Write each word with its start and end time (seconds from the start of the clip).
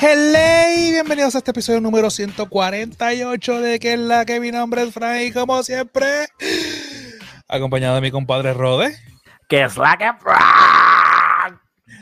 Hello, 0.00 0.38
bienvenidos 0.90 1.34
a 1.34 1.38
este 1.38 1.50
episodio 1.50 1.82
número 1.82 2.08
148 2.08 3.60
de 3.60 3.78
que 3.78 3.92
es 3.92 3.98
la 3.98 4.24
que 4.24 4.40
mi 4.40 4.50
nombre 4.50 4.82
es 4.84 4.94
Frank 4.94 5.20
y 5.20 5.32
como 5.32 5.62
siempre, 5.62 6.28
acompañado 7.46 7.96
de 7.96 8.00
mi 8.00 8.10
compadre 8.10 8.54
Rode. 8.54 8.96
Que 9.50 9.64
es 9.64 9.76
la 9.76 9.98
que 9.98 10.10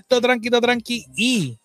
Todo 0.06 0.20
tranquilo, 0.20 0.60
tranqui 0.60 1.06
y 1.16 1.58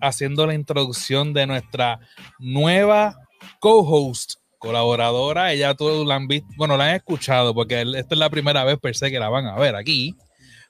haciendo 0.00 0.46
la 0.46 0.54
introducción 0.54 1.34
de 1.34 1.46
nuestra 1.46 2.00
nueva 2.38 3.14
co-host, 3.60 4.37
colaboradora. 4.58 5.52
Ella 5.52 5.74
todos 5.74 6.06
la 6.06 6.16
han 6.16 6.28
visto, 6.28 6.48
bueno, 6.56 6.76
la 6.76 6.84
han 6.90 6.94
escuchado 6.96 7.54
porque 7.54 7.82
esta 7.82 8.14
es 8.14 8.18
la 8.18 8.30
primera 8.30 8.64
vez 8.64 8.78
per 8.78 8.94
se 8.96 9.10
que 9.10 9.18
la 9.20 9.28
van 9.28 9.46
a 9.46 9.56
ver 9.56 9.74
aquí, 9.76 10.14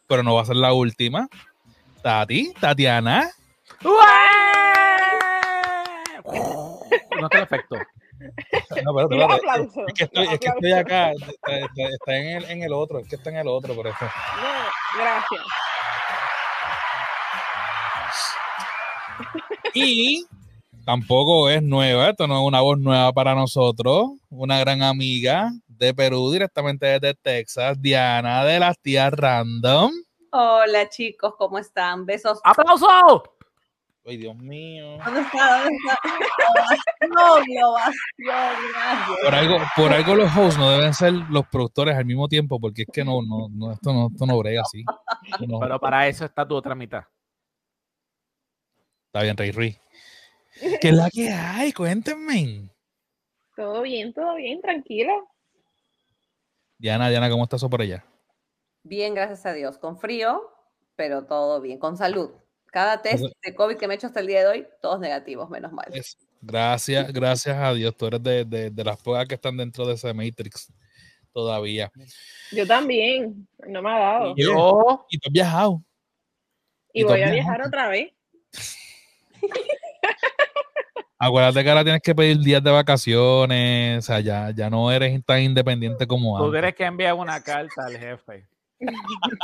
pero 0.06 0.22
no 0.22 0.34
va 0.34 0.42
a 0.42 0.46
ser 0.46 0.56
la 0.56 0.72
última. 0.72 1.28
Tati, 2.02 2.52
Tatiana. 2.60 3.30
No 7.20 7.26
está 7.26 7.38
efecto. 7.40 7.76
No, 8.84 8.94
pero, 8.94 9.02
espérate, 9.10 9.34
aplausos, 9.34 9.84
es, 9.88 9.94
que 9.94 10.04
estoy, 10.04 10.26
es 10.26 10.38
que 10.40 10.48
estoy 10.48 10.72
acá, 10.72 11.10
está, 11.12 11.56
está- 11.56 11.88
está 11.88 12.16
en, 12.16 12.26
el, 12.36 12.44
en 12.50 12.62
el 12.64 12.72
otro, 12.72 12.98
es 12.98 13.08
que 13.08 13.14
está 13.16 13.30
en 13.30 13.36
el 13.36 13.46
otro, 13.48 13.74
por 13.74 13.86
eso. 13.86 13.96
No, 14.02 14.98
gracias. 14.98 15.42
Y 19.74 20.26
tampoco 20.88 21.50
es 21.50 21.62
nueva, 21.62 22.08
esto 22.08 22.26
no 22.26 22.40
es 22.40 22.46
una 22.46 22.62
voz 22.62 22.78
nueva 22.78 23.12
para 23.12 23.34
nosotros, 23.34 24.12
una 24.30 24.58
gran 24.58 24.82
amiga 24.82 25.50
de 25.66 25.92
Perú, 25.92 26.30
directamente 26.32 26.86
desde 26.86 27.12
Texas, 27.12 27.78
Diana 27.78 28.42
de 28.46 28.58
las 28.58 28.80
tías 28.80 29.12
Random. 29.12 29.92
Hola 30.32 30.88
chicos, 30.88 31.34
¿cómo 31.36 31.58
están? 31.58 32.06
Besos. 32.06 32.40
¡Aplauso! 32.42 33.22
Ay, 34.06 34.16
Dios 34.16 34.34
mío. 34.36 34.96
¿Dónde 35.04 35.20
está? 35.20 35.58
¿Dónde 35.58 35.76
está? 35.76 37.68
Ovación, 37.68 38.00
gracias. 38.16 39.18
Por 39.22 39.34
algo, 39.34 39.56
por 39.76 39.92
algo 39.92 40.14
los 40.14 40.34
hosts 40.34 40.58
no 40.58 40.70
deben 40.70 40.94
ser 40.94 41.12
los 41.12 41.46
productores 41.48 41.98
al 41.98 42.06
mismo 42.06 42.28
tiempo, 42.28 42.58
porque 42.58 42.82
es 42.82 42.88
que 42.90 43.04
no, 43.04 43.20
no, 43.20 43.50
no, 43.50 43.72
esto 43.72 43.92
no, 43.92 44.08
esto 44.10 44.24
no 44.24 44.38
brega 44.38 44.62
así. 44.62 44.86
No. 45.46 45.60
Pero 45.60 45.78
para 45.78 46.08
eso 46.08 46.24
está 46.24 46.48
tu 46.48 46.54
otra 46.54 46.74
mitad. 46.74 47.04
Está 49.08 49.22
bien, 49.22 49.36
Rey 49.36 49.50
Rey. 49.50 49.78
¿Qué 50.80 50.88
es 50.88 50.94
la 50.94 51.10
que 51.10 51.28
hay? 51.30 51.72
Cuéntenme. 51.72 52.68
Todo 53.56 53.82
bien, 53.82 54.12
todo 54.12 54.34
bien, 54.36 54.60
tranquila. 54.60 55.12
Diana, 56.78 57.08
Diana, 57.10 57.28
¿cómo 57.28 57.44
estás 57.44 57.64
por 57.64 57.80
allá? 57.82 58.04
Bien, 58.84 59.14
gracias 59.14 59.44
a 59.46 59.52
Dios. 59.52 59.78
Con 59.78 59.98
frío, 59.98 60.42
pero 60.94 61.24
todo 61.26 61.60
bien. 61.60 61.78
Con 61.78 61.96
salud. 61.96 62.30
Cada 62.66 63.02
test 63.02 63.24
de 63.42 63.54
COVID 63.54 63.76
que 63.76 63.88
me 63.88 63.94
he 63.94 63.96
hecho 63.96 64.06
hasta 64.06 64.20
el 64.20 64.26
día 64.26 64.40
de 64.40 64.46
hoy, 64.46 64.66
todos 64.80 65.00
negativos, 65.00 65.48
menos 65.50 65.72
mal. 65.72 65.86
Es- 65.92 66.16
Gracias, 66.40 67.12
gracias 67.12 67.56
a 67.56 67.74
Dios. 67.74 67.96
Tú 67.96 68.06
eres 68.06 68.22
de, 68.22 68.44
de, 68.44 68.70
de 68.70 68.84
las 68.84 69.02
pocas 69.02 69.26
que 69.26 69.34
están 69.34 69.56
dentro 69.56 69.84
de 69.84 69.94
ese 69.94 70.14
Matrix 70.14 70.72
todavía. 71.32 71.90
Yo 72.52 72.64
también, 72.64 73.48
no 73.66 73.82
me 73.82 73.90
ha 73.90 73.98
dado. 73.98 74.34
Y- 74.36 74.44
Yo, 74.44 75.04
Y 75.10 75.18
tú 75.18 75.28
has 75.28 75.32
viajado. 75.32 75.82
Y 76.92 77.02
voy 77.02 77.22
a 77.22 77.32
viajar 77.32 77.32
viajado. 77.58 77.66
otra 77.68 77.88
vez. 77.88 78.12
Acuérdate 81.18 81.64
que 81.64 81.70
ahora 81.70 81.82
tienes 81.84 82.00
que 82.02 82.14
pedir 82.14 82.38
días 82.38 82.62
de 82.62 82.70
vacaciones. 82.70 83.98
O 83.98 84.02
sea, 84.02 84.20
ya, 84.20 84.50
ya 84.54 84.70
no 84.70 84.90
eres 84.92 85.24
tan 85.24 85.40
independiente 85.42 86.06
como 86.06 86.36
tú 86.38 86.44
antes. 86.44 86.60
tienes 86.60 86.74
que 86.76 86.84
enviar 86.84 87.14
una 87.14 87.42
carta 87.42 87.86
al 87.86 87.96
jefe 87.98 88.48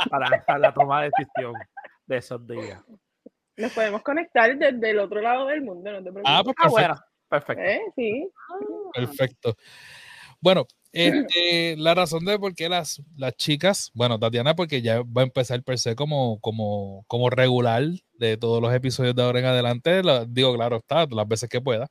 para, 0.09 0.45
para 0.45 0.59
la 0.59 0.73
toma 0.73 1.03
de 1.03 1.11
decisión 1.17 1.53
de 2.05 2.17
esos 2.17 2.47
días. 2.47 2.81
Nos 3.57 3.71
podemos 3.73 4.01
conectar 4.03 4.57
desde 4.57 4.89
el 4.89 4.99
otro 4.99 5.21
lado 5.21 5.47
del 5.47 5.61
mundo, 5.61 5.91
no 5.91 5.97
te 6.03 6.11
preocupes. 6.11 6.23
Ah, 6.25 6.41
pues 6.43 6.55
Ah, 6.59 6.65
perfecto. 6.65 6.71
bueno, 6.71 6.95
perfecto. 7.29 7.63
¿Eh? 7.63 7.81
Sí. 7.95 8.29
Perfecto. 8.93 9.55
Bueno, 10.41 10.65
este, 10.95 11.75
la 11.77 11.93
razón 11.95 12.25
de 12.25 12.39
por 12.39 12.55
qué 12.55 12.69
las, 12.69 13.01
las 13.17 13.33
chicas, 13.37 13.91
bueno, 13.93 14.19
Tatiana, 14.19 14.55
porque 14.55 14.81
ya 14.81 15.01
va 15.03 15.21
a 15.21 15.25
empezar 15.25 15.61
per 15.63 15.77
se 15.79 15.95
como, 15.95 16.39
como, 16.39 17.03
como 17.07 17.29
regular 17.29 17.83
de 18.13 18.37
todos 18.37 18.61
los 18.61 18.73
episodios 18.73 19.15
de 19.15 19.23
ahora 19.23 19.39
en 19.39 19.45
adelante, 19.45 20.03
la- 20.03 20.25
digo, 20.25 20.53
claro, 20.55 20.77
está, 20.77 21.05
las 21.07 21.27
veces 21.27 21.49
que 21.49 21.61
pueda. 21.61 21.89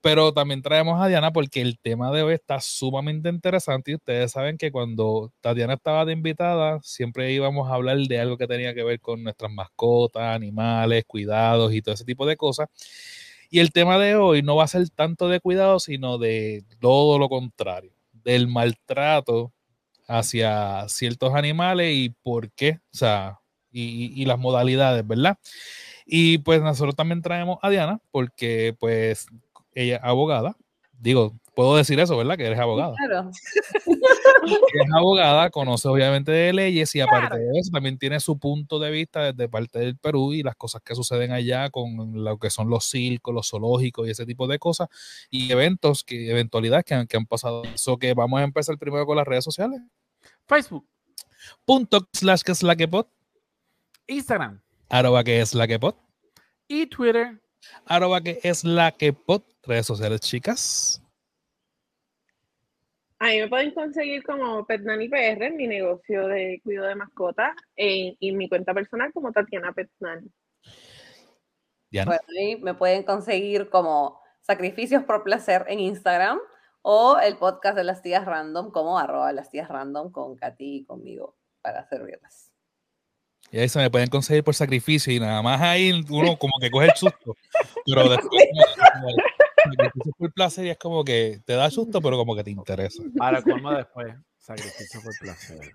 Pero 0.00 0.32
también 0.32 0.62
traemos 0.62 1.00
a 1.00 1.06
Diana 1.08 1.32
porque 1.32 1.60
el 1.60 1.78
tema 1.78 2.10
de 2.10 2.22
hoy 2.24 2.34
está 2.34 2.60
sumamente 2.60 3.28
interesante 3.28 3.92
y 3.92 3.94
ustedes 3.94 4.32
saben 4.32 4.58
que 4.58 4.72
cuando 4.72 5.32
Tatiana 5.40 5.74
estaba 5.74 6.04
de 6.04 6.12
invitada, 6.12 6.80
siempre 6.82 7.32
íbamos 7.32 7.70
a 7.70 7.74
hablar 7.74 7.98
de 7.98 8.18
algo 8.20 8.36
que 8.36 8.48
tenía 8.48 8.74
que 8.74 8.82
ver 8.82 9.00
con 9.00 9.22
nuestras 9.22 9.52
mascotas, 9.52 10.34
animales, 10.34 11.04
cuidados 11.06 11.72
y 11.72 11.82
todo 11.82 11.94
ese 11.94 12.04
tipo 12.04 12.26
de 12.26 12.36
cosas. 12.36 12.68
Y 13.50 13.60
el 13.60 13.72
tema 13.72 13.98
de 13.98 14.16
hoy 14.16 14.42
no 14.42 14.56
va 14.56 14.64
a 14.64 14.68
ser 14.68 14.88
tanto 14.90 15.28
de 15.28 15.40
cuidado, 15.40 15.78
sino 15.78 16.18
de 16.18 16.64
todo 16.80 17.18
lo 17.18 17.28
contrario, 17.28 17.92
del 18.24 18.48
maltrato 18.48 19.52
hacia 20.06 20.88
ciertos 20.88 21.34
animales 21.34 21.94
y 21.94 22.10
por 22.22 22.50
qué, 22.52 22.80
o 22.92 22.96
sea, 22.96 23.38
y, 23.70 24.12
y 24.20 24.24
las 24.26 24.38
modalidades, 24.38 25.06
¿verdad? 25.06 25.38
Y 26.04 26.38
pues 26.38 26.60
nosotros 26.62 26.94
también 26.96 27.22
traemos 27.22 27.58
a 27.62 27.70
Diana, 27.70 28.00
porque 28.10 28.76
pues 28.78 29.26
ella 29.74 29.96
es 29.96 30.02
abogada, 30.02 30.56
digo, 30.98 31.34
puedo 31.54 31.76
decir 31.76 31.98
eso, 32.00 32.16
¿verdad? 32.16 32.36
Que 32.36 32.46
eres 32.46 32.58
abogada. 32.58 32.94
Claro. 32.96 33.30
Es 34.74 34.92
abogada, 34.94 35.50
conoce 35.50 35.88
obviamente 35.88 36.32
de 36.32 36.52
leyes 36.52 36.94
y 36.94 37.00
aparte 37.00 37.38
de 37.38 37.58
eso 37.58 37.70
también 37.70 37.98
tiene 37.98 38.20
su 38.20 38.38
punto 38.38 38.78
de 38.78 38.90
vista 38.90 39.32
desde 39.32 39.48
parte 39.48 39.78
del 39.78 39.96
Perú 39.96 40.32
y 40.32 40.42
las 40.42 40.56
cosas 40.56 40.82
que 40.82 40.94
suceden 40.94 41.32
allá 41.32 41.70
con 41.70 42.24
lo 42.24 42.38
que 42.38 42.50
son 42.50 42.68
los 42.68 42.84
circos, 42.84 43.34
los 43.34 43.48
zoológicos 43.48 44.08
y 44.08 44.10
ese 44.10 44.26
tipo 44.26 44.46
de 44.46 44.58
cosas 44.58 44.88
y 45.30 45.52
eventos, 45.52 46.04
que, 46.04 46.30
eventualidades 46.30 46.84
que 46.84 46.94
han, 46.94 47.06
que 47.06 47.16
han 47.16 47.26
pasado. 47.26 47.62
Eso 47.64 47.98
que 47.98 48.14
vamos 48.14 48.40
a 48.40 48.44
empezar 48.44 48.76
primero 48.78 49.06
con 49.06 49.16
las 49.16 49.26
redes 49.26 49.44
sociales. 49.44 49.80
Facebook, 50.46 50.86
Punto 51.64 52.08
slash 52.12 52.42
que 52.42 52.52
es 52.52 52.62
la 52.62 52.76
que 52.76 52.88
pot, 52.88 53.08
Instagram 54.06 54.60
arroba 54.88 55.24
que 55.24 55.40
es 55.40 55.54
la 55.54 55.66
que 55.66 55.78
pot, 55.78 55.96
y 56.68 56.86
Twitter. 56.86 57.40
arroba 57.86 58.20
que 58.20 58.40
es 58.42 58.64
la 58.64 58.92
que 58.92 59.12
pot, 59.12 59.44
redes 59.62 59.86
sociales 59.86 60.20
chicas. 60.20 61.01
Ahí 63.24 63.40
me 63.40 63.48
pueden 63.48 63.70
conseguir 63.70 64.24
como 64.24 64.66
Petnani 64.66 65.08
PR, 65.08 65.46
en 65.46 65.56
mi 65.56 65.68
negocio 65.68 66.26
de 66.26 66.60
cuidado 66.64 66.88
de 66.88 66.96
mascotas, 66.96 67.54
y 67.76 68.32
mi 68.32 68.48
cuenta 68.48 68.74
personal 68.74 69.12
como 69.12 69.30
Tatiana 69.30 69.72
Petnani. 69.72 70.28
Diana. 71.88 72.08
Bueno, 72.08 72.22
ahí 72.36 72.56
me 72.56 72.74
pueden 72.74 73.04
conseguir 73.04 73.68
como 73.70 74.20
Sacrificios 74.40 75.04
por 75.04 75.22
Placer 75.22 75.66
en 75.68 75.78
Instagram 75.78 76.40
o 76.82 77.16
el 77.20 77.36
podcast 77.36 77.76
de 77.76 77.84
las 77.84 78.02
tías 78.02 78.24
random 78.24 78.72
como 78.72 78.98
arroba 78.98 79.32
las 79.32 79.50
tías 79.50 79.68
random 79.68 80.10
con 80.10 80.34
Katy 80.34 80.78
y 80.78 80.84
conmigo 80.84 81.36
para 81.60 81.86
servirlas. 81.88 82.50
Y 83.52 83.58
ahí 83.60 83.68
se 83.68 83.78
me 83.78 83.88
pueden 83.88 84.08
conseguir 84.08 84.42
por 84.42 84.56
sacrificio 84.56 85.12
y 85.12 85.20
nada 85.20 85.42
más 85.42 85.60
ahí 85.60 85.92
uno 86.10 86.36
como 86.38 86.54
que 86.60 86.72
coge 86.72 86.86
el 86.86 86.96
susto. 86.96 87.36
Pero 87.86 88.08
después 88.08 88.48
sacrificio 89.64 90.12
por 90.18 90.32
placer 90.32 90.66
y 90.66 90.70
es 90.70 90.78
como 90.78 91.04
que 91.04 91.40
te 91.44 91.54
da 91.54 91.70
susto, 91.70 92.00
pero 92.00 92.16
como 92.16 92.34
que 92.36 92.44
te 92.44 92.50
interesa. 92.50 93.02
Para 93.16 93.42
colmo 93.42 93.72
después. 93.72 94.14
Sacrificio 94.38 95.00
por 95.02 95.12
placer. 95.20 95.72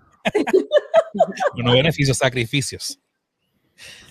No 1.56 1.72
beneficios, 1.72 2.18
sacrificios. 2.18 3.00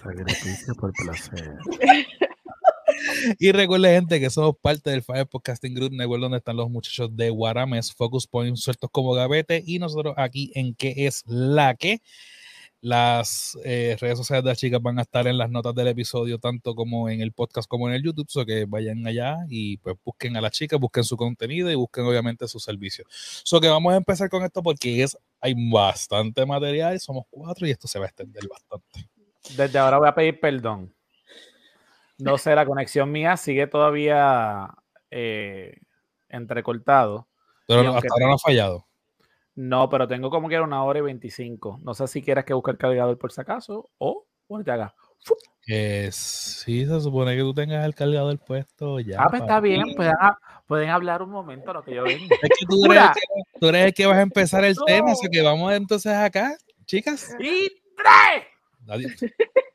Sacrificio 0.02 0.74
por 0.76 0.92
placer. 0.94 1.58
Y 3.40 3.52
recuerden, 3.52 3.94
gente, 4.02 4.20
que 4.20 4.30
somos 4.30 4.56
parte 4.60 4.90
del 4.90 5.04
Fire 5.04 5.28
Podcasting 5.28 5.76
Group 5.76 5.92
Network, 5.92 6.22
donde 6.22 6.38
están 6.38 6.56
los 6.56 6.70
muchachos 6.70 7.16
de 7.16 7.30
Guarames, 7.30 7.94
Focus 7.94 8.28
Point, 8.28 8.58
sueltos 8.58 8.90
como 8.92 9.14
gavete, 9.14 9.62
y 9.66 9.80
nosotros 9.80 10.16
aquí 10.18 10.52
en 10.56 10.74
¿Qué 10.74 10.94
es 11.06 11.24
la 11.28 11.76
que? 11.76 12.02
Las 12.80 13.58
eh, 13.64 13.98
redes 14.00 14.20
sociales 14.20 14.44
de 14.44 14.52
las 14.52 14.58
chicas 14.60 14.82
van 14.82 15.00
a 15.00 15.02
estar 15.02 15.26
en 15.26 15.38
las 15.38 15.50
notas 15.50 15.74
del 15.74 15.88
episodio, 15.88 16.38
tanto 16.38 16.76
como 16.76 17.10
en 17.10 17.22
el 17.22 17.32
podcast 17.32 17.68
como 17.68 17.90
en 17.90 17.96
el 17.96 18.04
YouTube, 18.04 18.30
so 18.30 18.46
que 18.46 18.66
vayan 18.66 19.06
allá 19.08 19.38
y 19.50 19.78
pues 19.78 19.96
busquen 20.06 20.38
a 20.38 20.42
las 20.42 20.52
chicas, 20.52 20.80
busquen 20.80 21.04
su 21.04 21.18
contenido 21.18 21.72
y 21.72 21.76
busquen 21.76 22.06
obviamente 22.06 22.48
sus 22.48 22.64
servicios. 22.64 23.08
So 23.44 23.60
que 23.60 23.68
vamos 23.68 23.94
a 23.94 23.98
empezar 23.98 24.30
con 24.30 24.44
esto 24.44 24.62
porque 24.62 25.02
es, 25.02 25.18
hay 25.42 25.56
bastante 25.72 26.46
material, 26.46 27.00
somos 27.00 27.26
cuatro 27.30 27.66
y 27.66 27.72
esto 27.72 27.88
se 27.88 27.98
va 27.98 28.06
a 28.06 28.10
extender 28.10 28.44
bastante. 28.48 29.10
Desde 29.56 29.80
ahora 29.80 29.98
voy 29.98 30.08
a 30.08 30.16
pedir 30.16 30.40
perdón. 30.40 30.94
No 32.20 32.38
sé, 32.38 32.56
la 32.56 32.66
conexión 32.66 33.12
mía 33.12 33.38
sigue 33.38 33.68
todavía 33.68 34.74
eh, 35.12 35.80
entrecortado. 36.30 37.28
Pero 37.68 37.96
hasta 37.96 38.08
ahora 38.12 38.28
no 38.28 38.34
ha 38.34 38.40
fallado. 38.40 38.87
No, 39.58 39.90
pero 39.90 40.08
tengo 40.08 40.30
como 40.30 40.48
que 40.48 40.54
era 40.54 40.64
una 40.64 40.84
hora 40.84 41.00
y 41.00 41.02
25. 41.02 41.80
No 41.84 41.96
sé 41.96 42.08
si 42.08 42.22
quieres 42.22 42.46
que 42.46 42.54
busque 42.54 42.70
el 42.70 42.78
cargador 42.78 43.18
por 43.18 43.32
si 43.32 43.42
acaso 43.42 43.90
o 43.98 44.28
bueno, 44.48 44.64
te 44.64 44.70
haga. 44.70 44.94
Eh, 45.68 46.10
sí, 46.14 46.86
se 46.86 47.02
supone 47.02 47.36
que 47.36 47.42
tú 47.42 47.56
tengas 47.56 47.84
el 47.84 47.96
cargador 47.96 48.38
puesto 48.38 49.00
ya. 49.00 49.18
Ah, 49.20 49.28
pues 49.30 49.42
está 49.42 49.60
bien, 49.60 49.96
pueden, 49.96 50.14
pueden 50.68 50.90
hablar 50.92 51.24
un 51.24 51.32
momento 51.32 51.74
lo 51.74 51.84
que 51.84 51.96
yo 51.96 52.04
vengo. 52.04 52.36
Es 52.40 52.50
que 52.58 52.66
tú 52.70 52.86
eres, 52.86 53.10
que, 53.16 53.60
tú 53.60 53.68
eres 53.70 53.86
el 53.88 53.94
que 53.96 54.06
vas 54.06 54.18
a 54.18 54.22
empezar 54.22 54.64
el 54.64 54.76
No. 54.76 54.86
tema, 54.86 55.12
así 55.12 55.28
que 55.28 55.42
vamos 55.42 55.74
entonces 55.74 56.14
acá, 56.14 56.56
chicas. 56.86 57.36
¡Y 57.40 57.68
tres! 57.98 58.46
Adiós. 58.88 59.12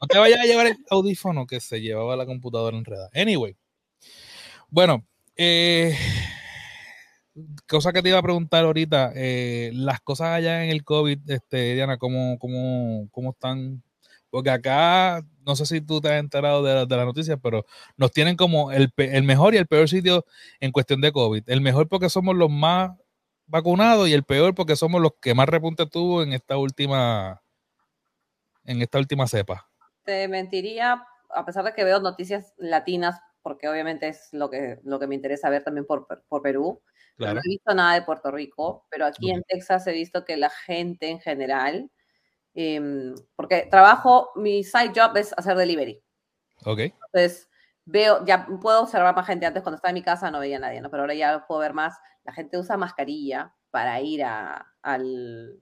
No 0.00 0.06
te 0.06 0.18
vayas 0.18 0.38
a 0.38 0.44
llevar 0.44 0.68
el 0.68 0.76
audífono 0.90 1.44
que 1.46 1.60
se 1.60 1.80
llevaba 1.80 2.16
la 2.16 2.24
computadora 2.24 2.76
enredada. 2.76 3.10
Anyway. 3.14 3.56
Bueno, 4.70 5.04
eh, 5.36 5.94
cosa 7.68 7.92
que 7.92 8.02
te 8.02 8.08
iba 8.10 8.18
a 8.18 8.22
preguntar 8.22 8.64
ahorita, 8.64 9.12
eh, 9.14 9.70
las 9.74 10.00
cosas 10.00 10.28
allá 10.28 10.64
en 10.64 10.70
el 10.70 10.84
COVID, 10.84 11.30
este, 11.30 11.74
Diana, 11.74 11.96
¿cómo, 11.96 12.38
cómo, 12.38 13.08
cómo 13.10 13.30
están? 13.30 13.82
Porque 14.30 14.50
acá, 14.50 15.22
no 15.44 15.56
sé 15.56 15.66
si 15.66 15.80
tú 15.80 16.00
te 16.00 16.08
has 16.08 16.20
enterado 16.20 16.62
de, 16.62 16.74
la- 16.74 16.86
de 16.86 16.96
las 16.96 17.06
noticias, 17.06 17.38
pero 17.42 17.64
nos 17.96 18.12
tienen 18.12 18.36
como 18.36 18.72
el, 18.72 18.92
el 18.96 19.22
mejor 19.24 19.54
y 19.54 19.58
el 19.58 19.66
peor 19.66 19.88
sitio 19.88 20.24
en 20.60 20.72
cuestión 20.72 21.00
de 21.00 21.12
COVID. 21.12 21.42
El 21.48 21.60
mejor 21.60 21.88
porque 21.88 22.08
somos 22.08 22.34
los 22.36 22.50
más 22.50 22.92
vacunados 23.46 24.08
y 24.08 24.14
el 24.14 24.24
peor 24.24 24.54
porque 24.54 24.76
somos 24.76 25.00
los 25.02 25.12
que 25.20 25.34
más 25.34 25.48
repunte 25.48 25.86
tuvo 25.86 26.22
en 26.22 26.32
esta 26.32 26.56
última 26.56 27.42
en 28.64 28.80
esta 28.80 28.98
última 28.98 29.26
cepa. 29.26 29.68
Te 30.04 30.28
mentiría, 30.28 31.04
a 31.34 31.44
pesar 31.44 31.64
de 31.64 31.74
que 31.74 31.84
veo 31.84 32.00
noticias 32.00 32.54
latinas, 32.56 33.20
porque 33.42 33.68
obviamente 33.68 34.08
es 34.08 34.28
lo 34.32 34.48
que, 34.50 34.78
lo 34.84 34.98
que 34.98 35.06
me 35.06 35.14
interesa 35.14 35.50
ver 35.50 35.64
también 35.64 35.86
por, 35.86 36.06
por 36.28 36.42
Perú. 36.42 36.82
Claro. 37.16 37.34
No 37.34 37.40
he 37.44 37.48
visto 37.50 37.74
nada 37.74 37.94
de 37.94 38.02
Puerto 38.02 38.30
Rico, 38.30 38.86
pero 38.90 39.06
aquí 39.06 39.30
en 39.30 39.42
Texas 39.42 39.86
he 39.86 39.92
visto 39.92 40.24
que 40.24 40.36
la 40.36 40.50
gente 40.50 41.08
en 41.08 41.20
general, 41.20 41.90
em, 42.54 43.14
porque 43.36 43.66
trabajo, 43.70 44.30
mi 44.36 44.64
side 44.64 44.92
job 44.94 45.16
es 45.16 45.32
hacer 45.36 45.56
delivery. 45.56 46.02
Ok. 46.64 46.78
Entonces, 46.80 47.48
veo, 47.84 48.24
ya 48.24 48.46
puedo 48.60 48.82
observar 48.82 49.14
más 49.14 49.26
gente. 49.26 49.46
Antes, 49.46 49.62
cuando 49.62 49.76
estaba 49.76 49.90
en 49.90 49.94
mi 49.94 50.02
casa, 50.02 50.30
no 50.30 50.40
veía 50.40 50.56
a 50.58 50.60
nadie, 50.60 50.80
¿no? 50.80 50.90
Pero 50.90 51.02
ahora 51.02 51.14
ya 51.14 51.44
puedo 51.46 51.60
ver 51.60 51.74
más. 51.74 51.98
La 52.24 52.32
gente 52.32 52.58
usa 52.58 52.76
mascarilla 52.76 53.54
para 53.70 54.00
ir 54.00 54.22
a- 54.24 54.66
al, 54.82 55.60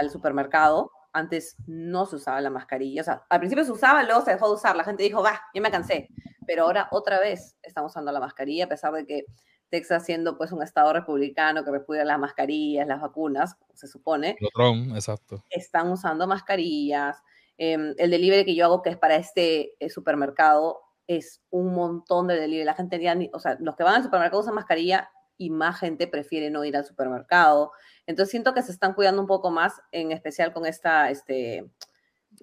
al 0.00 0.10
supermercado. 0.10 0.90
Antes 1.14 1.56
no 1.66 2.04
se 2.06 2.16
usaba 2.16 2.40
la 2.42 2.50
mascarilla. 2.50 3.00
O 3.00 3.04
sea, 3.04 3.24
al 3.30 3.38
principio 3.38 3.64
se 3.64 3.72
usaba, 3.72 4.02
luego 4.02 4.20
se 4.22 4.32
dejó 4.32 4.48
de 4.48 4.54
usar. 4.54 4.76
La 4.76 4.84
gente 4.84 5.02
dijo, 5.04 5.22
va, 5.22 5.40
ya 5.54 5.60
me 5.62 5.70
cansé. 5.70 6.08
Pero 6.46 6.64
ahora 6.64 6.88
otra 6.90 7.18
vez 7.20 7.56
están 7.62 7.84
usando 7.84 8.12
la 8.12 8.20
mascarilla, 8.20 8.64
a 8.66 8.68
pesar 8.68 8.92
de 8.92 9.06
que 9.06 9.24
Texas, 9.70 10.04
siendo 10.04 10.36
pues 10.36 10.52
un 10.52 10.62
estado 10.62 10.92
republicano 10.92 11.64
que 11.64 11.70
repudia 11.70 12.04
las 12.04 12.18
mascarillas, 12.18 12.86
las 12.86 13.00
vacunas, 13.00 13.56
se 13.72 13.88
supone, 13.88 14.36
Tron, 14.54 14.94
exacto. 14.94 15.42
están 15.50 15.90
usando 15.90 16.26
mascarillas. 16.26 17.16
Em, 17.56 17.94
el 17.96 18.10
delivery 18.10 18.44
que 18.44 18.54
yo 18.54 18.66
hago, 18.66 18.82
que 18.82 18.90
es 18.90 18.98
para 18.98 19.16
este 19.16 19.74
eh, 19.78 19.88
supermercado, 19.88 20.80
es 21.06 21.40
un 21.50 21.72
montón 21.74 22.26
de 22.26 22.34
delivery. 22.38 22.64
La 22.64 22.74
gente 22.74 23.00
ya, 23.00 23.14
ni- 23.14 23.30
o 23.32 23.38
sea, 23.38 23.56
los 23.60 23.76
que 23.76 23.84
van 23.84 23.94
al 23.96 24.02
supermercado 24.02 24.42
usan 24.42 24.54
mascarilla 24.54 25.10
y 25.38 25.50
más 25.50 25.78
gente 25.80 26.06
prefiere 26.06 26.50
no 26.50 26.64
ir 26.64 26.76
al 26.76 26.84
supermercado. 26.84 27.72
Entonces 28.06 28.30
siento 28.30 28.54
que 28.54 28.62
se 28.62 28.72
están 28.72 28.94
cuidando 28.94 29.20
un 29.20 29.26
poco 29.26 29.50
más, 29.50 29.80
en 29.92 30.12
especial 30.12 30.52
con 30.52 30.66
esta, 30.66 31.10
este, 31.10 31.64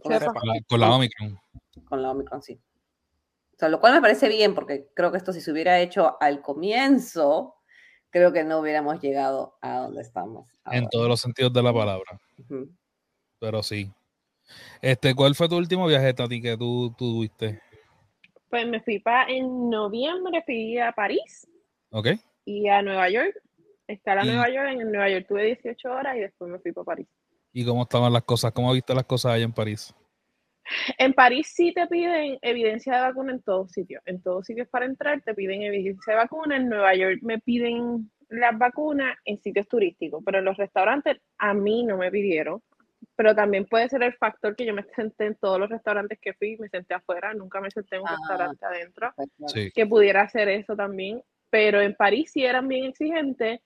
con, 0.02 0.12
la, 0.12 0.34
con 0.68 0.80
la 0.80 0.96
Omicron. 0.96 1.40
con 1.86 2.02
la 2.02 2.12
Omicron, 2.12 2.42
sí. 2.42 2.60
O 3.54 3.58
sea, 3.58 3.70
lo 3.70 3.80
cual 3.80 3.94
me 3.94 4.02
parece 4.02 4.28
bien, 4.28 4.56
porque 4.56 4.90
creo 4.96 5.12
que 5.12 5.18
esto 5.18 5.34
si 5.34 5.42
se 5.42 5.52
hubiera 5.52 5.80
hecho 5.80 6.18
al 6.20 6.42
comienzo, 6.42 7.56
creo 8.10 8.34
que 8.34 8.44
no 8.44 8.60
hubiéramos 8.60 9.00
llegado 9.00 9.58
a 9.62 9.80
donde 9.80 10.02
estamos. 10.02 10.50
En 10.66 10.80
ahora. 10.80 10.90
todos 10.90 11.08
los 11.08 11.22
sentidos 11.22 11.54
de 11.54 11.62
la 11.62 11.74
palabra. 11.74 12.20
Ujú. 12.40 12.70
Pero 13.40 13.62
sí. 13.62 13.92
Este, 14.82 15.14
¿cuál 15.16 15.36
fue 15.36 15.48
tu 15.48 15.58
último 15.58 15.88
viaje, 15.88 16.14
Tati, 16.14 16.42
que 16.42 16.58
tú, 16.58 16.94
tú 16.98 17.14
tuviste? 17.14 17.62
Pues 18.50 18.68
me 18.68 18.82
fui 18.82 19.00
para, 19.00 19.32
en 19.32 19.70
noviembre 19.70 20.44
fui 20.46 20.78
a 20.78 20.92
París 20.92 21.48
¿Ok? 21.92 22.08
y 22.46 22.68
a 22.68 22.82
Nueva 22.82 23.10
York. 23.10 23.42
Estar 23.92 24.18
a 24.20 24.24
Y- 24.26 24.28
Nueva 24.28 24.50
York, 24.50 24.70
en 24.72 24.92
Nueva 24.92 25.10
York 25.10 25.26
tuve 25.28 25.44
18 25.46 25.92
horas 25.92 26.16
y 26.18 26.22
después 26.22 26.50
me 26.52 26.60
fui 26.60 26.72
para 26.72 26.86
París. 26.86 27.08
¿Y 27.54 27.66
cómo 27.66 27.84
estaban 27.84 28.14
las 28.14 28.24
cosas? 28.24 28.52
¿Cómo 28.54 28.72
viste 28.74 28.94
las 28.94 29.04
cosas 29.06 29.34
allá 29.34 29.44
en 29.44 29.52
París? 29.54 29.94
En 30.98 31.14
París 31.14 31.52
sí 31.54 31.74
te 31.74 31.86
piden 31.88 32.38
evidencia 32.42 32.96
de 32.96 33.02
vacuna 33.02 33.34
en 33.34 33.42
todos 33.42 33.72
sitios. 33.72 34.02
En 34.06 34.22
todos 34.22 34.46
sitios 34.46 34.70
para 34.70 34.86
entrar 34.86 35.22
te 35.22 35.34
piden 35.34 35.64
evidencia 35.64 36.14
de 36.14 36.18
vacuna. 36.20 36.56
En 36.56 36.70
Nueva 36.70 36.96
York 36.96 37.20
me 37.24 37.40
piden 37.40 38.10
las 38.30 38.58
vacunas 38.58 39.18
en 39.26 39.42
sitios 39.42 39.68
turísticos, 39.68 40.24
pero 40.26 40.40
en 40.40 40.46
los 40.46 40.56
restaurantes 40.56 41.18
a 41.38 41.54
mí 41.54 41.84
no 41.84 41.98
me 41.98 42.10
pidieron. 42.10 42.62
Pero 43.18 43.36
también 43.36 43.66
puede 43.66 43.90
ser 43.90 44.04
el 44.04 44.14
factor 44.14 44.56
que 44.56 44.66
yo 44.66 44.74
me 44.74 44.84
senté 44.96 45.26
en 45.26 45.36
todos 45.36 45.60
los 45.60 45.70
restaurantes 45.70 46.18
que 46.22 46.34
fui, 46.34 46.56
me 46.58 46.70
senté 46.70 46.94
afuera, 46.94 47.34
nunca 47.34 47.60
me 47.60 47.70
senté 47.72 47.98
en 47.98 48.04
un 48.04 48.08
Ah. 48.08 48.16
restaurante 48.18 48.66
adentro, 48.66 49.12
Pues. 49.18 49.30
Sí. 49.48 49.72
que 49.76 49.86
pudiera 49.86 50.22
hacer 50.22 50.48
eso 50.48 50.76
también. 50.78 51.22
Pero 51.50 51.82
en 51.82 51.94
París 51.96 52.32
sí 52.32 52.46
eran 52.46 52.70
bien 52.70 52.86
exigentes. 52.86 53.60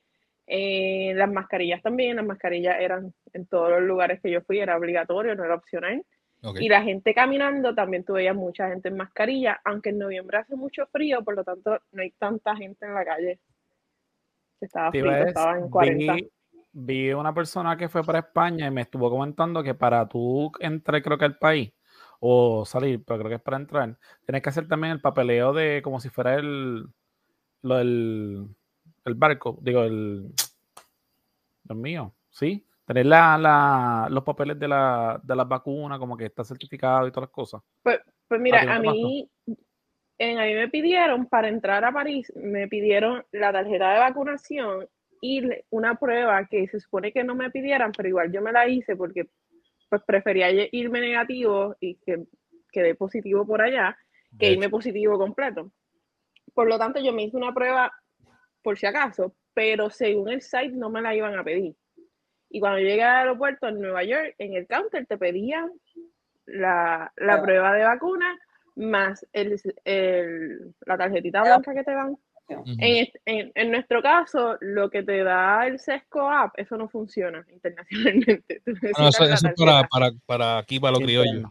Eh, 0.48 1.14
las 1.16 1.32
mascarillas 1.32 1.82
también, 1.82 2.18
las 2.18 2.26
mascarillas 2.26 2.76
eran 2.80 3.14
en 3.34 3.46
todos 3.48 3.72
los 3.72 3.82
lugares 3.82 4.22
que 4.22 4.30
yo 4.30 4.42
fui, 4.42 4.60
era 4.60 4.78
obligatorio, 4.78 5.36
no 5.36 5.44
era 5.44 5.56
opcional. 5.56 6.04
ok. 6.44 6.60
Y 6.62 6.70
la 6.70 6.84
gente 6.84 7.14
caminando, 7.14 7.74
también 7.74 8.04
tú 8.04 8.14
veías 8.14 8.36
mucha 8.36 8.70
gente 8.70 8.90
en 8.90 8.98
mascarilla, 8.98 9.60
aunque 9.66 9.90
en 9.90 9.98
noviembre 9.98 10.38
hace 10.38 10.56
mucho 10.56 10.86
frío, 10.88 11.24
por 11.24 11.36
lo 11.36 11.44
tanto 11.44 11.80
no 11.92 12.02
hay 12.02 12.12
tanta 12.12 12.56
gente 12.56 12.86
en 12.86 12.94
la 12.94 13.06
calle. 13.06 13.40
Estaba 14.62 14.92
frío, 14.92 15.12
estaba 15.12 15.58
en 15.58 15.70
40. 15.70 16.14
Vi, 16.14 16.32
vi 16.72 17.14
una 17.14 17.34
persona 17.34 17.76
que 17.76 17.90
fue 17.90 18.04
para 18.04 18.20
España 18.20 18.68
y 18.68 18.72
me 18.72 18.82
estuvo 18.82 19.10
comentando 19.10 19.64
que 19.64 19.74
para 19.74 20.08
tú 20.08 20.52
entrar, 20.60 21.02
creo 21.02 21.18
que 21.18 21.26
al 21.26 21.38
país, 21.38 21.74
o 22.20 22.66
salir, 22.66 23.04
pero 23.04 23.20
creo 23.20 23.30
que 23.30 23.36
es 23.36 23.42
para 23.42 23.58
entrar, 23.58 23.98
tienes 24.26 24.42
que 24.42 24.50
hacer 24.50 24.68
también 24.68 24.94
el 24.94 25.02
papeleo 25.02 25.54
de 25.54 25.82
como 25.84 26.00
si 26.00 26.10
fuera 26.10 26.36
el, 26.36 26.88
lo 27.62 27.76
del 27.78 28.48
el 29.06 29.16
barco, 29.16 29.58
digo, 29.62 29.84
el, 29.84 30.32
Dios 31.64 31.78
mío, 31.78 32.14
¿sí? 32.30 32.66
Tener 32.86 33.06
la, 33.08 33.38
la- 33.38 34.08
los 34.10 34.24
papeles 34.24 34.60
de, 34.60 34.68
la, 34.68 35.20
de 35.24 35.36
las 35.36 35.48
vacunas, 35.48 35.98
como 36.00 36.16
que 36.16 36.26
está 36.26 36.44
certificado 36.44 37.08
y 37.08 37.12
todas 37.12 37.28
las 37.28 37.34
cosas. 37.34 37.62
Pues 38.28 38.42
mira, 38.42 38.62
ti 38.62 38.66
no 38.68 38.72
a 38.74 38.80
mí, 38.80 39.30
en, 40.18 40.40
a 40.40 40.46
mí 40.46 40.54
me 40.54 40.70
pidieron, 40.70 41.28
para 41.28 41.48
entrar 41.48 41.84
a 41.86 41.92
París, 41.92 42.32
me 42.36 42.68
pidieron 42.68 43.24
la 43.32 43.52
tarjeta 43.52 43.94
de 43.94 44.00
vacunación 44.00 44.88
y 45.22 45.42
una 45.70 45.96
prueba 45.96 46.46
que 46.48 46.68
se 46.68 46.80
supone 46.80 47.12
que 47.12 47.24
no 47.24 47.36
me 47.36 47.50
pidieran, 47.52 47.92
pero 47.92 48.10
igual 48.10 48.32
yo 48.32 48.42
me 48.42 48.52
la 48.52 48.68
hice 48.68 48.96
porque 48.96 49.28
pues 49.90 50.02
prefería 50.06 50.50
irme 50.72 51.00
negativo 51.00 51.76
y 51.80 51.96
que 51.96 52.26
quedé 52.72 52.96
positivo 52.96 53.46
por 53.46 53.62
allá 53.62 53.98
que 54.38 54.52
irme 54.52 54.70
positivo 54.70 55.18
completo. 55.18 55.72
Por 56.54 56.68
lo 56.68 56.78
tanto, 56.78 57.00
yo 57.00 57.14
me 57.14 57.24
hice 57.24 57.38
una 57.38 57.54
prueba 57.54 57.92
por 58.66 58.78
si 58.80 58.88
acaso, 58.88 59.34
pero 59.54 59.90
según 59.92 60.28
el 60.30 60.42
site 60.42 60.72
no 60.72 60.90
me 60.90 61.00
la 61.02 61.16
iban 61.16 61.38
a 61.38 61.44
pedir. 61.44 61.76
Y 62.50 62.60
cuando 62.60 62.80
llegué 62.80 63.04
al 63.04 63.18
aeropuerto 63.28 63.68
en 63.68 63.80
Nueva 63.80 64.04
York, 64.04 64.34
en 64.40 64.56
el 64.56 64.66
counter 64.68 65.06
te 65.06 65.18
pedían 65.18 65.72
la, 66.48 67.12
la 67.16 67.42
Prueba. 67.42 67.44
prueba 67.44 67.74
de 67.74 67.84
vacuna 67.84 68.40
más 68.76 69.26
el, 69.34 69.60
el- 69.86 70.74
la 70.86 70.98
tarjetita 70.98 71.44
Ya. 71.44 71.44
blanca 71.58 71.74
que 71.76 71.84
te 71.84 71.92
dan. 71.92 72.18
Ujú. 72.48 72.64
En, 72.80 72.98
est- 73.04 73.16
en- 73.26 73.52
en 73.56 73.72
nuestro 73.72 74.02
caso, 74.02 74.58
lo 74.62 74.90
que 74.90 75.04
te 75.04 75.24
da 75.24 75.66
el 75.68 75.80
SESCO 75.80 76.30
app, 76.30 76.54
eso 76.58 76.76
no 76.76 76.88
funciona 76.90 77.46
internacionalmente. 77.52 78.62
Eso, 78.66 79.24
es 79.24 79.44
para, 79.58 79.84
para, 79.88 80.12
para 80.26 80.58
aquí, 80.58 80.80
para 80.80 80.94
los 80.94 81.02
criollos. 81.02 81.44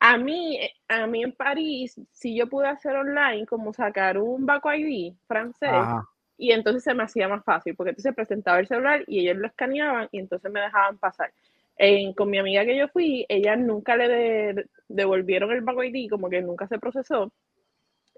A 0.00 0.18
mí, 0.18 0.58
a 0.88 1.06
mí 1.06 1.22
en 1.22 1.32
París, 1.32 1.98
si 2.12 2.36
yo 2.36 2.48
pude 2.48 2.66
hacer 2.66 2.94
online, 2.96 3.46
como 3.46 3.72
sacar 3.72 4.18
un 4.18 4.44
Baco 4.44 4.72
ID 4.72 5.14
francés, 5.26 5.70
Ajá. 5.72 6.06
Y 6.38 6.52
entonces 6.52 6.82
se 6.84 6.94
me 6.94 7.02
hacía 7.02 7.28
más 7.28 7.44
fácil, 7.44 7.74
porque 7.74 7.90
entonces 7.90 8.14
presentaba 8.14 8.58
el 8.60 8.66
celular 8.66 9.04
y 9.06 9.20
ellos 9.20 9.38
lo 9.38 9.46
escaneaban 9.46 10.08
y 10.12 10.18
entonces 10.18 10.50
me 10.50 10.60
dejaban 10.60 10.98
pasar. 10.98 11.32
En- 11.78 12.12
con 12.14 12.30
mi 12.30 12.38
amiga 12.38 12.64
que 12.64 12.76
yo 12.76 12.88
fui, 12.88 13.26
ella 13.28 13.56
nunca 13.56 13.96
le 13.96 14.08
de- 14.08 14.66
devolvieron 14.88 15.52
el 15.52 15.60
Baco 15.60 15.82
ID, 15.84 16.08
como 16.08 16.28
que 16.30 16.40
nunca 16.42 16.66
se 16.66 16.78
procesó, 16.78 17.32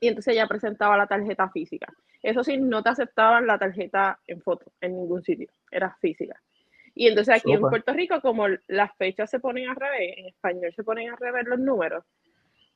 y 0.00 0.08
entonces 0.08 0.34
ella 0.34 0.46
presentaba 0.46 0.96
la 0.96 1.06
tarjeta 1.06 1.48
física. 1.50 1.92
Eso 2.22 2.44
sí, 2.44 2.56
no 2.56 2.82
te 2.82 2.90
aceptaban 2.90 3.46
la 3.46 3.58
tarjeta 3.58 4.18
en 4.26 4.40
foto, 4.40 4.72
en 4.80 4.96
ningún 4.96 5.22
sitio, 5.22 5.48
era 5.70 5.96
física. 6.00 6.40
Y 6.94 7.06
entonces 7.08 7.36
aquí 7.36 7.52
en. 7.52 7.60
Puerto 7.70 7.92
Rico, 7.92 8.20
como 8.20 8.46
las 8.66 8.96
fechas 8.96 9.30
se 9.30 9.38
ponen 9.38 9.68
al 9.68 9.76
revés, 9.76 10.14
en 10.18 10.26
español 10.26 10.72
se 10.74 10.82
ponen 10.82 11.10
al 11.10 11.16
revés 11.16 11.44
los 11.46 11.58
números, 11.58 12.04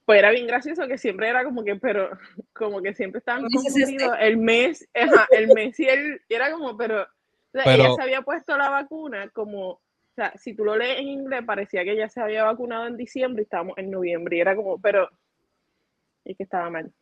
pues 0.04 0.18
era 0.18 0.30
bien 0.30 0.46
gracioso 0.46 0.86
que 0.88 0.98
siempre 0.98 1.28
era 1.28 1.44
como 1.44 1.62
que, 1.64 1.76
pero, 1.76 2.10
como 2.52 2.82
que 2.82 2.94
siempre 2.94 3.18
estaban 3.20 3.42
¿Qué 3.42 3.48
dices 3.50 3.76
este? 3.76 3.80
confundidos 3.82 4.16
el 4.20 4.36
mes, 4.36 4.88
ajá, 4.94 5.26
el 5.30 5.48
mes 5.48 5.78
y 5.78 5.84
el, 5.88 6.20
y 6.28 6.34
era 6.34 6.50
como, 6.52 6.76
pero, 6.76 7.02
o 7.02 7.06
sea, 7.52 7.62
Pero- 7.64 7.84
ella 7.84 7.94
se 7.94 8.02
había 8.02 8.22
puesto 8.22 8.56
la 8.56 8.70
vacuna 8.70 9.28
como, 9.30 9.68
o 9.70 9.80
sea, 10.14 10.32
si 10.36 10.54
tú 10.54 10.64
lo 10.64 10.76
lees 10.76 11.00
en 11.00 11.08
inglés, 11.08 11.42
parecía 11.46 11.84
que 11.84 11.92
ella 11.92 12.08
se 12.08 12.20
había 12.20 12.44
vacunado 12.44 12.86
en 12.86 12.96
diciembre 12.96 13.42
y 13.42 13.44
estábamos 13.44 13.78
en 13.78 13.90
noviembre, 13.90 14.36
y 14.36 14.40
era 14.40 14.56
como, 14.56 14.80
pero, 14.80 15.08
es 16.24 16.36
que 16.36 16.42
estaba 16.42 16.68
mal. 16.70 16.92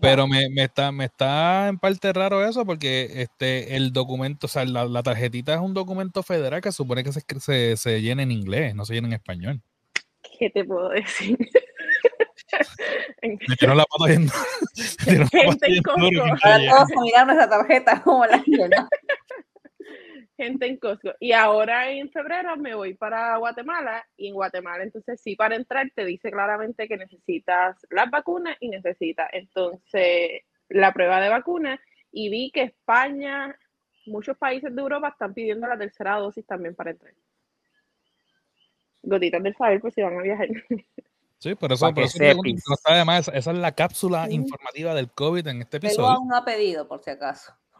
Pero 0.00 0.26
me, 0.28 0.48
me 0.50 0.64
está, 0.64 0.92
me 0.92 1.06
está 1.06 1.66
en 1.68 1.78
parte 1.78 2.12
raro 2.12 2.44
eso 2.46 2.64
porque 2.64 3.08
este, 3.22 3.74
el 3.74 3.92
documento, 3.92 4.46
o 4.46 4.48
sea, 4.48 4.64
la, 4.64 4.84
la 4.84 5.02
tarjetita 5.02 5.54
es 5.54 5.60
un 5.60 5.74
documento 5.74 6.22
federal 6.22 6.60
que 6.60 6.70
supone 6.72 7.02
que 7.02 7.10
se, 7.12 7.22
se, 7.40 7.76
se 7.76 8.00
llena 8.02 8.22
en 8.22 8.30
inglés, 8.30 8.74
no 8.74 8.84
se 8.84 8.94
llena 8.94 9.08
en 9.08 9.14
español. 9.14 9.62
¿Qué 10.38 10.50
te 10.50 10.64
puedo 10.64 10.90
decir? 10.90 11.36
Me 13.22 13.74
la 13.74 13.84
pata 13.84 14.06
viendo. 14.06 14.32
Gente 15.30 15.66
en 15.66 15.82
Costco. 15.82 16.22
Ahora 16.42 16.58
todos 16.68 16.92
a 16.92 17.00
mirar 17.02 17.26
nuestra 17.26 17.48
tarjeta 17.48 18.02
como 18.04 18.26
la 18.26 18.42
llena. 18.44 18.88
Gente 20.36 20.66
en 20.66 20.76
Costco. 20.78 21.12
Y 21.20 21.32
ahora 21.32 21.90
en 21.90 22.10
febrero 22.10 22.56
me 22.56 22.74
voy 22.74 22.94
para 22.94 23.36
Guatemala 23.36 24.06
y 24.16 24.28
en 24.28 24.34
Guatemala 24.34 24.82
entonces 24.82 25.20
sí 25.20 25.36
para 25.36 25.56
entrar 25.56 25.90
te 25.94 26.04
dice 26.04 26.30
claramente 26.30 26.88
que 26.88 26.96
necesitas 26.96 27.76
las 27.90 28.10
vacunas 28.10 28.56
y 28.60 28.68
necesitas 28.68 29.28
entonces 29.32 30.42
la 30.68 30.92
prueba 30.92 31.20
de 31.20 31.28
vacuna 31.28 31.80
y 32.10 32.28
vi 32.28 32.50
que 32.50 32.62
España, 32.62 33.56
muchos 34.06 34.36
países 34.36 34.74
de 34.74 34.80
Europa 34.80 35.08
están 35.08 35.32
pidiendo 35.32 35.66
la 35.66 35.78
tercera 35.78 36.16
dosis 36.16 36.46
también 36.46 36.74
para 36.74 36.90
entrar. 36.90 37.14
Gotitas 39.02 39.42
del 39.42 39.56
saber 39.56 39.80
pues 39.80 39.94
si 39.94 40.02
van 40.02 40.18
a 40.18 40.22
viajar. 40.22 40.48
Sí, 41.42 41.56
por 41.56 41.72
eso, 41.72 41.92
por 41.92 42.04
eso 42.04 42.18
además, 42.84 43.28
esa 43.34 43.50
es 43.50 43.58
la 43.58 43.72
cápsula 43.72 44.30
informativa 44.30 44.94
del 44.94 45.10
COVID 45.10 45.44
en 45.48 45.62
este 45.62 45.78
episodio. 45.78 46.06
Pero 46.06 46.18
aún 46.18 46.28
no 46.28 46.36
ha 46.36 46.44
pedido, 46.44 46.86
por 46.86 47.02
si 47.02 47.10
acaso. 47.10 47.52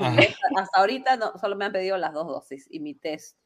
Hasta 0.56 0.80
ahorita 0.80 1.16
no, 1.16 1.38
solo 1.38 1.54
me 1.54 1.66
han 1.66 1.70
pedido 1.70 1.96
las 1.96 2.12
dos 2.12 2.26
dosis 2.26 2.66
y 2.68 2.80
mi 2.80 2.96
test 2.96 3.38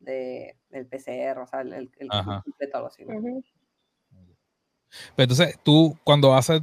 de, 0.00 0.58
del 0.70 0.88
PCR, 0.88 1.38
o 1.38 1.46
sea, 1.46 1.60
el, 1.60 1.72
el, 1.72 2.08
completo, 2.08 2.78
algo 2.78 2.88
así. 2.88 3.04
entonces, 5.16 5.56
tú 5.62 5.96
cuando 6.02 6.34
haces, 6.34 6.62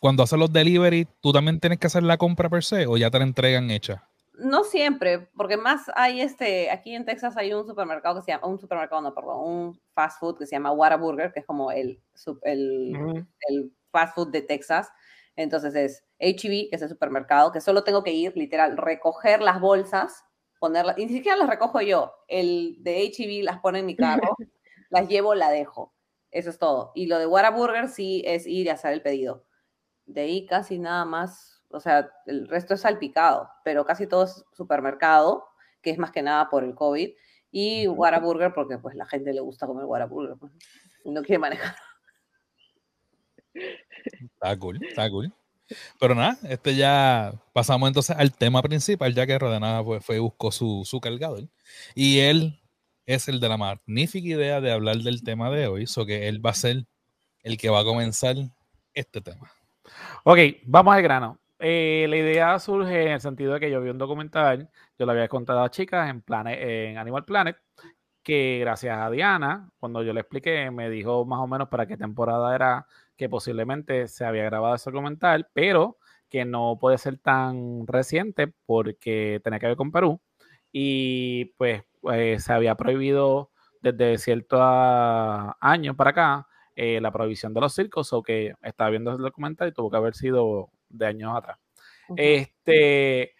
cuando 0.00 0.24
haces 0.24 0.36
los 0.36 0.52
delivery, 0.52 1.06
¿tú 1.20 1.32
también 1.32 1.60
tienes 1.60 1.78
que 1.78 1.86
hacer 1.86 2.02
la 2.02 2.16
compra 2.16 2.50
per 2.50 2.64
se 2.64 2.88
o 2.88 2.96
ya 2.96 3.08
te 3.08 3.18
la 3.18 3.24
entregan 3.24 3.70
hecha? 3.70 4.08
No 4.42 4.64
siempre, 4.64 5.28
porque 5.36 5.56
más 5.56 5.90
hay 5.94 6.20
este, 6.20 6.70
aquí 6.70 6.94
en 6.94 7.04
Texas 7.04 7.36
hay 7.36 7.52
un 7.54 7.66
supermercado 7.66 8.16
que 8.16 8.22
se 8.22 8.32
llama, 8.32 8.48
un 8.48 8.58
supermercado, 8.58 9.00
no, 9.00 9.14
perdón, 9.14 9.38
un 9.42 9.80
fast 9.94 10.18
food 10.20 10.38
que 10.38 10.46
se 10.46 10.56
llama 10.56 10.72
Whataburger, 10.72 11.32
que 11.32 11.40
es 11.40 11.46
como 11.46 11.70
el, 11.70 12.02
el, 12.42 13.24
el 13.48 13.72
fast 13.90 14.14
food 14.14 14.30
de 14.30 14.42
Texas. 14.42 14.90
Entonces 15.36 15.74
es 15.74 16.04
HEB, 16.18 16.68
que 16.68 16.76
es 16.76 16.82
el 16.82 16.88
supermercado, 16.88 17.52
que 17.52 17.60
solo 17.60 17.84
tengo 17.84 18.02
que 18.02 18.12
ir, 18.12 18.36
literal, 18.36 18.76
recoger 18.76 19.40
las 19.40 19.60
bolsas, 19.60 20.24
ponerlas, 20.58 20.98
y 20.98 21.06
ni 21.06 21.12
siquiera 21.12 21.36
las 21.36 21.48
recojo 21.48 21.80
yo, 21.80 22.12
el 22.28 22.76
de 22.80 23.04
HEB 23.04 23.44
las 23.44 23.60
pone 23.60 23.78
en 23.78 23.86
mi 23.86 23.96
carro, 23.96 24.36
las 24.90 25.08
llevo, 25.08 25.34
la 25.34 25.50
dejo. 25.50 25.94
Eso 26.30 26.50
es 26.50 26.58
todo. 26.58 26.92
Y 26.94 27.06
lo 27.06 27.18
de 27.18 27.26
Whataburger 27.26 27.88
sí 27.88 28.22
es 28.26 28.46
ir 28.46 28.66
y 28.66 28.70
hacer 28.70 28.92
el 28.92 29.02
pedido. 29.02 29.44
De 30.06 30.22
ahí 30.22 30.46
casi 30.46 30.78
nada 30.78 31.04
más 31.04 31.61
o 31.72 31.80
sea, 31.80 32.10
el 32.26 32.48
resto 32.48 32.74
es 32.74 32.82
salpicado, 32.82 33.48
pero 33.64 33.84
casi 33.84 34.06
todo 34.06 34.24
es 34.24 34.44
supermercado, 34.52 35.44
que 35.80 35.90
es 35.90 35.98
más 35.98 36.10
que 36.10 36.22
nada 36.22 36.48
por 36.48 36.64
el 36.64 36.74
COVID, 36.74 37.10
y 37.50 37.86
Whataburger 37.86 38.54
porque 38.54 38.78
pues 38.78 38.94
la 38.94 39.06
gente 39.06 39.32
le 39.32 39.40
gusta 39.40 39.66
comer 39.66 39.84
Whataburger 39.84 40.36
pues, 40.38 40.52
y 41.04 41.10
no 41.10 41.22
quiere 41.22 41.38
manejar. 41.38 41.74
Está 43.54 44.58
cool, 44.58 44.80
está 44.84 45.10
cool. 45.10 45.32
Pero 45.98 46.14
nada, 46.14 46.36
este 46.48 46.74
ya 46.74 47.32
pasamos 47.52 47.88
entonces 47.88 48.16
al 48.16 48.32
tema 48.32 48.62
principal, 48.62 49.14
ya 49.14 49.26
que 49.26 49.38
Rodanada 49.38 49.84
pues, 49.84 50.04
fue 50.04 50.16
y 50.16 50.20
buscó 50.20 50.50
su, 50.50 50.82
su 50.84 51.00
cargador. 51.00 51.48
Y 51.94 52.20
él 52.20 52.60
es 53.06 53.28
el 53.28 53.40
de 53.40 53.48
la 53.48 53.56
magnífica 53.56 54.28
idea 54.28 54.60
de 54.60 54.72
hablar 54.72 54.96
del 54.98 55.22
tema 55.22 55.50
de 55.50 55.66
hoy, 55.66 55.86
so 55.86 56.06
que 56.06 56.28
él 56.28 56.44
va 56.44 56.50
a 56.50 56.54
ser 56.54 56.86
el 57.42 57.56
que 57.56 57.70
va 57.70 57.80
a 57.80 57.84
comenzar 57.84 58.36
este 58.94 59.20
tema. 59.20 59.50
Ok, 60.24 60.38
vamos 60.64 60.94
al 60.94 61.02
grano. 61.02 61.41
Eh, 61.64 62.06
la 62.08 62.16
idea 62.16 62.58
surge 62.58 63.04
en 63.06 63.12
el 63.12 63.20
sentido 63.20 63.54
de 63.54 63.60
que 63.60 63.70
yo 63.70 63.80
vi 63.80 63.88
un 63.90 63.96
documental, 63.98 64.68
yo 64.98 65.06
lo 65.06 65.12
había 65.12 65.28
contado 65.28 65.62
a 65.62 65.70
chicas 65.70 66.10
en, 66.10 66.24
en 66.48 66.98
Animal 66.98 67.24
Planet, 67.24 67.56
que 68.24 68.58
gracias 68.60 68.98
a 68.98 69.08
Diana, 69.10 69.70
cuando 69.78 70.02
yo 70.02 70.12
le 70.12 70.20
expliqué, 70.20 70.72
me 70.72 70.90
dijo 70.90 71.24
más 71.24 71.38
o 71.38 71.46
menos 71.46 71.68
para 71.68 71.86
qué 71.86 71.96
temporada 71.96 72.52
era 72.56 72.86
que 73.16 73.28
posiblemente 73.28 74.08
se 74.08 74.24
había 74.24 74.42
grabado 74.44 74.74
ese 74.74 74.90
documental, 74.90 75.48
pero 75.52 75.98
que 76.28 76.44
no 76.44 76.78
puede 76.80 76.98
ser 76.98 77.18
tan 77.18 77.86
reciente 77.86 78.52
porque 78.66 79.40
tenía 79.44 79.60
que 79.60 79.68
ver 79.68 79.76
con 79.76 79.92
Perú. 79.92 80.20
Y 80.72 81.46
pues 81.58 81.84
eh, 82.12 82.40
se 82.40 82.52
había 82.52 82.74
prohibido 82.74 83.50
desde 83.80 84.18
cierto 84.18 84.58
año 84.60 85.94
para 85.96 86.10
acá 86.10 86.48
eh, 86.74 87.00
la 87.00 87.12
prohibición 87.12 87.54
de 87.54 87.60
los 87.60 87.74
circos 87.74 88.12
o 88.12 88.22
que 88.22 88.54
estaba 88.62 88.90
viendo 88.90 89.12
el 89.12 89.18
documental 89.18 89.68
y 89.68 89.72
tuvo 89.72 89.90
que 89.90 89.96
haber 89.98 90.14
sido 90.14 90.70
de 90.92 91.06
años 91.06 91.32
atrás. 91.36 91.58
Este, 92.16 93.32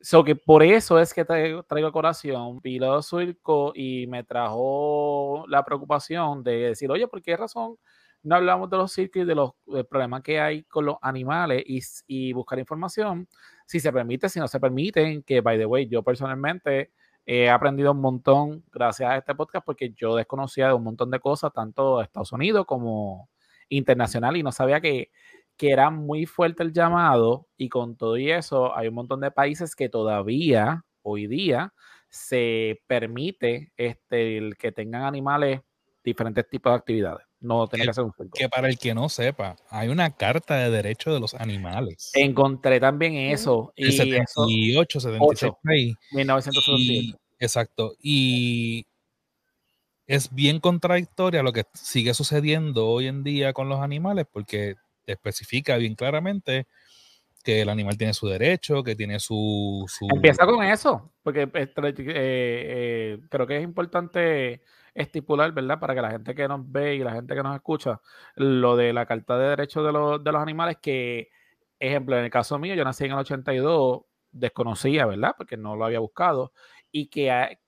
so 0.00 0.24
que 0.24 0.36
por 0.36 0.62
eso 0.62 0.98
es 0.98 1.12
que 1.12 1.24
traigo, 1.24 1.62
traigo 1.62 1.88
a 1.88 1.92
colación 1.92 2.60
Piloto 2.60 3.02
Circo 3.02 3.72
y 3.74 4.06
me 4.06 4.24
trajo 4.24 5.44
la 5.48 5.64
preocupación 5.64 6.42
de 6.42 6.68
decir, 6.68 6.90
oye, 6.90 7.08
¿por 7.08 7.22
qué 7.22 7.36
razón 7.36 7.76
no 8.22 8.36
hablamos 8.36 8.70
de 8.70 8.76
los 8.76 8.92
circos 8.92 9.22
y 9.22 9.24
de 9.24 9.34
los 9.34 9.52
problemas 9.88 10.22
que 10.22 10.40
hay 10.40 10.62
con 10.64 10.86
los 10.86 10.96
animales 11.02 11.62
y, 11.66 11.80
y, 12.06 12.32
buscar 12.32 12.58
información? 12.58 13.28
Si 13.66 13.80
se 13.80 13.92
permite, 13.92 14.28
si 14.28 14.38
no 14.38 14.46
se 14.46 14.60
permiten, 14.60 15.22
que, 15.22 15.40
by 15.40 15.58
the 15.58 15.66
way, 15.66 15.88
yo 15.88 16.02
personalmente 16.02 16.92
he 17.24 17.48
aprendido 17.48 17.92
un 17.92 18.00
montón 18.00 18.64
gracias 18.72 19.10
a 19.10 19.16
este 19.16 19.34
podcast 19.34 19.64
porque 19.64 19.92
yo 19.92 20.16
desconocía 20.16 20.68
de 20.68 20.74
un 20.74 20.84
montón 20.84 21.10
de 21.10 21.20
cosas, 21.20 21.52
tanto 21.52 21.98
de 21.98 22.04
Estados 22.04 22.32
Unidos 22.32 22.66
como 22.66 23.28
internacional, 23.68 24.36
y 24.36 24.42
no 24.42 24.52
sabía 24.52 24.80
que 24.80 25.10
que 25.56 25.70
era 25.70 25.90
muy 25.90 26.26
fuerte 26.26 26.62
el 26.62 26.72
llamado 26.72 27.46
y 27.56 27.68
con 27.68 27.96
todo 27.96 28.16
y 28.16 28.30
eso 28.30 28.76
hay 28.76 28.88
un 28.88 28.94
montón 28.94 29.20
de 29.20 29.30
países 29.30 29.74
que 29.76 29.88
todavía 29.88 30.84
hoy 31.02 31.26
día 31.26 31.72
se 32.08 32.82
permite 32.86 33.72
este, 33.76 34.36
el 34.38 34.56
que 34.56 34.72
tengan 34.72 35.02
animales 35.02 35.60
diferentes 36.04 36.48
tipos 36.48 36.72
de 36.72 36.76
actividades. 36.76 37.26
No 37.40 37.66
tiene 37.66 37.86
que, 37.86 37.94
ser 37.94 38.04
un 38.04 38.12
Que 38.32 38.48
para 38.48 38.68
el 38.68 38.78
que 38.78 38.94
no 38.94 39.08
sepa, 39.08 39.56
hay 39.68 39.88
una 39.88 40.14
carta 40.14 40.56
de 40.56 40.70
derechos 40.70 41.12
de 41.14 41.20
los 41.20 41.34
animales. 41.34 42.12
Encontré 42.14 42.78
también 42.78 43.14
eso. 43.14 43.72
y 43.74 43.90
78, 43.90 45.00
76, 45.00 45.94
1978. 46.12 47.18
exacto. 47.40 47.94
Y 48.00 48.86
es 50.06 50.32
bien 50.32 50.60
contradictoria 50.60 51.42
lo 51.42 51.52
que 51.52 51.64
sigue 51.74 52.14
sucediendo 52.14 52.86
hoy 52.86 53.06
en 53.06 53.24
día 53.24 53.52
con 53.52 53.68
los 53.68 53.80
animales, 53.80 54.26
porque 54.30 54.76
especifica 55.06 55.76
bien 55.76 55.94
claramente 55.94 56.66
que 57.42 57.62
el 57.62 57.68
animal 57.68 57.98
tiene 57.98 58.14
su 58.14 58.28
derecho, 58.28 58.82
que 58.82 58.94
tiene 58.94 59.18
su... 59.18 59.84
Empieza 60.14 60.46
con 60.46 60.64
eso, 60.64 61.12
porque 61.22 61.42
eh, 61.42 61.72
eh, 61.76 63.18
creo 63.28 63.46
que 63.46 63.56
es 63.56 63.64
importante 63.64 64.62
estipular, 64.94 65.52
¿verdad? 65.52 65.80
Para 65.80 65.94
que 65.94 66.02
la 66.02 66.10
gente 66.10 66.34
que 66.34 66.46
nos 66.46 66.70
ve 66.70 66.96
y 66.96 66.98
la 67.00 67.12
gente 67.12 67.34
que 67.34 67.42
nos 67.42 67.54
escucha, 67.54 68.00
lo 68.36 68.76
de 68.76 68.92
la 68.92 69.06
Carta 69.06 69.38
de 69.38 69.48
Derechos 69.48 69.84
de 69.84 69.92
los, 69.92 70.22
de 70.22 70.32
los 70.32 70.40
Animales, 70.40 70.76
que, 70.80 71.30
ejemplo, 71.78 72.16
en 72.16 72.24
el 72.24 72.30
caso 72.30 72.58
mío, 72.58 72.74
yo 72.74 72.84
nací 72.84 73.04
en 73.04 73.12
el 73.12 73.18
82, 73.18 74.02
desconocía, 74.30 75.06
¿verdad? 75.06 75.34
Porque 75.36 75.56
no 75.56 75.76
lo 75.76 75.84
había 75.84 75.98
buscado, 75.98 76.52
y 76.92 77.08
que, 77.08 77.58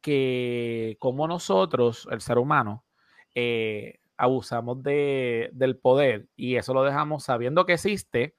que 0.00 0.96
como 1.00 1.26
nosotros, 1.26 2.06
el 2.12 2.20
ser 2.20 2.38
humano, 2.38 2.84
eh, 3.34 3.98
abusamos 4.16 4.82
de, 4.82 5.50
del 5.52 5.76
poder 5.76 6.28
y 6.36 6.56
eso 6.56 6.74
lo 6.74 6.84
dejamos 6.84 7.24
sabiendo 7.24 7.66
que 7.66 7.74
existe, 7.74 8.34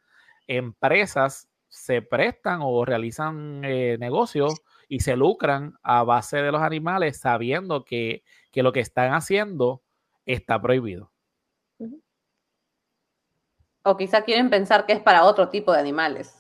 empresas 0.47 1.49
se 1.69 2.01
prestan 2.01 2.59
o 2.61 2.85
realizan 2.85 3.61
eh, 3.63 3.97
negocios 3.99 4.61
y 4.87 5.01
se 5.01 5.15
lucran 5.15 5.77
a 5.83 6.03
base 6.03 6.37
de 6.37 6.51
los 6.51 6.61
animales 6.61 7.19
sabiendo 7.19 7.83
que, 7.83 8.23
que 8.51 8.63
lo 8.63 8.71
que 8.71 8.79
están 8.79 9.13
haciendo 9.13 9.81
está 10.25 10.61
prohibido. 10.61 11.11
O 13.83 13.95
quizá 13.95 14.23
quieren 14.23 14.49
pensar 14.49 14.85
que 14.85 14.93
es 14.93 14.99
para 14.99 15.23
otro 15.23 15.49
tipo 15.49 15.71
de 15.71 15.79
animales. 15.79 16.35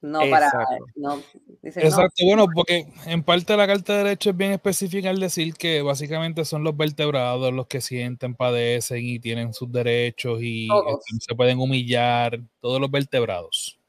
No 0.00 0.20
para. 0.30 0.50
No, 0.94 1.20
Exacto, 1.62 2.24
bueno, 2.24 2.46
porque 2.54 2.86
en 3.06 3.22
parte 3.22 3.56
la 3.56 3.66
Carta 3.66 3.92
de 3.92 4.04
Derechos 4.04 4.32
es 4.32 4.36
bien 4.36 4.52
específica 4.52 5.10
al 5.10 5.18
decir 5.18 5.54
que 5.54 5.82
básicamente 5.82 6.44
son 6.44 6.62
los 6.62 6.76
vertebrados 6.76 7.52
los 7.52 7.66
que 7.66 7.80
sienten, 7.80 8.34
padecen 8.34 9.04
y 9.04 9.18
tienen 9.18 9.52
sus 9.52 9.70
derechos 9.70 10.40
y 10.40 10.68
este, 10.68 11.16
se 11.20 11.34
pueden 11.34 11.58
humillar, 11.58 12.40
todos 12.60 12.80
los 12.80 12.90
vertebrados. 12.90 13.80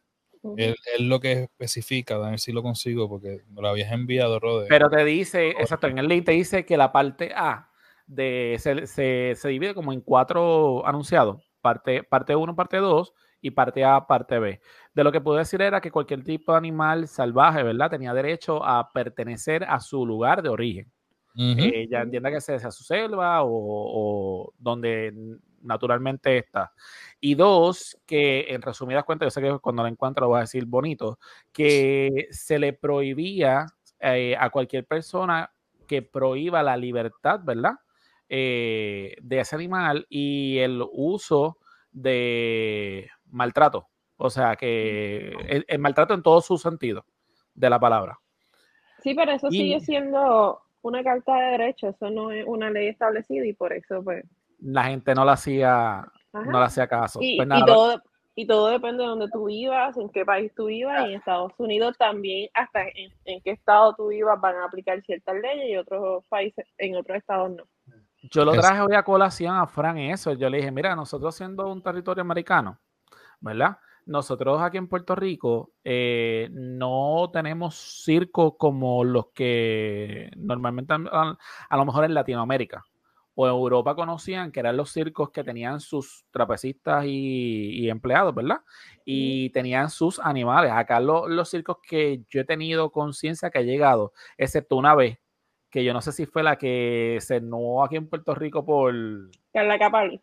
es, 0.58 0.76
lo 1.00 1.20
que 1.20 1.44
especifica, 1.44 2.16
a 2.16 2.30
ver 2.32 2.40
si 2.40 2.52
lo 2.52 2.64
consigo 2.64 3.08
porque 3.08 3.42
me 3.52 3.62
lo 3.62 3.70
habías 3.70 3.92
enviado, 3.92 4.40
Rode. 4.40 4.68
Pero 4.68 4.90
te 4.90 5.06
dice, 5.06 5.50
exacto, 5.50 5.88
en 5.88 6.00
el 6.00 6.08
link 6.08 6.26
te 6.26 6.32
dice 6.32 6.66
que 6.66 6.76
la 6.76 6.92
parte 6.92 7.32
A 7.36 7.70
de, 8.08 8.56
se, 8.60 8.88
se, 8.88 9.34
se 9.36 9.50
divide 9.50 9.76
como 9.76 9.94
en 9.94 10.02
cuatro 10.02 10.86
anunciados, 10.88 11.52
parte 11.62 12.36
1, 12.36 12.56
parte 12.56 12.78
2 12.78 13.14
y 13.42 13.52
parte 13.52 13.84
A, 13.86 14.08
parte 14.08 14.40
B. 14.40 14.60
De 15.00 15.04
lo 15.06 15.14
que 15.14 15.22
puedo 15.22 15.38
decir 15.38 15.62
era 15.62 15.80
que 15.80 15.92
cualquier 15.92 16.26
tipo 16.26 16.52
de 16.52 16.58
animal 16.58 17.08
salvaje, 17.08 17.64
¿verdad? 17.64 17.90
Tenía 17.90 18.14
derecho 18.14 18.62
a 18.66 18.92
pertenecer 18.92 19.64
a 19.64 19.80
su 19.80 20.06
lugar 20.06 20.42
de 20.42 20.50
origen. 20.50 20.92
Eh, 21.38 21.88
ya 21.90 22.02
entienda 22.02 22.30
que 22.30 22.42
sea 22.42 22.70
su 22.70 22.84
selva 22.84 23.44
o, 23.46 24.54
donde 24.58 25.14
naturalmente 25.62 26.40
está. 26.40 26.74
Y 27.22 27.36
dos, 27.36 27.98
que 28.06 28.48
en 28.50 28.62
resumidas 28.62 29.06
cuentas, 29.06 29.28
yo 29.28 29.30
sé 29.30 29.42
que 29.42 29.60
cuando 29.60 29.84
lo 29.84 29.88
encuentro 29.88 30.26
lo 30.26 30.32
voy 30.32 30.40
a 30.40 30.42
decir 30.42 30.66
bonito, 30.66 31.18
que 31.54 32.28
se 32.32 32.60
le 32.60 32.74
prohibía 32.74 33.68
eh, 34.02 34.36
a 34.38 34.50
cualquier 34.50 34.86
persona 34.86 35.50
que 35.88 36.02
prohíba 36.02 36.62
la 36.62 36.76
libertad, 36.76 37.40
¿verdad? 37.42 37.76
Eh, 38.28 39.16
de 39.22 39.40
ese 39.40 39.56
animal 39.56 40.06
y 40.10 40.58
el 40.58 40.84
uso 40.92 41.58
de 41.90 43.08
maltrato. 43.28 43.88
O 44.22 44.30
sea, 44.30 44.58
que 44.58 45.30
el, 45.48 45.66
el 45.68 45.80
maltrato 45.80 46.14
en 46.14 46.22
todo 46.22 46.42
su 46.42 46.58
sentido 46.58 47.06
de 47.54 47.70
la 47.70 47.80
palabra. 47.80 48.20
Sí, 49.02 49.14
pero 49.16 49.32
eso 49.32 49.48
Y- 49.50 49.58
sigue 49.58 49.80
siendo 49.80 50.62
una 50.82 51.02
carta 51.04 51.36
de 51.36 51.52
derecho, 51.52 51.88
eso 51.88 52.10
no 52.10 52.30
es 52.32 52.46
una 52.46 52.70
ley 52.70 52.90
establecida 52.90 53.46
y 53.46 53.54
por 53.54 53.72
eso, 53.72 54.04
pues. 54.04 54.26
La 54.60 54.84
gente 54.84 55.16
no 55.16 55.24
le 55.24 55.32
hacía, 55.32 56.00
ajá. 56.00 56.12
no 56.34 56.60
le 56.60 56.66
hacía 56.66 56.86
caso. 56.88 57.20
Y, 57.22 57.38
Pues 57.38 57.48
y 57.50 57.66
todo, 57.66 58.04
y 58.36 58.46
todo 58.46 58.68
depende 58.68 59.04
de 59.04 59.10
donde 59.10 59.30
tú 59.30 59.46
vivas, 59.46 59.96
en 59.96 60.10
qué 60.10 60.26
país 60.26 60.52
tú 60.54 60.66
vivas, 60.66 61.06
y 61.08 61.14
en 61.14 61.20
Estados 61.20 61.54
Unidos 61.58 61.98
también, 61.98 62.50
hasta 62.54 62.84
en, 62.84 63.14
en 63.24 63.42
qué 63.42 63.52
estado 63.52 63.96
tú 63.96 64.10
vivas, 64.10 64.40
van 64.42 64.58
a 64.58 64.66
aplicar 64.66 65.02
ciertas 65.04 65.36
leyes 65.36 65.70
y 65.70 65.78
otros 65.78 66.26
países, 66.28 66.66
en 66.78 66.98
otros 66.98 67.18
estados 67.18 67.52
no. 67.52 67.64
Yo 68.24 68.44
lo 68.44 68.52
traje 68.52 68.82
hoy 68.82 68.96
a 68.96 69.04
colación 69.04 69.56
a 69.56 69.66
Fran 69.66 69.98
eso. 69.98 70.34
Yo 70.34 70.50
le 70.50 70.58
dije, 70.58 70.72
mira, 70.72 70.94
nosotros 70.94 71.34
siendo 71.34 71.72
un 71.72 71.82
territorio 71.82 72.22
americano, 72.22 72.78
¿verdad? 73.40 73.78
Nosotros 74.10 74.60
aquí 74.62 74.78
en 74.78 74.88
Puerto 74.88 75.16
Rico 75.16 75.72
eh, 75.84 76.50
no 76.52 77.30
tenemos 77.32 77.76
circos 77.76 78.54
como 78.58 79.04
los 79.04 79.28
que 79.36 80.32
normalmente 80.36 80.94
a, 81.12 81.38
a 81.70 81.78
lo 81.78 81.86
mejor 81.86 82.06
en 82.06 82.16
Latinoamérica 82.16 82.84
o 83.36 83.46
en 83.46 83.54
Europa 83.54 83.94
conocían, 83.96 84.52
que 84.52 84.62
eran 84.62 84.76
los 84.78 84.90
circos 84.92 85.30
que 85.30 85.44
tenían 85.44 85.80
sus 85.80 86.26
trapecistas 86.32 87.06
y, 87.06 87.70
y 87.86 87.90
empleados, 87.90 88.34
¿verdad? 88.34 88.62
Y 89.06 89.52
tenían 89.52 89.90
sus 89.92 90.20
animales. 90.20 90.72
Acá 90.74 91.00
lo- 91.00 91.28
los 91.30 91.48
circos 91.50 91.78
que 91.88 92.24
yo 92.30 92.42
he 92.42 92.46
tenido 92.46 92.92
conciencia 92.92 93.52
que 93.52 93.60
ha 93.60 93.62
llegado, 93.62 94.12
excepto 94.38 94.76
una 94.76 94.96
vez, 94.96 95.20
que 95.70 95.84
yo 95.84 95.94
no 95.94 96.02
sé 96.02 96.12
si 96.12 96.26
fue 96.26 96.42
la 96.44 96.58
que 96.58 97.20
se 97.22 97.42
no 97.42 97.84
aquí 97.84 97.96
en 97.96 98.10
Puerto 98.10 98.34
Rico 98.36 98.66
por, 98.66 98.94
Carla 99.54 99.78
Capali, 99.80 100.20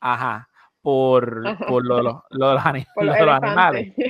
ajá, 0.00 0.49
por, 0.82 1.42
por 1.68 1.84
lo, 1.86 2.02
lo- 2.02 2.24
lo 2.30 2.48
de 2.48 2.54
los, 2.54 2.64
por 2.94 3.04
los 3.04 3.16
de 3.16 3.26
los 3.26 3.34
animales. 3.42 3.94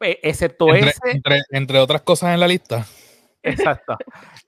Eh, 0.00 0.18
Excepto 0.22 0.74
Entre, 0.74 0.90
ese, 0.90 1.10
entre, 1.10 1.40
entre 1.50 1.78
otras 1.78 2.02
cosas 2.02 2.34
en 2.34 2.40
la 2.40 2.46
lista. 2.48 2.84
exacto. 3.42 3.96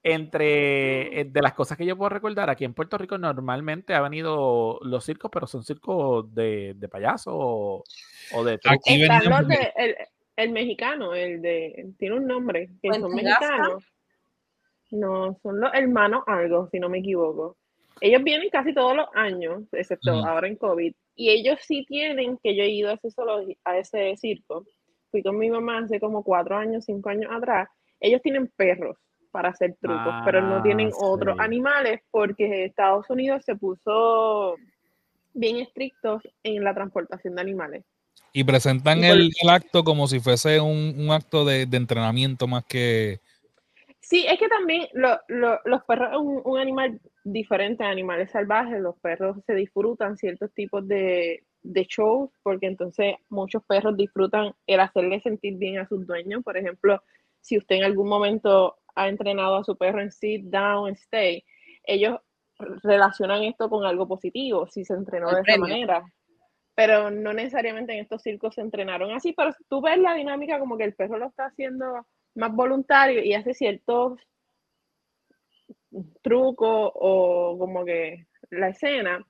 Entre 0.03 1.21
eh, 1.21 1.25
de 1.25 1.41
las 1.43 1.55
cosas 1.55 1.79
que 1.79 1.87
yo 1.87 1.97
puedo 1.97 2.11
recordar, 2.11 2.51
aquí 2.51 2.65
en 2.67 2.75
Puerto 2.75 2.99
Rico 2.99 3.17
normalmente 3.17 3.95
ha 3.95 4.03
venido 4.03 4.79
los 4.83 5.05
circos, 5.05 5.31
pero 5.33 5.47
son 5.47 5.65
circos 5.65 6.33
de, 6.35 6.75
de 6.77 6.89
payaso 6.89 7.31
o, 7.35 7.85
o 8.33 8.45
de 8.45 8.59
truco. 8.59 8.75
Aquí 8.77 8.99
de, 9.01 9.73
el, 9.77 9.97
el 10.37 10.53
mexicano, 10.53 11.15
el 11.15 11.41
de, 11.41 11.93
tiene 11.99 12.17
un 12.17 12.27
nombre, 12.27 12.69
que 12.83 12.93
son 12.93 13.11
¿Fuente 13.11 13.23
Gasta? 13.31 13.47
mexicanos. 13.51 13.85
No, 14.91 15.39
son 15.43 15.61
los 15.61 15.73
hermanos 15.75 16.25
algo, 16.27 16.69
si 16.71 16.79
no 16.79 16.89
me 16.91 16.99
equivoco. 16.99 17.57
Ellos 18.01 18.23
vienen 18.23 18.49
casi 18.51 18.73
todos 18.75 18.95
los 18.97 19.07
años, 19.15 19.63
excepto 19.73 20.13
ahora 20.25 20.49
en 20.49 20.57
COVID. 20.57 20.93
Y 21.17 21.31
ellos 21.31 21.59
sí 21.67 21.85
tienen, 21.87 22.39
que 22.43 22.55
yo 22.57 22.63
he 22.63 22.71
ido 22.71 22.91
a 22.91 22.95
ese, 22.95 23.11
solo, 23.11 23.45
a 23.65 23.79
ese 23.79 24.17
circo. 24.17 24.65
Fui 25.11 25.23
con 25.23 25.39
mi 25.39 25.51
mamá 25.51 25.79
hace 25.79 25.99
como 25.99 26.23
cuatro 26.23 26.57
años, 26.57 26.85
cinco 26.85 27.09
años 27.11 27.31
atrás. 27.33 27.69
Ellos 28.01 28.21
tienen 28.23 28.49
perros 28.57 28.97
para 29.31 29.51
hacer 29.51 29.77
trucos, 29.81 30.15
pero 30.25 30.41
no 30.43 30.63
tienen 30.63 30.89
Ah, 30.93 30.97
otros 31.05 31.39
animales 31.39 32.01
porque 32.11 32.65
Estados 32.65 33.09
Unidos 33.11 33.45
se 33.45 33.57
puso 33.57 34.57
bien 35.35 35.57
estrictos 35.59 36.23
en 36.43 36.65
la 36.65 36.75
transportación 36.75 37.35
de 37.35 37.41
animales. 37.41 37.85
Y 38.33 38.45
presentan 38.45 38.99
Y 38.99 39.03
por- 39.09 39.17
el, 39.17 39.31
el 39.43 39.49
acto 39.49 39.85
como 39.85 40.07
si 40.07 40.21
fuese 40.21 40.61
un, 40.61 40.95
un 40.99 41.11
acto 41.11 41.45
de, 41.45 41.67
de 41.67 41.77
entrenamiento 41.77 42.47
más 42.47 42.65
que. 42.65 43.21
Sí, 44.09 44.25
es 44.27 44.39
que 44.39 44.49
también 44.49 44.87
lo- 44.95 45.21
lo- 45.29 45.61
los 45.67 45.85
perros 45.85 46.17
un, 46.19 46.41
un 46.43 46.59
animal 46.59 46.99
diferente 47.25 47.85
a 47.85 47.91
animales 47.91 48.31
salvajes. 48.31 48.81
Los 48.81 48.99
perros 49.01 49.37
se 49.45 49.55
disfrutan 49.55 50.17
ciertos 50.17 50.51
tipos 50.55 50.89
de, 50.89 51.45
de 51.61 51.85
shows 51.85 52.31
porque 52.43 52.69
entonces 52.69 53.17
muchos 53.29 53.63
perros 53.67 53.99
disfrutan 53.99 54.55
el 54.67 54.81
hacerle 54.81 55.21
sentir 55.21 55.57
bien 55.59 55.79
a 55.79 55.87
sus 55.87 56.07
dueños. 56.07 56.43
Por 56.43 56.57
ejemplo, 56.57 57.03
si 57.43 57.59
usted 57.59 57.77
en 57.77 57.85
algún 57.85 58.09
momento 58.09 58.79
ha 58.95 59.11
entrenado 59.11 59.57
a 59.57 59.65
su 59.65 59.77
perro 59.77 60.01
en 60.01 60.11
sit 60.11 60.43
down, 60.45 60.89
stay, 60.95 61.45
ellos 61.85 62.19
relacionan 62.83 63.43
esto 63.43 63.69
con 63.69 63.85
algo 63.85 64.09
positivo 64.09 64.67
si 64.69 64.87
se 64.87 64.95
entrenó 64.95 65.29
El 65.29 65.35
de 65.35 65.41
esa 65.43 65.59
manera. 65.59 66.03
Pero 66.75 67.11
no 67.11 67.35
necesariamente 67.35 67.93
en 67.93 67.99
estos 68.01 68.23
circos 68.23 68.55
se 68.55 68.63
entrenaron 68.63 69.11
así, 69.11 69.35
pero 69.35 69.51
tú 69.69 69.83
ves 69.83 69.99
la 69.99 70.15
dinámica 70.15 70.59
como 70.59 70.79
que 70.79 70.85
el 70.85 70.95
perro 70.95 71.19
lo 71.19 71.27
está 71.27 71.45
haciendo 71.45 72.07
más 72.39 72.55
voluntario 72.55 73.23
y 73.23 73.35
hace 73.35 73.53
ciertos 73.53 74.19
trucos 76.23 76.93
o 76.95 77.57
como 77.59 77.85
que 77.85 78.27
la 78.51 78.69
escena 78.69 79.25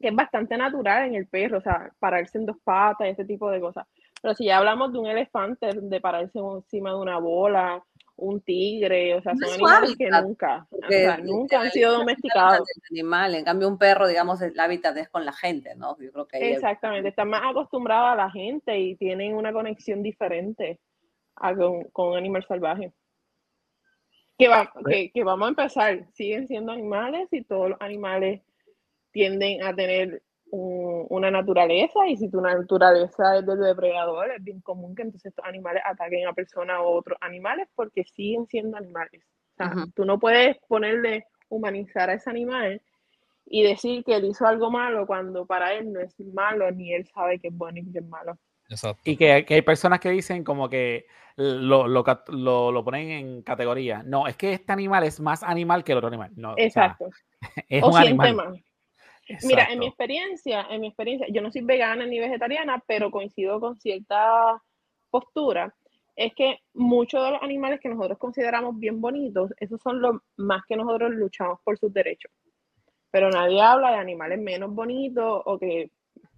que 0.00 0.08
es 0.08 0.14
bastante 0.14 0.56
natural 0.56 1.06
en 1.06 1.14
el 1.14 1.28
perro, 1.28 1.58
o 1.58 1.62
sea, 1.62 1.92
pararse 2.00 2.36
en 2.36 2.46
dos 2.46 2.56
patas 2.64 3.06
y 3.06 3.10
ese 3.10 3.24
tipo 3.24 3.48
de 3.50 3.60
cosas. 3.60 3.86
Pero 4.20 4.34
si 4.34 4.46
ya 4.46 4.58
hablamos 4.58 4.92
de 4.92 4.98
un 4.98 5.06
elefante, 5.06 5.70
de 5.72 6.00
pararse 6.00 6.40
encima 6.40 6.90
de 6.90 6.96
una 6.96 7.18
bola, 7.18 7.82
un 8.16 8.40
tigre, 8.40 9.14
o 9.14 9.22
sea, 9.22 9.32
No 9.34 9.46
son 9.46 9.54
animales 9.54 9.96
que 9.96 10.10
nunca, 10.10 10.66
o 10.70 10.76
Porque 10.76 11.04
sea, 11.04 11.18
nunca 11.18 11.60
han 11.60 11.70
sido 11.70 11.92
domesticados. 11.98 12.68
Animal, 12.90 13.36
en 13.36 13.44
cambio 13.44 13.68
un 13.68 13.78
perro, 13.78 14.08
digamos, 14.08 14.42
el 14.42 14.58
hábitat 14.58 14.96
es 14.96 15.08
con 15.08 15.24
la 15.24 15.32
gente, 15.32 15.76
¿no? 15.76 15.96
Yo 16.00 16.10
creo 16.10 16.26
que 16.26 16.52
Exactamente, 16.52 17.08
están 17.08 17.28
más 17.28 17.42
acostumbrados 17.44 18.12
a 18.12 18.16
la 18.16 18.30
gente 18.30 18.76
y 18.76 18.96
tienen 18.96 19.34
una 19.34 19.52
conexión 19.52 20.02
diferente 20.02 20.80
a 21.42 21.54
con, 21.54 21.84
con 21.90 22.08
un 22.10 22.16
animal 22.16 22.44
salvaje. 22.46 22.92
Que, 24.38 24.48
va, 24.48 24.72
que, 24.88 25.10
que 25.12 25.24
vamos 25.24 25.46
a 25.46 25.50
empezar, 25.50 26.06
siguen 26.14 26.48
siendo 26.48 26.72
animales 26.72 27.28
y 27.30 27.44
todos 27.44 27.70
los 27.70 27.80
animales 27.80 28.40
tienden 29.12 29.62
a 29.62 29.74
tener 29.74 30.22
un- 30.50 31.06
una 31.10 31.30
naturaleza 31.30 32.06
y 32.08 32.16
si 32.16 32.28
tu 32.30 32.40
naturaleza 32.40 33.38
es 33.38 33.46
del 33.46 33.60
depredador, 33.60 34.30
es 34.32 34.42
bien 34.42 34.60
común 34.60 34.94
que 34.94 35.02
entonces 35.02 35.30
estos 35.30 35.44
animales 35.44 35.82
ataquen 35.84 36.26
a 36.26 36.32
personas 36.32 36.78
o 36.80 36.90
otros 36.90 37.18
animales 37.20 37.68
porque 37.74 38.04
siguen 38.04 38.46
siendo 38.46 38.76
animales. 38.76 39.22
O 39.52 39.56
sea, 39.56 39.66
Ujú. 39.68 39.90
tú 39.94 40.04
no 40.04 40.18
puedes 40.18 40.56
ponerle 40.66 41.26
humanizar 41.48 42.08
a 42.10 42.14
ese 42.14 42.30
animal 42.30 42.80
y 43.46 43.62
decir 43.62 44.02
que 44.04 44.16
él 44.16 44.24
hizo 44.24 44.46
algo 44.46 44.70
malo 44.70 45.06
cuando 45.06 45.44
para 45.46 45.74
él 45.74 45.92
no 45.92 46.00
es 46.00 46.18
malo 46.20 46.70
ni 46.70 46.94
él 46.94 47.06
sabe 47.14 47.38
que 47.38 47.48
es 47.48 47.54
bueno 47.56 47.78
y 47.78 47.92
que 47.92 47.98
es 47.98 48.06
malo. 48.06 48.38
Exacto. 48.68 49.02
Y 49.04 49.16
que, 49.16 49.44
que 49.44 49.54
hay 49.54 49.62
personas 49.62 50.00
que 50.00 50.10
dicen 50.10 50.44
como 50.44 50.68
que 50.68 51.06
lo, 51.36 51.86
lo, 51.86 52.04
lo- 52.28 52.72
lo 52.72 52.84
ponen 52.84 53.10
en 53.10 53.42
categoría. 53.42 54.02
No, 54.04 54.26
es 54.26 54.36
que 54.36 54.52
este 54.54 54.72
animal 54.72 55.04
es 55.04 55.20
más 55.20 55.42
animal 55.42 55.84
que 55.84 55.92
el 55.92 55.98
otro 55.98 56.08
animal. 56.08 56.30
No, 56.36 56.52
o 56.52 56.56
sea, 56.56 56.64
Exacto. 56.66 57.10
es 57.68 57.82
o 57.82 57.88
un 57.88 57.92
siente 57.94 58.28
animal. 58.28 58.52
más. 58.52 58.60
Mira, 59.44 59.64
en 59.70 59.78
mi 59.78 59.86
experiencia, 59.86 60.66
en 60.68 60.80
mi 60.80 60.88
experiencia, 60.88 61.26
yo 61.30 61.40
no 61.42 61.50
soy 61.50 61.62
vegana 61.62 62.04
ni 62.04 62.18
vegetariana, 62.18 62.82
pero 62.86 63.10
coincido 63.10 63.60
con 63.60 63.78
cierta 63.78 64.60
postura, 65.10 65.74
es 66.16 66.34
que 66.34 66.58
muchos 66.74 67.24
de 67.24 67.30
los 67.30 67.42
animales 67.42 67.80
que 67.80 67.88
nosotros 67.88 68.18
consideramos 68.18 68.78
bien 68.78 69.00
bonitos, 69.00 69.52
esos 69.58 69.80
son 69.80 70.02
los 70.02 70.16
más 70.36 70.62
que 70.68 70.76
nosotros 70.76 71.12
luchamos 71.12 71.60
por 71.64 71.78
sus 71.78 71.92
derechos. 71.94 72.30
Pero 73.10 73.30
nadie 73.30 73.62
habla 73.62 73.92
de 73.92 73.98
animales 73.98 74.38
menos 74.40 74.74
bonitos 74.74 75.42
o 75.44 75.58
que 75.58 75.90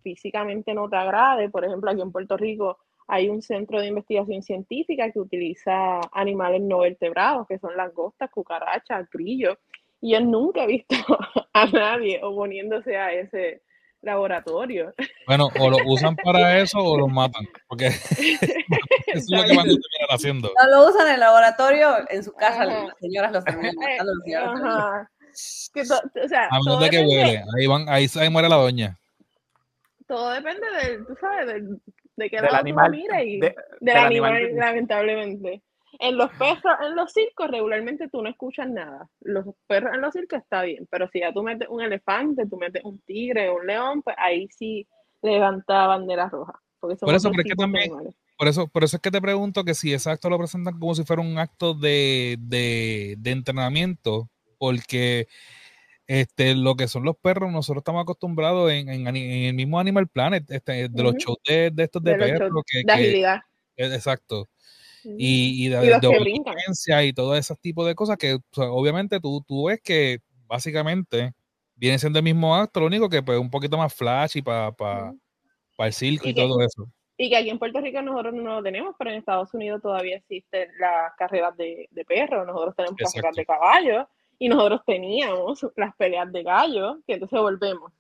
físicamente 0.05 0.73
no 0.75 0.88
te 0.88 0.97
agrade. 0.97 1.49
Por 1.51 1.64
ejemplo, 1.64 1.90
aquí 1.90 2.01
en 2.03 2.12
Puerto 2.12 2.37
Rico 2.37 2.79
hay 3.09 3.29
un 3.29 3.43
centro 3.43 3.81
de 3.81 3.88
investigación 3.88 4.43
científica 4.43 5.11
que 5.11 5.19
utiliza 5.19 6.01
animales 6.12 6.62
no 6.62 6.79
vertebrados, 6.79 7.47
que 7.49 7.59
son 7.59 7.77
langostas, 7.77 8.31
cucarachas, 8.31 9.11
grillos. 9.11 9.59
Y 10.01 10.12
yo 10.12 10.21
nunca 10.21 10.62
he 10.64 10.67
visto 10.69 10.95
a 11.55 11.67
nadie 11.67 12.21
oponiéndose 12.23 12.97
a 12.97 13.12
ese 13.12 13.62
laboratorio. 14.03 14.93
Bueno, 15.27 15.49
o 15.59 15.71
lo 15.71 15.79
usan 15.87 16.14
para 16.17 16.59
eso 16.61 16.79
o 16.79 16.99
los 16.99 17.11
matan. 17.11 17.45
Porque 17.67 17.87
eso 17.88 18.05
es 19.14 19.27
lo 19.31 19.43
que 19.43 19.57
van 19.57 19.61
a 19.61 19.73
terminar 19.73 20.09
haciendo. 20.11 20.51
No 20.62 20.71
lo 20.71 20.88
usan 20.90 21.09
en 21.09 21.14
el 21.14 21.21
laboratorio, 21.21 21.88
en 22.11 22.23
su 22.23 22.33
casa 22.35 22.62
Ajá. 22.62 22.85
las 22.85 22.99
señoras 23.01 23.33
los 23.33 23.45
terminan 23.45 23.75
matando. 23.77 24.12
los 24.14 24.62
Ajá. 24.62 25.11
Que 25.73 25.85
to- 25.85 26.23
o 26.25 26.29
sea, 26.29 26.49
A 26.51 26.59
menos 26.64 26.81
de 26.81 26.90
que 26.90 26.99
huele. 26.99 27.43
Ahí 27.59 27.67
van, 27.67 27.88
ahí 27.88 28.07
muere 28.31 28.49
la 28.49 28.57
doña. 28.57 28.99
Todo 30.07 30.31
depende 30.31 30.67
del, 30.83 31.07
tú 31.07 31.14
sabes, 31.21 31.47
del, 31.47 31.81
de 32.17 32.31
qué 32.31 32.37
Del 32.37 32.45
lado 32.47 32.57
animal, 32.59 32.87
tú 32.90 32.97
mires 32.97 33.27
y 33.27 33.40
de- 33.40 33.47
del 33.49 33.55
del 33.81 33.97
animal, 33.97 34.33
animal. 34.37 34.57
lamentablemente. 34.57 35.62
En 36.01 36.17
los 36.17 36.29
perros, 36.33 36.61
en 36.85 36.97
los 36.97 37.12
circos 37.12 37.49
regularmente 37.51 38.09
tú 38.09 38.21
no 38.21 38.29
escuchas 38.29 38.69
nada. 38.69 39.09
Los 39.21 39.47
perros 39.69 39.95
en 39.95 40.01
los 40.01 40.12
circos 40.12 40.40
está 40.40 40.62
bien, 40.62 40.88
pero 40.90 41.09
si 41.09 41.21
ya 41.21 41.33
tú 41.33 41.43
metes 41.45 41.69
un 41.69 41.83
elefante, 41.83 42.47
tú 42.49 42.57
metes 42.57 42.83
un 42.85 43.01
tigre 43.03 43.49
o 43.49 43.57
un 43.59 43.67
león, 43.67 44.03
pues 44.03 44.17
ahí 44.19 44.49
sí 44.51 44.88
levanta 45.23 45.87
bandera 45.87 46.29
roja. 46.29 46.61
Porque 46.81 46.97
son 46.97 47.07
Por 47.07 47.14
eso, 47.14 47.29
otros 47.29 47.37
pero 47.37 47.40
es 47.43 47.45
que 47.45 47.51
tipos 47.51 47.62
de 47.62 47.73
también- 47.73 47.93
animales. 47.93 48.14
Por 48.37 48.49
eso, 48.49 48.67
por 48.67 48.83
eso 48.83 48.97
es 48.97 49.03
que 49.03 49.12
te 49.12 49.21
pregunto 49.21 49.62
que 49.62 49.75
si 49.75 49.93
ese 49.95 50.11
acto 50.11 50.29
lo 50.29 50.37
presentan 50.38 50.77
como 50.81 50.97
si 50.97 51.05
fuera 51.05 51.23
un 51.23 51.38
acto 51.38 51.73
de, 51.73 52.37
de, 52.40 53.14
de 53.19 53.31
entrenamiento, 53.31 54.29
porque 54.59 55.29
este, 56.07 56.55
lo 56.55 56.77
que 56.77 56.88
son 56.88 57.05
los 57.05 57.17
perros, 57.17 57.51
nosotros 57.51 57.81
estamos 57.81 58.03
acostumbrados 58.03 58.71
en, 58.71 58.88
en, 58.88 59.07
el 59.17 59.55
mismo 59.55 59.79
Animal 59.79 60.09
Planet, 60.09 60.45
este, 60.51 60.88
de 60.88 61.03
los 61.03 61.14
shows 61.14 61.38
de, 61.47 61.71
de 61.71 61.85
estos 61.85 62.03
de, 62.03 62.14
perros, 62.14 62.62
que, 62.67 62.83
de 62.85 62.93
agilidad. 62.93 63.43
eh, 63.77 63.87
exacto, 63.95 64.49
y, 65.05 65.67
y 65.67 65.69
de, 65.69 65.77
Y 65.77 65.88
de 65.88 67.07
y 67.07 67.12
todo 67.12 67.37
ese 67.37 67.55
tipo 67.57 67.85
de 67.87 67.95
cosas 67.95 68.17
que 68.17 68.35
o 68.35 68.40
sea, 68.53 68.71
obviamente 68.71 69.21
tú, 69.21 69.43
tú 69.47 69.67
ves 69.67 69.81
que 69.83 70.19
básicamente 70.47 71.33
viene 71.75 71.99
siendo 71.99 72.19
el 72.19 72.25
mismo 72.25 72.55
acto, 72.55 72.81
lo 72.81 72.87
único 72.87 73.09
que 73.09 73.23
pues 73.23 73.38
un 73.38 73.51
poquito 73.51 73.77
más 73.77 73.93
flash 73.95 74.37
y 74.37 74.43
para 74.43 74.69
Ujú. 74.69 75.21
el 75.79 75.93
circo 75.93 76.29
y, 76.29 76.31
Y 76.31 76.35
que- 76.35 76.40
todo 76.40 76.61
eso. 76.62 76.88
Y 77.17 77.31
que 77.31 77.37
aquí 77.37 77.49
en 77.49 77.61
Puerto 77.61 77.81
Rico 77.81 78.03
nosotros 78.03 78.35
no 78.35 78.57
lo 78.57 78.62
tenemos, 78.62 78.97
pero 78.99 79.11
en 79.11 79.19
Estados 79.19 79.55
Unidos 79.55 79.81
todavía 79.81 80.17
existen 80.17 80.69
las 80.81 81.12
carreras 81.17 81.57
de, 81.57 81.87
de 81.93 82.05
perros, 82.05 82.45
nosotros 82.45 82.75
tenemos 82.75 82.97
carreras 83.01 83.37
de 83.37 83.47
caballos 83.47 84.07
y 84.38 84.49
nosotros 84.49 84.81
teníamos 84.87 85.66
las 85.77 85.94
peleas 85.97 86.31
de 86.33 86.42
gallos, 86.42 86.97
que 87.07 87.14
entonces 87.14 87.38
volvemos. 87.40 87.92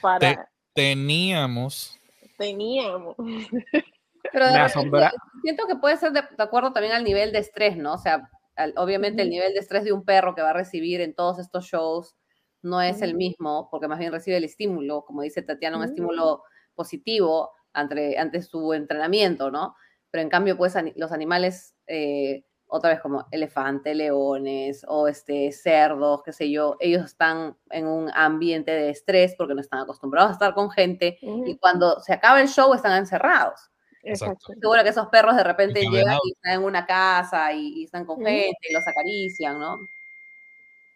Para, 0.00 0.50
Teníamos, 0.74 2.00
teníamos. 2.36 3.16
Pero 3.16 4.46
de 4.46 4.52
Me 4.52 4.58
repente 4.58 4.60
asombra- 4.64 5.12
siento 5.42 5.66
que 5.66 5.76
puede 5.76 5.96
ser 5.96 6.12
de, 6.12 6.22
de 6.22 6.42
acuerdo 6.42 6.72
también 6.72 6.94
al 6.94 7.04
nivel 7.04 7.30
de 7.32 7.38
estrés, 7.38 7.76
¿no? 7.76 7.94
O 7.94 7.98
sea, 7.98 8.28
al- 8.56 8.74
obviamente 8.76 9.22
el 9.22 9.30
nivel 9.30 9.52
de 9.52 9.60
estrés 9.60 9.84
de 9.84 9.92
un 9.92 10.04
perro 10.04 10.34
que 10.34 10.42
va 10.42 10.50
a 10.50 10.54
recibir 10.54 11.00
en 11.00 11.14
todos 11.14 11.38
estos 11.38 11.66
shows 11.66 12.16
no 12.62 12.80
es 12.80 13.02
el 13.02 13.14
mismo, 13.14 13.68
porque 13.70 13.88
más 13.88 13.98
bien 13.98 14.10
recibe 14.10 14.38
el 14.38 14.44
estímulo, 14.44 15.04
como 15.04 15.20
dice 15.22 15.42
Tatiana, 15.42 15.76
un 15.76 15.84
estímulo 15.84 16.42
positivo 16.74 17.50
ante, 17.74 18.18
ante 18.18 18.40
su 18.42 18.72
entrenamiento, 18.72 19.50
¿no? 19.50 19.76
Pero 20.10 20.22
en 20.22 20.30
cambio, 20.30 20.56
pues 20.56 20.74
los 20.96 21.12
animales, 21.12 21.74
eh, 21.86 22.44
otra 22.76 22.90
vez 22.90 23.00
como 23.00 23.24
elefantes, 23.30 23.94
leones 23.94 24.84
o 24.88 25.06
este, 25.06 25.52
cerdos, 25.52 26.22
qué 26.24 26.32
sé 26.32 26.50
yo, 26.50 26.76
ellos 26.80 27.04
están 27.04 27.56
en 27.70 27.86
un 27.86 28.10
ambiente 28.12 28.72
de 28.72 28.90
estrés 28.90 29.36
porque 29.38 29.54
no 29.54 29.60
están 29.60 29.78
acostumbrados 29.80 30.30
a 30.30 30.32
estar 30.32 30.54
con 30.54 30.70
gente 30.72 31.16
y 31.20 31.56
cuando 31.58 32.00
se 32.00 32.12
acaba 32.12 32.40
el 32.40 32.48
show 32.48 32.74
están 32.74 32.98
encerrados. 32.98 33.70
Exacto. 34.02 34.52
Seguro 34.60 34.82
que 34.82 34.88
esos 34.88 35.06
perros 35.06 35.36
de 35.36 35.44
repente 35.44 35.80
llegan 35.88 36.18
y 36.24 36.32
están 36.32 36.54
en 36.54 36.64
una 36.64 36.84
casa 36.84 37.52
y, 37.52 37.80
y 37.80 37.84
están 37.84 38.04
con 38.04 38.16
gente 38.24 38.58
y 38.68 38.72
los 38.72 38.86
acarician, 38.88 39.58
¿no? 39.58 39.88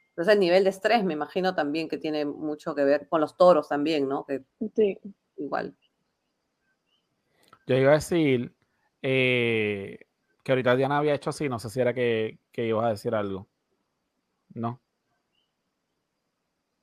Entonces 0.08 0.34
el 0.34 0.40
nivel 0.40 0.64
de 0.64 0.70
estrés 0.70 1.04
me 1.04 1.12
imagino 1.12 1.54
también 1.54 1.88
que 1.88 1.96
tiene 1.96 2.24
mucho 2.24 2.74
que 2.74 2.82
ver 2.82 3.08
con 3.08 3.20
los 3.20 3.36
toros 3.36 3.68
también, 3.68 4.08
¿no? 4.08 4.24
Que 4.26 4.42
Sí. 4.74 4.98
igual. 5.36 5.76
Yo 7.68 7.76
iba 7.76 7.92
a 7.92 7.94
decir 7.94 8.52
eh, 9.00 10.07
que 10.48 10.52
ahorita 10.52 10.76
Diana 10.76 10.96
había 10.96 11.12
hecho 11.14 11.28
así, 11.28 11.46
no 11.46 11.58
sé 11.58 11.68
si 11.68 11.78
era 11.78 11.92
que, 11.92 12.38
que 12.50 12.66
ibas 12.66 12.86
a 12.86 12.88
decir 12.88 13.14
algo. 13.14 13.46
No. 14.54 14.80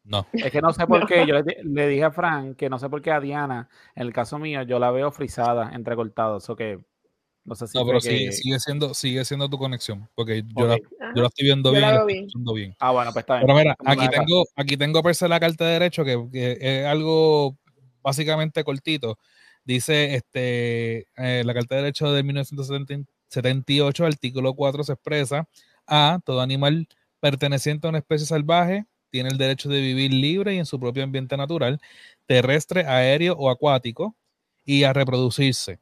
no. 0.03 0.27
Es 0.33 0.51
que 0.51 0.61
no 0.61 0.71
sé 0.71 0.85
por 0.85 1.03
qué. 1.07 1.25
Yo 1.25 1.41
le, 1.41 1.63
le 1.63 1.87
dije 1.87 2.03
a 2.03 2.11
Frank 2.11 2.57
que 2.57 2.69
no 2.69 2.77
sé 2.77 2.89
por 2.89 3.01
qué 3.01 3.09
a 3.09 3.19
Diana, 3.19 3.67
en 3.95 4.03
el 4.03 4.13
caso 4.13 4.37
mío, 4.37 4.61
yo 4.61 4.77
la 4.77 4.91
veo 4.91 5.11
frisada, 5.11 5.71
entrecortada. 5.73 6.37
Eso 6.37 6.55
que 6.55 6.77
no 7.43 7.55
sé 7.55 7.65
si 7.65 7.75
No, 7.75 7.87
pero 7.87 7.97
que- 8.01 8.07
sigue, 8.07 8.31
sigue 8.33 8.59
siendo, 8.59 8.93
sigue 8.93 9.25
siendo 9.25 9.49
tu 9.49 9.57
conexión, 9.57 10.07
porque 10.13 10.43
yo, 10.55 10.67
la, 10.67 10.77
yo 10.77 11.21
la 11.23 11.25
estoy 11.25 11.45
viendo 11.45 11.69
Yo 11.73 11.79
bien, 11.79 11.89
la 11.89 12.05
y 12.07 12.25
estoy 12.27 12.55
bien. 12.55 12.75
Ah, 12.77 12.91
bueno, 12.91 13.11
pues 13.13 13.23
está 13.23 13.37
bien. 13.37 13.47
Pero 13.47 13.57
mira, 13.57 13.75
aquí 13.83 14.09
tengo, 14.15 14.45
aquí 14.55 14.77
tengo 14.77 15.01
la 15.27 15.39
carta 15.39 15.65
de 15.65 15.71
derecho, 15.71 16.05
que, 16.05 16.23
que 16.31 16.57
es 16.59 16.85
algo 16.85 17.57
básicamente 18.03 18.63
cortito. 18.63 19.17
Dice 19.63 20.13
este 20.13 21.07
eh, 21.17 21.41
la 21.43 21.55
carta 21.55 21.73
de 21.73 21.81
derecho 21.81 22.13
de 22.13 22.21
1978, 23.41 24.05
artículo 24.05 24.53
4, 24.53 24.83
se 24.83 24.93
expresa 24.93 25.47
a 25.87 26.19
todo 26.25 26.41
animal 26.41 26.87
perteneciente 27.19 27.87
a 27.87 27.89
una 27.89 27.99
especie 27.99 28.25
salvaje 28.27 28.85
tiene 29.15 29.29
el 29.29 29.37
derecho 29.37 29.69
de 29.69 29.79
vivir 29.79 30.11
libre 30.11 30.55
y 30.55 30.57
en 30.57 30.65
su 30.65 30.77
propio 30.77 31.01
ambiente 31.01 31.37
natural, 31.37 31.79
terrestre, 32.25 32.85
aéreo 32.85 33.33
o 33.37 33.49
acuático, 33.49 34.13
y 34.65 34.83
a 34.83 34.91
reproducirse. 34.91 35.79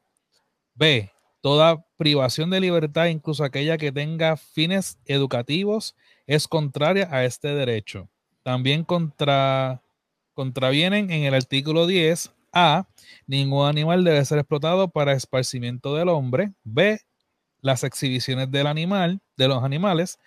B. 0.74 1.10
Toda 1.40 1.84
privación 1.96 2.50
de 2.50 2.60
libertad, 2.60 3.06
incluso 3.06 3.42
aquella 3.42 3.76
que 3.76 3.90
tenga 3.90 4.36
fines 4.36 5.00
educativos, 5.04 5.96
es 6.28 6.46
contraria 6.46 7.08
a 7.10 7.24
este 7.24 7.48
derecho. 7.48 8.08
También 8.44 8.84
contra, 8.84 9.82
contravienen 10.32 11.10
en 11.10 11.24
el 11.24 11.34
artículo 11.34 11.88
10 11.88 12.30
A. 12.52 12.86
Ningún 13.26 13.66
animal 13.66 14.04
debe 14.04 14.24
ser 14.24 14.38
explotado 14.38 14.90
para 14.90 15.12
esparcimiento 15.12 15.96
del 15.96 16.08
hombre. 16.08 16.52
B. 16.62 17.00
Las 17.64 17.82
exhibiciones 17.82 18.50
del 18.50 18.66
animal, 18.66 19.22
de 19.38 19.48
los 19.48 19.64
animales 19.64 20.18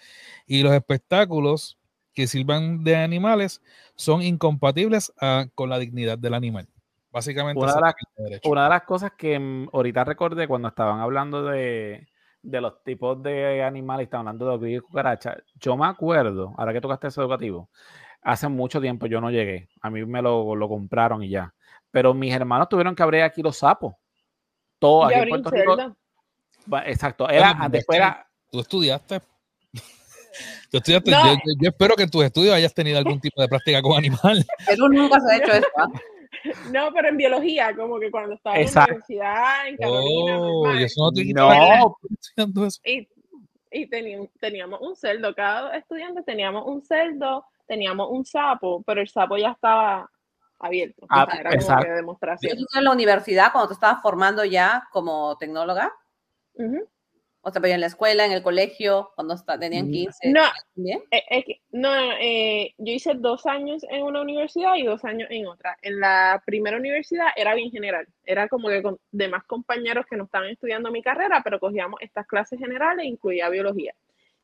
y 0.47 0.63
los 0.63 0.73
espectáculos 0.73 1.77
que 2.15 2.25
sirvan 2.25 2.83
de 2.83 2.95
animales 2.95 3.61
son 3.95 4.23
incompatibles 4.23 5.13
ah, 5.21 5.45
con 5.53 5.69
la 5.69 5.77
dignidad 5.77 6.17
del 6.17 6.33
animal. 6.33 6.67
Básicamente, 7.11 7.63
Una 7.63 7.75
de 7.75 7.81
las-. 7.81 8.41
Una 8.43 8.67
de 8.67 8.81
cosas 8.85 9.11
que 9.15 9.37
mm, 9.37 9.69
ahorita 9.71 10.03
recordé 10.03 10.47
cuando 10.47 10.67
estaban 10.67 10.99
hablando 10.99 11.43
de, 11.43 12.07
de 12.41 12.59
los 12.59 12.83
tipos 12.83 13.21
de 13.21 13.61
animales, 13.61 14.05
estaban 14.05 14.27
hablando 14.27 14.57
de 14.57 14.57
grillos 14.57 14.83
y 14.83 14.87
cucarachas. 14.87 15.37
Yo 15.59 15.77
me 15.77 15.85
acuerdo, 15.85 16.55
ahora 16.57 16.73
que 16.73 16.81
tocaste 16.81 17.09
eso 17.09 17.21
educativo, 17.21 17.69
hace 18.23 18.47
mucho 18.47 18.81
tiempo 18.81 19.05
yo 19.05 19.21
no 19.21 19.29
llegué. 19.29 19.69
A 19.81 19.91
mí 19.91 20.03
me 20.03 20.23
lo, 20.23 20.55
lo 20.55 20.67
compraron 20.67 21.21
y 21.21 21.29
ya. 21.29 21.53
Pero 21.91 22.15
mis 22.15 22.33
hermanos 22.33 22.67
tuvieron 22.67 22.95
que 22.95 23.03
abrir 23.03 23.21
aquí 23.21 23.43
los 23.43 23.57
sapos. 23.57 23.93
Todo 24.79 25.11
Y 25.11 25.13
aquí 25.13 25.23
en 25.23 25.29
Puerto 25.29 25.51
Rico. 25.51 25.95
Exacto. 26.85 27.29
Era, 27.29 27.53
Bueno, 27.53 27.69
después 27.69 27.97
era, 27.97 28.27
Tú 28.51 28.59
estudiaste. 28.61 29.21
Tú 30.71 30.77
estudiaste. 30.77 31.11
No. 31.11 31.25
Yo, 31.25 31.33
yo- 31.33 31.53
yo 31.61 31.69
espero 31.69 31.95
que 31.95 32.03
en 32.03 32.09
tus 32.09 32.23
estudios 32.23 32.53
hayas 32.55 32.73
tenido 32.73 32.97
algún 32.97 33.19
tipo 33.19 33.41
de 33.41 33.47
práctica 33.47 33.81
con 33.81 33.97
animales. 33.97 34.45
Perú 34.67 34.87
nunca 34.89 35.19
se 35.19 35.33
ha 35.33 35.37
hecho 35.37 35.51
eso. 35.53 35.67
¿ah? 35.77 35.87
No, 36.71 36.91
pero 36.93 37.09
en 37.09 37.17
biología, 37.17 37.75
como 37.75 37.99
que 37.99 38.11
cuando 38.11 38.35
estaba 38.35 38.55
en 38.57 38.61
la 38.61 38.67
Exacto. 38.67 38.91
universidad, 38.93 39.67
en 39.67 39.77
Carolina, 39.77 40.39
Oh, 40.39 40.63
normal, 40.63 40.79
y 40.81 40.83
eso 40.83 41.01
no 41.01 41.11
no, 41.11 41.97
estudiando 42.19 42.65
eso. 42.65 42.81
y, 42.85 43.07
y 43.71 43.89
teníamos 44.39 44.79
un 44.81 44.95
cerdo, 44.95 45.33
cada 45.33 45.75
estudiante 45.75 46.21
teníamos 46.23 46.65
un 46.67 46.81
cerdo, 46.83 47.43
teníamos 47.65 48.09
un 48.11 48.23
sapo, 48.23 48.83
pero 48.85 49.01
el 49.01 49.07
sapo 49.09 49.35
ya 49.37 49.51
estaba 49.51 50.09
abierto. 50.59 51.03
o 51.05 51.07
Ah, 51.09 51.25
sea, 51.29 51.39
era 51.39 51.49
como 51.49 51.61
exacto. 51.61 51.85
que 51.85 51.91
demostración. 51.91 52.57
¿Eso 52.57 52.65
fue 52.71 52.79
en 52.79 52.85
la 52.85 52.91
universidad 52.91 53.51
cuando 53.51 53.67
te 53.69 53.73
estabas 53.73 54.01
formando 54.01 54.45
ya 54.45 54.87
como 54.91 55.35
tecnóloga? 55.37 55.91
O 57.41 57.51
sea, 57.51 57.61
pero 57.61 57.73
en 57.75 57.79
la 57.81 57.87
escuela, 57.87 58.25
en 58.25 58.33
el 58.33 58.43
colegio, 58.43 59.11
cuando 59.15 59.33
está- 59.35 59.57
tenían 59.57 59.87
Mm. 59.87 59.91
15. 59.91 60.31
No, 60.31 60.41
¿Bien? 60.75 60.99
Eh, 61.11 61.23
es 61.29 61.45
que- 61.45 61.61
no, 61.71 61.89
eh, 62.19 62.73
yo 62.77 62.91
hice 62.91 63.13
dos 63.13 63.45
años 63.45 63.85
en 63.89 64.03
una 64.03 64.21
universidad 64.21 64.75
y 64.75 64.83
dos 64.83 65.05
años 65.05 65.29
en 65.31 65.47
otra. 65.47 65.77
En 65.81 65.99
la 66.01 66.41
primera 66.45 66.75
universidad 66.77 67.27
era 67.37 67.55
bien 67.55 67.71
general, 67.71 68.05
era 68.25 68.49
como 68.49 68.67
que 68.67 68.81
con 68.83 68.97
demás 69.11 69.43
compañeros 69.45 70.05
que 70.09 70.17
no 70.17 70.25
estaban 70.25 70.49
estudiando 70.49 70.91
mi 70.91 71.01
carrera, 71.01 71.41
pero 71.43 71.59
cogíamos 71.59 72.01
estas 72.01 72.27
clases 72.27 72.59
generales, 72.59 73.05
incluía 73.05 73.47
biología. 73.49 73.93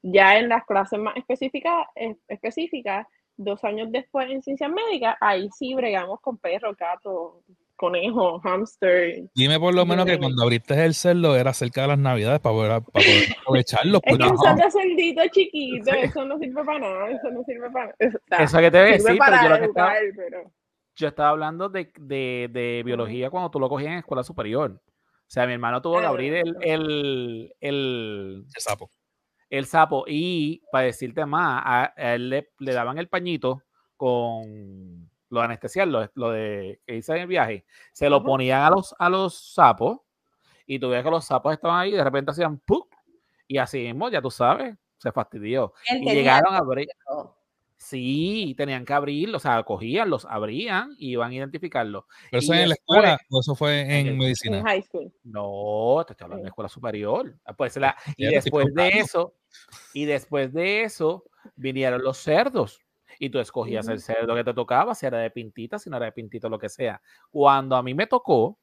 Ya 0.01 0.37
en 0.37 0.47
las 0.47 0.65
clases 0.65 0.99
más 0.99 1.17
específicas, 1.17 1.87
eh, 1.95 2.15
específicas, 2.29 3.05
dos 3.35 3.63
años 3.65 3.91
después 3.91 4.29
en 4.29 4.41
ciencias 4.43 4.69
médicas, 4.71 5.15
ahí 5.19 5.49
sí 5.57 5.73
bregamos 5.73 6.21
con 6.21 6.37
perros, 6.37 6.77
gatos, 6.77 7.33
conejos, 7.75 8.41
hámster. 8.43 9.23
Dime 9.35 9.59
por 9.59 9.73
lo 9.73 9.85
menos 9.85 10.05
que 10.05 10.17
cuando 10.17 10.43
abriste 10.43 10.73
el 10.85 10.93
cerdo 10.93 11.35
era 11.35 11.53
cerca 11.53 11.81
de 11.83 11.87
las 11.89 11.99
navidades 11.99 12.39
para 12.39 12.53
poder, 12.53 12.69
para 12.69 12.81
poder 12.81 13.23
aprovecharlo. 13.41 13.99
Es 14.03 14.17
que 14.17 14.63
de 14.63 14.71
cerdito 14.71 15.21
chiquito, 15.31 15.91
Sí. 15.91 15.97
eso 16.03 16.25
no 16.25 16.37
sirve 16.37 16.63
para 16.63 16.79
nada, 16.79 17.09
eso 17.09 17.29
no 17.31 17.43
sirve 17.43 17.69
para 17.71 17.85
nada. 17.99 18.43
Eso 18.43 18.57
que 18.59 18.71
te 18.71 18.77
decir, 18.77 19.03
pero 19.05 19.17
para 19.17 19.43
yo 19.43 19.49
lo 19.49 19.59
que 19.59 19.65
estaba, 19.65 19.93
pero... 20.15 20.51
yo 20.95 21.07
estaba 21.07 21.29
hablando 21.29 21.69
de, 21.69 21.91
de- 21.99 22.49
de 22.51 22.83
biología 22.85 23.29
cuando 23.29 23.49
tú 23.51 23.59
lo 23.59 23.69
cogías 23.69 23.91
en 23.93 23.97
escuela 23.99 24.23
superior. 24.23 24.71
O 24.79 25.25
sea, 25.33 25.47
mi 25.47 25.53
hermano 25.53 25.81
tuvo 25.81 25.99
que 25.99 26.05
abrir 26.05 26.33
el, 26.35 26.55
el, 26.61 27.53
el, 27.59 28.45
el 28.53 28.61
sapo. 28.61 28.91
el 29.49 29.65
sapo 29.65 30.03
y 30.07 30.61
para 30.71 30.85
decirte 30.85 31.25
más, 31.25 31.63
a, 31.65 31.93
a 31.97 32.13
él 32.15 32.29
le, 32.29 32.49
le 32.59 32.73
daban 32.73 32.99
el 32.99 33.07
pañito 33.07 33.63
con 33.97 35.09
lo 35.33 35.39
de 35.39 35.45
anestesiar, 35.45 35.87
lo, 35.87 36.09
lo 36.13 36.31
de 36.31 36.79
que 36.85 36.95
hice 36.95 37.13
en 37.13 37.21
el 37.21 37.27
viaje, 37.27 37.65
se 37.91 38.09
lo 38.09 38.23
ponían 38.23 38.61
a 38.61 38.69
los, 38.69 38.95
a 38.97 39.09
los 39.09 39.53
sapos 39.53 39.99
y 40.65 40.79
tú 40.79 40.89
ves 40.89 41.03
que 41.03 41.09
los 41.09 41.25
sapos 41.25 41.53
estaban 41.53 41.79
ahí 41.79 41.89
y 41.89 41.97
de 41.97 42.03
repente 42.03 42.31
hacían 42.31 42.59
¡pum! 42.59 42.83
y 43.47 43.57
así 43.57 43.79
mismo, 43.79 44.09
ya 44.09 44.21
tú 44.21 44.31
sabes, 44.31 44.75
se 44.97 45.11
fastidió. 45.11 45.73
Él 45.89 46.03
Y 46.03 46.11
llegaron 46.11 46.53
a 46.53 46.59
abrir, 46.59 46.87
sí, 47.77 48.53
tenían 48.55 48.85
que 48.85 48.93
abrirlo, 48.93 49.37
o 49.37 49.39
sea, 49.39 49.61
cogían, 49.63 50.09
los 50.09 50.25
abrían 50.25 50.95
y 50.97 51.11
iban 51.11 51.31
a 51.31 51.35
identificarlo. 51.35 52.07
Pero 52.29 52.41
eso 52.41 52.53
Y 52.53 52.59
en 52.59 52.69
la 52.69 52.75
escuela 52.75 53.19
o 53.29 53.39
eso 53.39 53.55
fue 53.55 53.81
en 53.81 54.17
medicina. 54.17 54.59
En 54.59 54.65
high 54.65 54.83
school. 54.83 55.11
No, 55.23 56.03
te 56.05 56.13
estoy 56.13 56.25
hablando 56.25 56.43
de 56.43 56.49
escuela 56.49 56.69
superior. 56.69 57.35
Ah, 57.43 57.53
Pues 57.53 57.75
la, 57.77 57.97
y 58.17 58.27
después 58.27 58.73
de 58.73 58.89
eso, 58.89 59.33
y 59.93 60.05
después 60.05 60.53
de 60.53 60.83
eso, 60.83 61.25
vinieron 61.55 62.03
los 62.03 62.17
cerdos. 62.17 62.82
Y 63.23 63.29
tú 63.29 63.39
escogías 63.39 63.87
el 63.87 64.01
cerdo 64.01 64.35
que 64.35 64.43
te 64.43 64.53
tocaba, 64.53 64.93
si 64.93 65.05
era 65.05 65.17
de 65.19 65.31
pintita, 65.31 65.79
si 65.79 65.89
no 65.89 65.95
era 65.95 66.07
de 66.07 66.11
pintito, 66.11 66.49
lo 66.49 66.59
que 66.59 66.67
sea. 66.67 67.01
Cuando 67.31 67.77
a 67.77 67.81
mí 67.81 67.93
me 67.93 68.05
tocó 68.05 68.59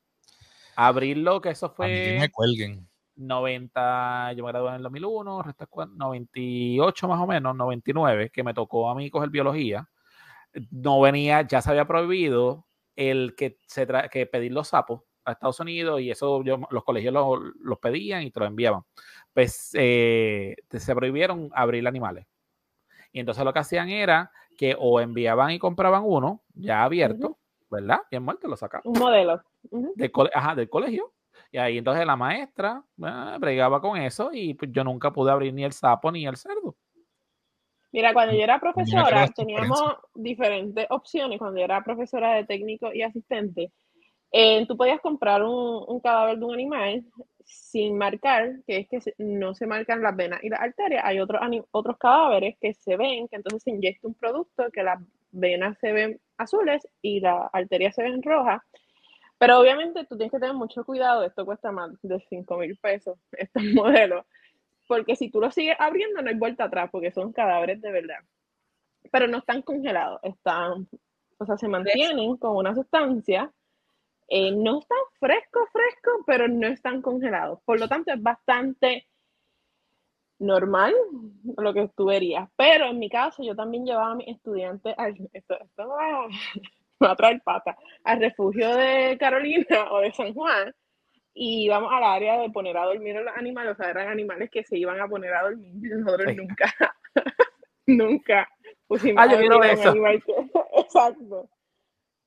abrirlo, 0.76 1.40
que 1.40 1.48
eso 1.48 1.72
A 1.78 1.86
mí 1.88 1.94
me 1.94 2.18
fue 2.18 2.30
cuelguen. 2.30 2.86
90, 3.16 4.34
yo 4.34 4.44
me 4.44 4.50
gradué 4.52 4.68
en 4.68 4.74
el 4.74 4.82
2001, 4.82 5.42
resta 5.42 5.66
cua- 5.66 5.90
98 5.90 7.08
más 7.08 7.18
o 7.22 7.26
menos, 7.26 7.56
99, 7.56 8.28
que 8.30 8.42
me 8.44 8.52
tocó 8.52 8.90
a 8.90 8.94
mí 8.94 9.08
coger 9.08 9.30
biología. 9.30 9.88
No 10.70 11.00
venía, 11.00 11.40
ya 11.48 11.62
se 11.62 11.70
había 11.70 11.86
prohibido 11.86 12.66
el 12.96 13.34
que, 13.36 13.56
se 13.66 13.88
tra- 13.88 14.10
que 14.10 14.26
pedir 14.26 14.52
los 14.52 14.68
sapos 14.68 15.00
a 15.24 15.32
Estados 15.32 15.58
Unidos 15.60 16.02
y 16.02 16.10
eso 16.10 16.44
yo, 16.44 16.60
los 16.70 16.84
colegios 16.84 17.14
lo- 17.14 17.36
los 17.38 17.78
pedían 17.78 18.24
y 18.24 18.30
te 18.30 18.40
lo 18.40 18.44
enviaban. 18.46 18.82
Pues 19.32 19.70
eh, 19.72 20.54
se 20.70 20.94
prohibieron 20.94 21.48
abrir 21.54 21.88
animales. 21.88 22.26
Y 23.12 23.20
entonces 23.20 23.44
lo 23.44 23.52
que 23.52 23.58
hacían 23.58 23.88
era 23.88 24.30
que 24.56 24.76
o 24.78 25.00
enviaban 25.00 25.50
y 25.50 25.58
compraban 25.58 26.02
uno 26.04 26.42
ya 26.54 26.84
abierto, 26.84 27.38
¿verdad? 27.70 28.00
Bien 28.10 28.22
muerto, 28.22 28.48
lo 28.48 28.56
sacaban. 28.56 28.82
Un 28.86 28.98
modelo. 28.98 29.42
Del, 29.62 30.10
ajá, 30.34 30.54
del 30.54 30.68
colegio. 30.68 31.12
Y 31.52 31.58
ahí 31.58 31.78
entonces 31.78 32.06
la 32.06 32.16
maestra 32.16 32.82
eh, 32.98 33.36
bregaba 33.38 33.80
con 33.80 33.96
eso 33.96 34.30
y 34.32 34.54
pues 34.54 34.70
yo 34.72 34.84
nunca 34.84 35.12
pude 35.12 35.30
abrir 35.30 35.52
ni 35.52 35.64
el 35.64 35.72
sapo 35.72 36.12
ni 36.12 36.26
el 36.26 36.36
cerdo. 36.36 36.76
Mira, 37.92 38.12
cuando 38.12 38.34
yo 38.34 38.42
era 38.42 38.60
profesora, 38.60 39.26
teníamos 39.34 39.96
diferentes 40.14 40.86
opciones. 40.90 41.38
Cuando 41.38 41.58
yo 41.58 41.64
era 41.64 41.82
profesora 41.82 42.34
de 42.34 42.44
técnico 42.44 42.92
y 42.92 43.02
asistente, 43.02 43.72
eh, 44.30 44.64
tú 44.66 44.76
podías 44.76 45.00
comprar 45.00 45.42
un, 45.42 46.00
cadáver 46.00 46.38
de 46.38 46.44
un 46.44 46.54
animal 46.54 47.04
sin 47.50 47.98
marcar, 47.98 48.56
que 48.66 48.78
es 48.78 48.88
que 48.88 49.14
no 49.18 49.54
se 49.54 49.66
marcan 49.66 50.02
las 50.02 50.16
venas 50.16 50.42
y 50.42 50.48
las 50.48 50.60
arterias. 50.60 51.02
Hay 51.04 51.20
otros, 51.20 51.40
otros 51.70 51.98
cadáveres 51.98 52.56
que 52.60 52.74
se 52.74 52.96
ven, 52.96 53.28
que 53.28 53.36
entonces 53.36 53.62
se 53.62 53.70
inyecta 53.70 54.08
un 54.08 54.14
producto 54.14 54.70
que 54.72 54.82
las 54.82 55.00
venas 55.32 55.78
se 55.78 55.92
ven 55.92 56.20
azules 56.38 56.86
y 57.02 57.20
las 57.20 57.48
arterias 57.52 57.94
se 57.94 58.02
ven 58.02 58.22
rojas. 58.22 58.62
Pero 59.38 59.58
obviamente 59.58 60.04
tú 60.04 60.16
tienes 60.16 60.32
que 60.32 60.38
tener 60.38 60.54
mucho 60.54 60.84
cuidado, 60.84 61.24
esto 61.24 61.46
cuesta 61.46 61.72
más 61.72 61.90
de 62.02 62.20
5 62.28 62.58
mil 62.58 62.76
pesos, 62.76 63.18
estos 63.32 63.62
modelos, 63.74 64.26
porque 64.86 65.16
si 65.16 65.30
tú 65.30 65.40
lo 65.40 65.50
sigues 65.50 65.76
abriendo 65.78 66.20
no 66.20 66.28
hay 66.28 66.36
vuelta 66.36 66.64
atrás, 66.64 66.90
porque 66.92 67.10
son 67.10 67.32
cadáveres 67.32 67.80
de 67.80 67.90
verdad. 67.90 68.18
Pero 69.10 69.28
no 69.28 69.38
están 69.38 69.62
congelados, 69.62 70.20
están, 70.22 70.88
o 71.38 71.46
sea, 71.46 71.56
se 71.56 71.68
mantienen 71.68 72.36
con 72.36 72.56
una 72.56 72.74
sustancia, 72.74 73.50
eh, 74.30 74.52
no 74.52 74.78
están 74.78 74.98
frescos, 75.18 75.68
frescos, 75.72 76.22
pero 76.24 76.46
no 76.46 76.68
están 76.68 77.02
congelados. 77.02 77.60
Por 77.64 77.80
lo 77.80 77.88
tanto, 77.88 78.12
es 78.12 78.22
bastante 78.22 79.08
normal 80.38 80.94
lo 81.58 81.74
que 81.74 81.90
tú 81.96 82.06
verías. 82.06 82.48
Pero 82.56 82.86
en 82.86 83.00
mi 83.00 83.10
caso, 83.10 83.42
yo 83.42 83.56
también 83.56 83.84
llevaba 83.84 84.12
a 84.12 84.14
mis 84.14 84.28
estudiantes, 84.28 84.94
esto, 85.32 85.58
esto 85.60 85.88
va, 85.88 86.28
va 87.02 87.10
a 87.10 87.16
traer 87.16 87.42
pata, 87.42 87.76
al 88.04 88.20
refugio 88.20 88.74
de 88.76 89.16
Carolina 89.18 89.66
o 89.90 89.98
de 89.98 90.12
San 90.12 90.32
Juan 90.32 90.72
y 91.34 91.64
íbamos 91.64 91.92
al 91.92 92.04
área 92.04 92.38
de 92.38 92.50
poner 92.50 92.76
a 92.76 92.84
dormir 92.84 93.16
a 93.16 93.22
los 93.22 93.36
animales, 93.36 93.72
o 93.72 93.76
sea, 93.76 93.90
eran 93.90 94.08
animales 94.08 94.50
que 94.50 94.64
se 94.64 94.78
iban 94.78 95.00
a 95.00 95.08
poner 95.08 95.32
a 95.34 95.42
dormir 95.42 95.72
nosotros 95.74 96.36
nunca, 96.36 96.74
nunca 97.86 98.48
pusimos 98.86 99.24
ah, 99.24 99.30
yo 99.30 99.38
quiero 99.38 99.62
eso. 99.62 99.94
Exacto. 100.76 101.48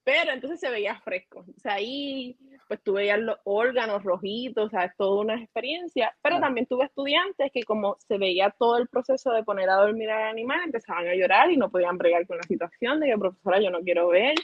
Pero 0.03 0.31
entonces 0.31 0.59
se 0.59 0.69
veía 0.69 0.99
fresco. 0.99 1.45
O 1.55 1.59
sea, 1.59 1.75
ahí 1.75 2.37
pues 2.67 2.81
tú 2.81 2.93
veías 2.93 3.19
los 3.19 3.37
órganos 3.43 4.03
rojitos, 4.03 4.65
o 4.65 4.69
sea, 4.69 4.85
es 4.85 4.95
toda 4.97 5.21
una 5.21 5.41
experiencia. 5.41 6.15
Pero 6.21 6.39
también 6.39 6.65
tuve 6.65 6.85
estudiantes 6.85 7.51
que 7.53 7.63
como 7.63 7.97
se 7.99 8.17
veía 8.17 8.53
todo 8.57 8.77
el 8.77 8.87
proceso 8.87 9.31
de 9.31 9.43
poner 9.43 9.69
a 9.69 9.75
dormir 9.75 10.09
al 10.09 10.29
animal, 10.29 10.61
empezaban 10.65 11.07
a 11.07 11.15
llorar 11.15 11.51
y 11.51 11.57
no 11.57 11.69
podían 11.69 11.97
bregar 11.97 12.25
con 12.27 12.37
la 12.37 12.43
situación 12.43 12.99
de 12.99 13.07
que, 13.07 13.17
profesora, 13.17 13.61
yo 13.61 13.69
no 13.69 13.81
quiero 13.81 14.07
ver. 14.07 14.35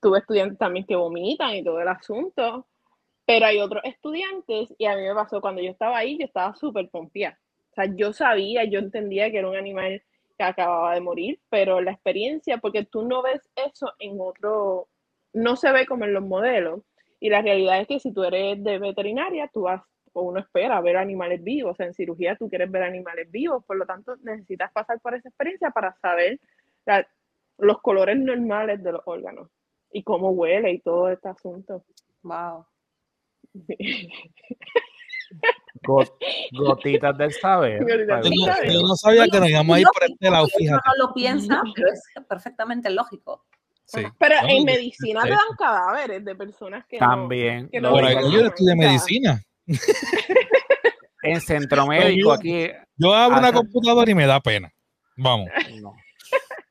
Tuve 0.00 0.18
estudiantes 0.18 0.58
también 0.58 0.86
que 0.86 0.96
vomitan 0.96 1.54
y 1.54 1.64
todo 1.64 1.80
el 1.80 1.88
asunto. 1.88 2.66
Pero 3.26 3.46
hay 3.46 3.58
otros 3.58 3.82
estudiantes, 3.84 4.72
y 4.78 4.86
a 4.86 4.94
mí 4.94 5.02
me 5.02 5.14
pasó 5.14 5.40
cuando 5.40 5.60
yo 5.60 5.70
estaba 5.70 5.98
ahí, 5.98 6.16
yo 6.16 6.24
estaba 6.26 6.54
súper 6.54 6.88
pompeada. 6.88 7.38
O 7.72 7.74
sea, 7.74 7.86
yo 7.94 8.12
sabía, 8.12 8.64
yo 8.64 8.78
entendía 8.78 9.30
que 9.30 9.38
era 9.38 9.48
un 9.48 9.56
animal 9.56 10.02
que 10.36 10.44
acababa 10.44 10.94
de 10.94 11.00
morir, 11.00 11.40
pero 11.50 11.80
la 11.80 11.92
experiencia, 11.92 12.58
porque 12.58 12.84
tú 12.84 13.02
no 13.02 13.22
ves 13.22 13.40
eso 13.56 13.92
en 13.98 14.18
otro, 14.20 14.88
no 15.32 15.56
se 15.56 15.72
ve 15.72 15.86
como 15.86 16.04
en 16.04 16.12
los 16.12 16.24
modelos. 16.24 16.82
Y 17.20 17.30
la 17.30 17.42
realidad 17.42 17.80
es 17.80 17.88
que 17.88 18.00
si 18.00 18.12
tú 18.12 18.24
eres 18.24 18.62
de 18.62 18.78
veterinaria, 18.78 19.48
tú 19.52 19.62
vas, 19.62 19.82
o 20.12 20.22
uno 20.22 20.40
espera 20.40 20.80
ver 20.80 20.96
animales 20.96 21.42
vivos. 21.42 21.72
O 21.72 21.76
sea, 21.76 21.86
en 21.86 21.94
cirugía 21.94 22.36
tú 22.36 22.48
quieres 22.48 22.70
ver 22.70 22.82
animales 22.82 23.30
vivos, 23.30 23.64
por 23.64 23.76
lo 23.76 23.86
tanto 23.86 24.16
necesitas 24.22 24.72
pasar 24.72 25.00
por 25.00 25.14
esa 25.14 25.28
experiencia 25.28 25.70
para 25.70 25.94
saber 26.00 26.38
los 27.58 27.80
colores 27.80 28.18
normales 28.18 28.82
de 28.82 28.92
los 28.92 29.02
órganos 29.06 29.48
y 29.90 30.02
cómo 30.02 30.30
huele 30.30 30.72
y 30.72 30.80
todo 30.80 31.10
este 31.10 31.28
asunto. 31.28 31.84
Wow. 32.22 32.66
gotitas 36.52 37.16
del 37.18 37.32
saber. 37.32 37.84
Yo 37.86 38.82
no, 38.82 38.96
sabía 38.96 39.26
que 39.28 39.40
nos 39.40 39.48
íbamos 39.48 39.76
a 39.76 39.80
ir 39.80 39.86
por 39.92 40.10
este 40.10 40.30
lado, 40.30 40.46
fíjate. 40.56 40.82
No 40.86 41.06
lo 41.06 41.14
piensa, 41.14 41.62
pero 41.74 41.88
es 41.92 42.02
perfectamente 42.28 42.90
lógico. 42.90 43.44
Sí. 43.84 44.02
Pero 44.18 44.34
en 44.48 44.64
medicina 44.64 45.22
te 45.22 45.30
dan 45.30 45.38
cadáveres 45.56 46.24
de 46.24 46.34
personas 46.34 46.84
que 46.88 46.98
También. 46.98 47.70
No, 47.80 47.96
que 47.96 48.30
yo 48.32 48.46
estudié 48.46 48.74
medicina. 48.74 49.40
en 51.22 51.40
centro 51.40 51.86
médico 51.86 52.32
aquí. 52.32 52.70
Yo 52.96 53.14
abro 53.14 53.38
una 53.38 53.52
computadora 53.52 54.10
y 54.10 54.14
me 54.14 54.26
da 54.26 54.40
pena. 54.40 54.72
Vamos. 55.16 55.48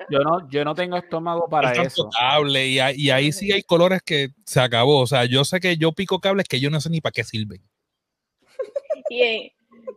Yo 0.09 0.19
no, 0.19 0.49
yo 0.49 0.63
no 0.63 0.75
tengo 0.75 0.97
estómago 0.97 1.47
para 1.49 1.71
eso. 1.71 2.09
Cable, 2.09 2.67
y, 2.67 2.79
y, 2.95 3.09
ahí 3.09 3.31
sí 3.31 3.51
hay 3.51 3.63
colores 3.63 4.01
que 4.03 4.29
se 4.45 4.59
acabó. 4.59 4.99
O 4.99 5.07
sea, 5.07 5.25
yo 5.25 5.43
sé 5.45 5.59
que 5.59 5.77
yo 5.77 5.93
pico 5.93 6.19
cables 6.19 6.47
que 6.47 6.59
yo 6.59 6.69
no 6.69 6.79
sé 6.79 6.89
ni 6.89 7.01
para 7.01 7.11
qué 7.11 7.23
sirven. 7.23 7.61
Y 9.09 9.21
en, 9.21 9.51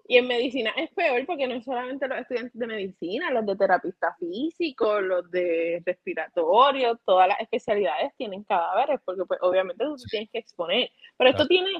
y 0.06 0.16
en 0.16 0.26
medicina 0.26 0.70
es 0.76 0.90
peor 0.90 1.24
porque 1.26 1.46
no 1.46 1.54
es 1.54 1.64
solamente 1.64 2.08
los 2.08 2.18
estudiantes 2.18 2.58
de 2.58 2.66
medicina, 2.66 3.30
los 3.30 3.46
de 3.46 3.56
terapista 3.56 4.14
físico, 4.18 5.00
los 5.00 5.30
de 5.30 5.82
respiratorio, 5.84 6.98
todas 7.04 7.28
las 7.28 7.40
especialidades 7.40 8.12
tienen 8.16 8.44
cadáveres 8.44 9.00
porque 9.04 9.24
pues 9.24 9.40
obviamente 9.42 9.84
tú 9.84 9.96
tienes 10.10 10.30
que 10.30 10.38
exponer. 10.38 10.90
Pero 11.16 11.30
esto 11.30 11.46
tiene 11.46 11.70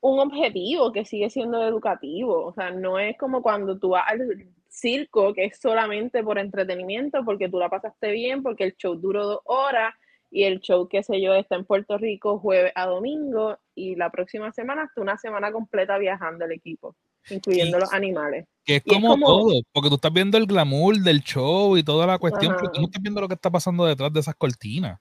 un 0.00 0.18
objetivo 0.18 0.92
que 0.92 1.04
sigue 1.04 1.30
siendo 1.30 1.62
educativo. 1.62 2.46
O 2.46 2.52
sea, 2.52 2.70
no 2.70 2.98
es 2.98 3.16
como 3.18 3.42
cuando 3.42 3.78
tú 3.78 3.90
vas 3.90 4.04
al 4.06 4.46
circo, 4.68 5.34
que 5.34 5.46
es 5.46 5.58
solamente 5.58 6.22
por 6.22 6.38
entretenimiento, 6.38 7.24
porque 7.24 7.48
tú 7.48 7.58
la 7.58 7.68
pasaste 7.68 8.12
bien, 8.12 8.42
porque 8.42 8.64
el 8.64 8.76
show 8.76 8.94
duró 8.94 9.26
dos 9.26 9.40
horas 9.44 9.94
y 10.30 10.44
el 10.44 10.60
show, 10.60 10.88
qué 10.88 11.02
sé 11.02 11.20
yo, 11.20 11.34
está 11.34 11.56
en 11.56 11.64
Puerto 11.64 11.98
Rico 11.98 12.38
jueves 12.38 12.72
a 12.76 12.86
domingo 12.86 13.58
y 13.74 13.96
la 13.96 14.10
próxima 14.10 14.52
semana 14.52 14.84
está 14.84 15.00
una 15.00 15.18
semana 15.18 15.50
completa 15.50 15.98
viajando 15.98 16.44
el 16.44 16.52
equipo, 16.52 16.96
incluyendo 17.30 17.78
los 17.78 17.92
animales. 17.92 18.46
Que 18.64 18.76
es 18.76 18.84
como, 18.84 19.18
todo, 19.18 19.60
porque 19.72 19.88
tú 19.88 19.96
estás 19.96 20.12
viendo 20.12 20.38
el 20.38 20.46
glamour 20.46 20.98
del 20.98 21.22
show 21.22 21.76
y 21.76 21.82
toda 21.82 22.06
la 22.06 22.18
cuestión, 22.18 22.54
pero 22.56 22.70
tú 22.70 22.80
no 22.80 22.86
estás 22.86 23.02
viendo 23.02 23.20
lo 23.20 23.28
que 23.28 23.34
está 23.34 23.50
pasando 23.50 23.84
detrás 23.84 24.12
de 24.12 24.20
esas 24.20 24.36
cortinas. 24.36 25.00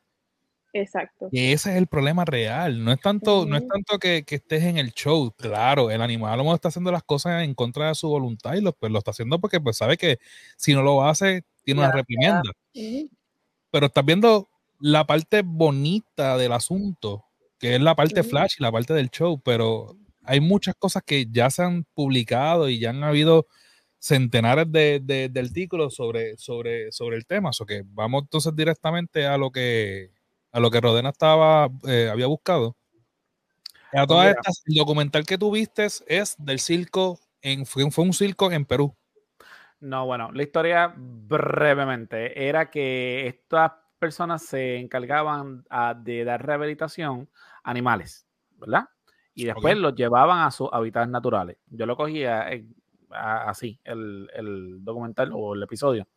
Exacto. 0.74 1.30
Y 1.32 1.52
ese 1.52 1.72
es 1.72 1.78
el 1.78 1.88
problema 1.88 2.26
real. 2.26 2.84
No 2.84 2.92
es 2.92 3.00
tanto, 3.00 3.46
no 3.46 3.58
es 3.58 3.68
tanto 3.68 3.98
que, 3.98 4.24
estés 4.28 4.64
en 4.64 4.78
el 4.78 4.94
show. 4.94 5.32
Claro, 5.36 5.90
el 5.90 6.02
animal 6.02 6.34
a 6.34 6.38
lo 6.38 6.44
mejor 6.44 6.56
está 6.56 6.70
haciendo 6.70 6.92
las 6.92 7.04
cosas 7.04 7.44
en 7.44 7.56
contra 7.56 7.88
de 7.88 7.96
su 7.96 8.08
voluntad 8.08 8.54
y 8.54 8.62
lo, 8.62 8.74
pues, 8.74 8.92
lo 8.92 9.00
está 9.00 9.12
haciendo 9.12 9.40
porque 9.40 9.60
pues 9.60 9.78
sabe 9.78 9.98
que 9.98 10.20
si 10.58 10.74
no 10.74 10.84
lo 10.84 11.04
hace, 11.04 11.44
tiene 11.64 11.82
una 11.82 11.92
reprimienda. 11.92 12.52
Pero 13.72 13.86
estás 13.88 14.06
viendo 14.06 14.50
la 14.80 15.06
parte 15.06 15.42
bonita 15.44 16.38
del 16.38 16.54
asunto, 16.54 17.26
que 17.60 17.76
es 17.76 17.82
la 17.82 17.96
parte 17.96 18.24
flash 18.24 18.56
y 18.60 18.64
la 18.64 18.72
parte 18.72 18.94
del 18.94 19.10
show, 19.10 19.42
pero 19.44 19.98
hay 20.24 20.40
muchas 20.40 20.76
cosas 20.76 21.04
que 21.06 21.28
ya 21.30 21.50
se 21.50 21.64
han 21.64 21.86
publicado 21.94 22.70
y 22.70 22.80
ya 22.80 22.92
han 22.92 23.04
habido 23.04 23.48
centenares 24.00 24.72
de, 24.72 25.02
de, 25.04 25.40
artículos 25.40 25.96
sobre, 25.96 26.38
sobre, 26.38 26.92
sobre 26.92 27.18
el 27.18 27.26
tema. 27.26 27.52
O 27.60 27.66
que 27.66 27.84
vamos 27.86 28.24
entonces 28.24 28.56
directamente 28.56 29.26
a 29.26 29.38
lo 29.38 29.52
que 29.52 30.12
a 30.52 30.60
lo 30.60 30.72
que 30.72 30.82
Rodena 30.82 31.10
estaba, 31.10 31.70
eh, 31.88 32.10
había 32.12 32.28
buscado. 32.28 32.76
A 33.94 34.06
todas 34.06 34.36
estas, 34.36 34.64
el 34.68 34.76
documental 34.76 35.26
que 35.26 35.38
tuviste 35.38 35.86
es 36.08 36.36
del 36.38 36.60
circo, 36.60 37.20
en, 37.42 37.66
fue, 37.66 37.84
un 37.84 38.14
circo 38.14 38.52
en 38.52 38.66
Perú. 38.66 38.96
No, 39.80 40.06
bueno, 40.06 40.32
la 40.32 40.44
historia 40.44 40.94
brevemente 40.96 42.48
era 42.48 42.70
que 42.70 43.28
estas 43.28 43.72
personas 44.00 44.44
se 44.44 44.78
encargaban 44.78 45.66
ah, 45.70 45.94
de 45.94 46.24
dar 46.24 46.46
rehabilitación 46.46 47.30
a 47.64 47.70
animales, 47.72 48.26
¿verdad? 48.58 48.86
Y 49.34 49.46
después 49.46 49.78
los 49.78 49.96
llevaban 49.96 50.40
a 50.40 50.52
sus 50.52 50.70
hábitats 50.72 51.10
naturales. 51.10 51.58
Yo 51.68 51.86
lo 51.86 51.96
cogía 51.96 52.52
eh, 52.52 52.66
así, 53.12 53.80
el, 53.84 54.80
documental 54.82 55.32
o 55.34 55.54
el 55.54 55.64
episodio. 55.64 56.08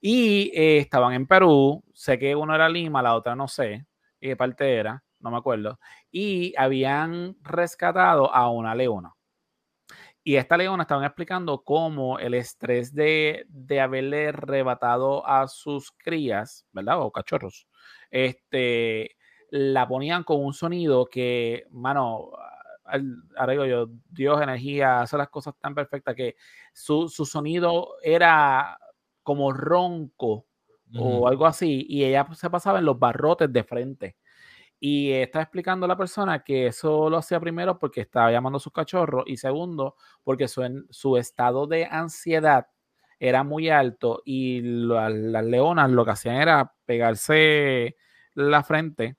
Y 0.00 0.50
eh, 0.54 0.78
estaban 0.78 1.14
en 1.14 1.26
Perú, 1.26 1.82
sé 1.94 2.18
que 2.18 2.34
uno 2.34 2.54
era 2.54 2.68
Lima, 2.68 3.02
la 3.02 3.14
otra 3.14 3.34
no 3.34 3.48
sé 3.48 3.86
qué 4.20 4.36
parte 4.36 4.74
era, 4.74 5.02
no 5.20 5.30
me 5.30 5.38
acuerdo, 5.38 5.78
y 6.10 6.54
habían 6.56 7.36
rescatado 7.42 8.32
a 8.34 8.50
una 8.50 8.74
leona. 8.74 9.15
Y 10.28 10.34
esta 10.38 10.56
leona 10.56 10.82
estaban 10.82 11.04
explicando 11.04 11.62
cómo 11.62 12.18
el 12.18 12.34
estrés 12.34 12.92
de, 12.92 13.46
de 13.48 13.80
haberle 13.80 14.30
arrebatado 14.30 15.24
a 15.24 15.46
sus 15.46 15.92
crías, 15.92 16.66
¿verdad? 16.72 17.00
O 17.00 17.12
cachorros, 17.12 17.68
este, 18.10 19.14
la 19.50 19.86
ponían 19.86 20.24
con 20.24 20.44
un 20.44 20.52
sonido 20.52 21.06
que, 21.06 21.66
mano, 21.70 22.30
ahora 23.36 23.52
digo 23.52 23.66
yo, 23.66 23.86
Dios, 24.10 24.42
energía, 24.42 25.02
hace 25.02 25.16
las 25.16 25.28
cosas 25.28 25.54
tan 25.60 25.76
perfectas 25.76 26.16
que 26.16 26.34
su, 26.72 27.08
sonido 27.08 27.94
era 28.02 28.80
como 29.22 29.52
ronco 29.52 30.46
o 30.98 31.28
algo 31.28 31.46
así, 31.46 31.86
y 31.88 32.02
ella 32.02 32.26
se 32.34 32.50
pasaba 32.50 32.80
en 32.80 32.84
los 32.84 32.98
barrotes 32.98 33.52
de 33.52 33.62
frente. 33.62 34.16
Y 34.78 35.12
está 35.12 35.40
explicando 35.42 35.86
a 35.86 35.88
la 35.88 35.96
persona 35.96 36.44
que 36.44 36.66
eso 36.66 37.08
lo 37.08 37.18
hacía 37.18 37.40
primero 37.40 37.78
porque 37.78 38.02
estaba 38.02 38.30
llamando 38.30 38.58
a 38.58 38.60
sus 38.60 38.72
cachorros 38.72 39.24
y 39.26 39.38
segundo 39.38 39.96
porque 40.22 40.48
su, 40.48 40.86
su 40.90 41.16
estado 41.16 41.66
de 41.66 41.86
ansiedad 41.86 42.66
era 43.18 43.42
muy 43.42 43.70
alto 43.70 44.22
y 44.24 44.60
las 44.60 45.44
leonas 45.44 45.90
lo 45.90 46.04
que 46.04 46.10
hacían 46.10 46.36
era 46.36 46.74
pegarse 46.84 47.96
la 48.34 48.62
frente 48.62 49.16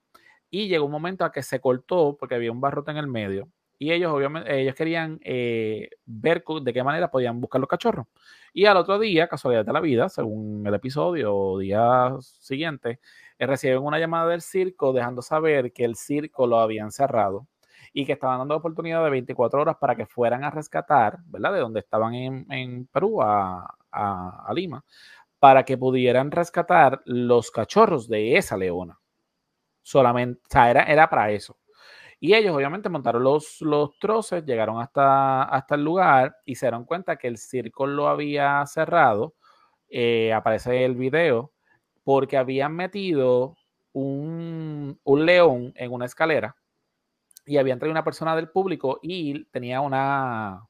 y 0.50 0.67
llegó 0.67 0.86
un 0.86 0.91
momento 0.91 1.26
a 1.26 1.32
que 1.32 1.41
se 1.43 1.60
cortó 1.60 2.15
porque 2.17 2.36
había 2.36 2.52
un 2.52 2.62
barrote 2.62 2.91
en 2.91 2.98
el 2.98 3.08
medio 3.08 3.50
y 3.79 3.91
ellos 3.91 4.11
obviamente 4.11 4.59
ellos 4.59 4.75
querían 4.75 5.19
eh, 5.23 5.89
ver 6.05 6.43
de 6.61 6.73
qué 6.73 6.83
manera 6.83 7.11
podían 7.11 7.39
buscar 7.39 7.61
los 7.61 7.69
cachorros. 7.69 8.07
Y 8.53 8.65
al 8.65 8.77
otro 8.77 8.97
día, 8.97 9.27
casualidad 9.27 9.65
de 9.65 9.73
la 9.73 9.81
vida, 9.81 10.09
según 10.09 10.65
el 10.65 10.73
episodio 10.73 11.35
o 11.35 11.59
día 11.59 12.15
siguiente, 12.21 12.99
eh, 13.37 13.45
reciben 13.45 13.83
una 13.83 13.99
llamada 13.99 14.29
del 14.29 14.41
circo 14.41 14.93
dejando 14.93 15.21
saber 15.21 15.71
que 15.73 15.85
el 15.85 15.95
circo 15.95 16.47
lo 16.47 16.59
habían 16.59 16.91
cerrado 16.91 17.47
y 17.93 18.05
que 18.05 18.13
estaban 18.13 18.39
dando 18.39 18.55
oportunidad 18.55 19.03
de 19.03 19.09
24 19.11 19.61
horas 19.61 19.77
para 19.79 19.95
que 19.95 20.05
fueran 20.05 20.43
a 20.43 20.49
rescatar, 20.49 21.19
¿verdad? 21.25 21.53
De 21.53 21.59
donde 21.59 21.79
estaban 21.81 22.13
en, 22.15 22.87
Perú 22.87 23.21
a, 23.21 23.75
Lima, 24.53 24.83
para 25.39 25.63
que 25.63 25.77
pudieran 25.77 26.31
rescatar 26.31 27.01
los 27.05 27.51
cachorros 27.51 28.07
de 28.07 28.37
esa 28.37 28.57
leona. 28.57 28.99
Solamente, 29.83 30.41
o 30.43 30.49
sea, 30.49 30.69
era, 30.69 30.83
era 30.83 31.09
para 31.09 31.31
eso. 31.31 31.57
Y 32.19 32.34
ellos 32.34 32.56
obviamente 32.56 32.89
montaron 32.89 33.23
los, 33.23 33.62
los 33.62 33.97
troces, 33.99 34.43
llegaron 34.45 34.82
hasta, 34.82 35.43
hasta 35.43 35.75
el 35.75 35.84
lugar 35.84 36.36
y 36.45 36.56
se 36.56 36.65
dieron 36.65 36.86
cuenta 36.86 37.17
que 37.17 37.27
el 37.27 37.38
circo 37.38 37.86
lo 37.86 38.08
había 38.08 38.65
cerrado. 38.65 39.36
Eh, 39.89 40.34
aparece 40.34 40.84
el 40.84 40.95
video 40.95 41.53
porque 42.03 42.38
habían 42.38 42.75
metido 42.75 43.56
un, 43.93 44.99
un, 45.03 45.25
león 45.25 45.73
en 45.75 45.93
una 45.93 46.06
escalera 46.06 46.56
y 47.45 47.58
habían 47.58 47.80
traído 47.80 47.91
una 47.91 48.03
persona 48.03 48.36
del 48.36 48.49
público 48.49 48.99
y 49.01 49.45
tenía 49.45 49.82
una 49.82 50.67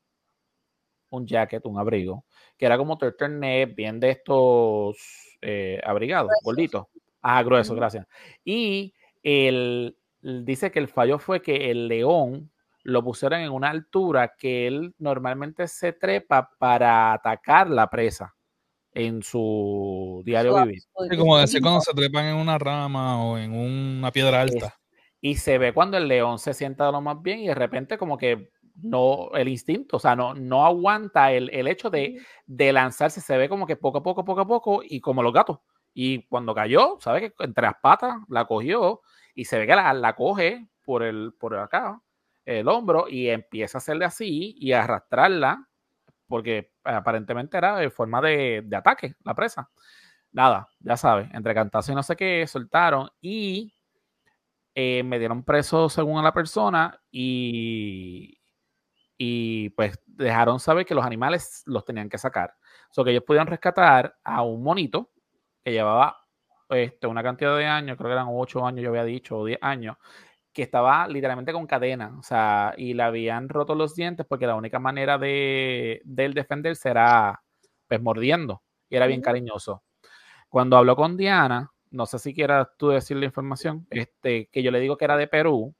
un 1.09 1.25
jacket, 1.25 1.65
un 1.65 1.79
abrigo, 1.79 2.25
que 2.57 2.65
era 2.65 2.77
como 2.77 2.97
turtleneck, 2.97 3.75
bien 3.75 3.99
de 3.99 4.11
estos 4.11 4.97
eh, 5.41 5.79
abrigados, 5.83 6.31
gorditos. 6.43 6.87
Ah, 7.21 7.41
grueso, 7.43 7.75
gracias. 7.75 8.05
Y 8.43 8.93
el, 9.23 9.97
dice 10.21 10.71
que 10.71 10.79
el 10.79 10.87
fallo 10.87 11.19
fue 11.19 11.41
que 11.41 11.71
el 11.71 11.87
león 11.87 12.51
lo 12.83 13.03
pusieron 13.03 13.41
en 13.41 13.51
una 13.51 13.69
altura 13.69 14.35
que 14.37 14.67
él 14.67 14.95
normalmente 14.97 15.67
se 15.67 15.93
trepa 15.93 16.49
para 16.57 17.13
atacar 17.13 17.69
la 17.69 17.89
presa 17.89 18.33
en 18.93 19.21
su 19.21 20.21
diario 20.25 20.63
vivir. 20.63 20.83
como 21.17 21.37
decir 21.37 21.61
cuando 21.61 21.81
se 21.81 21.93
trepan 21.93 22.25
en 22.25 22.35
una 22.35 22.57
rama 22.57 23.23
o 23.23 23.37
en 23.37 23.53
una 23.53 24.11
piedra 24.11 24.41
alta. 24.41 24.75
y 25.19 25.35
se 25.35 25.57
ve 25.57 25.73
cuando 25.73 25.97
el 25.97 26.07
león 26.07 26.39
se 26.39 26.53
sienta 26.53 26.91
lo 26.91 27.01
más 27.01 27.21
bien 27.21 27.39
y 27.39 27.47
de 27.47 27.55
repente 27.55 27.97
como 27.97 28.17
que 28.17 28.49
no, 28.81 29.31
el 29.33 29.47
instinto, 29.47 29.97
o 29.97 29.99
sea, 29.99 30.15
no, 30.15 30.33
no 30.33 30.65
aguanta 30.65 31.31
el, 31.31 31.67
hecho 31.67 31.89
de, 31.89 32.21
de, 32.45 32.71
lanzarse, 32.71 33.21
se 33.21 33.37
ve 33.37 33.49
como 33.49 33.65
que 33.65 33.75
poco 33.75 33.97
a 33.97 34.03
poco, 34.03 34.23
poco 34.23 34.41
a 34.41 34.47
poco 34.47 34.81
y 34.83 35.01
como 35.01 35.23
los 35.23 35.33
gatos. 35.33 35.59
Y 35.93 36.27
cuando 36.27 36.53
cayó, 36.53 36.97
¿sabes? 36.99 37.33
Que 37.33 37.43
entre 37.43 37.63
las 37.63 37.75
patas 37.81 38.17
la 38.29 38.45
cogió 38.45 39.01
y 39.37 39.45
se 39.45 39.59
ve 39.59 39.67
que 39.67 39.75
la, 39.75 40.15
coge 40.15 40.67
por, 40.83 41.03
el, 41.03 41.31
por 41.39 41.55
acá, 41.55 42.01
el 42.43 42.67
hombro, 42.67 43.07
y 43.07 43.29
empieza 43.29 43.77
a 43.77 43.79
hacerle 43.79 44.03
así 44.03 44.55
y 44.57 44.71
a 44.71 44.83
arrastrarla, 44.83 45.69
porque 46.27 46.73
aparentemente 46.83 47.55
era 47.55 47.77
de 47.77 47.91
forma 47.91 48.19
de, 48.19 48.67
ataque 48.75 49.13
la 49.23 49.35
presa. 49.35 49.69
Nada, 50.31 50.67
ya 50.79 50.97
sabes, 50.97 51.29
entre 51.35 51.53
cantazo 51.53 51.91
y 51.91 51.95
no 51.95 52.01
sé 52.01 52.15
qué, 52.15 52.47
soltaron 52.47 53.11
y 53.21 53.75
eh, 54.73 55.03
me 55.03 55.19
dieron 55.19 55.43
preso 55.43 55.87
según 55.87 56.17
a 56.17 56.23
la 56.23 56.33
persona 56.33 56.99
y, 57.11 58.39
y 59.19 59.69
pues 59.69 59.99
dejaron 60.07 60.59
saber 60.59 60.87
que 60.87 60.95
los 60.95 61.05
animales 61.05 61.61
los 61.67 61.85
tenían 61.85 62.09
que 62.09 62.17
sacar. 62.17 62.55
O 62.89 62.93
so 62.93 63.03
que 63.03 63.11
ellos 63.11 63.23
pudieron 63.23 63.47
rescatar 63.47 64.17
a 64.23 64.41
un 64.41 64.63
monito 64.63 65.11
que 65.63 65.73
llevaba 65.73 66.26
este, 66.69 67.07
una 67.07 67.23
cantidad 67.23 67.57
de 67.57 67.65
años, 67.65 67.97
creo 67.97 68.09
que 68.09 68.13
eran 68.13 68.27
8 68.29 68.65
años, 68.65 68.83
yo 68.83 68.89
había 68.89 69.03
dicho, 69.03 69.37
o 69.37 69.45
10 69.45 69.59
años, 69.61 69.97
que 70.53 70.63
estaba 70.63 71.07
literalmente 71.07 71.53
con 71.53 71.67
cadena, 71.67 72.15
o 72.17 72.23
sea, 72.23 72.73
y 72.77 72.93
le 72.93 73.03
habían 73.03 73.47
roto 73.47 73.75
los 73.75 73.95
dientes 73.95 74.25
porque 74.27 74.47
la 74.47 74.55
única 74.55 74.79
manera 74.79 75.17
de, 75.17 76.01
él 76.17 76.33
defenderse 76.33 76.89
era 76.89 77.43
pues 77.87 78.01
mordiendo, 78.01 78.63
y 78.89 78.95
era 78.95 79.07
bien 79.07 79.21
cariñoso. 79.21 79.83
Cuando 80.49 80.77
habló 80.77 80.95
con 80.95 81.15
Diana, 81.15 81.71
no 81.91 82.05
sé 82.05 82.19
si 82.19 82.33
quieras 82.33 82.69
tú 82.77 82.89
decir 82.89 83.17
la 83.17 83.25
información, 83.25 83.85
este, 83.91 84.49
que 84.51 84.63
yo 84.63 84.71
le 84.71 84.79
digo 84.79 84.97
que 84.97 85.05
era 85.05 85.15
de 85.15 85.27
Perú, 85.27 85.75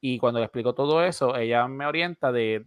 y 0.00 0.18
cuando 0.18 0.40
le 0.40 0.46
explico 0.46 0.74
todo 0.74 1.04
eso, 1.04 1.36
ella 1.36 1.68
me 1.68 1.86
orienta 1.86 2.32
de, 2.32 2.66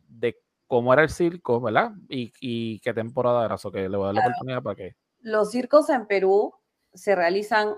cómo 0.68 0.94
era 0.94 1.04
el 1.04 1.10
circo, 1.10 1.60
¿verdad? 1.60 1.92
Y, 2.08 2.80
qué 2.80 2.94
temporada 2.94 3.44
era, 3.44 3.56
eso 3.56 3.72
que 3.72 3.90
le 3.90 3.98
voy 3.98 4.04
a 4.04 4.14
dar 4.14 4.16
la 4.16 4.22
oportunidad 4.22 4.64
para 4.64 4.76
que... 4.76 4.96
Los 5.20 5.52
circos 5.52 5.90
en 5.90 6.06
Perú 6.06 6.54
se 6.96 7.16
realizan 7.16 7.76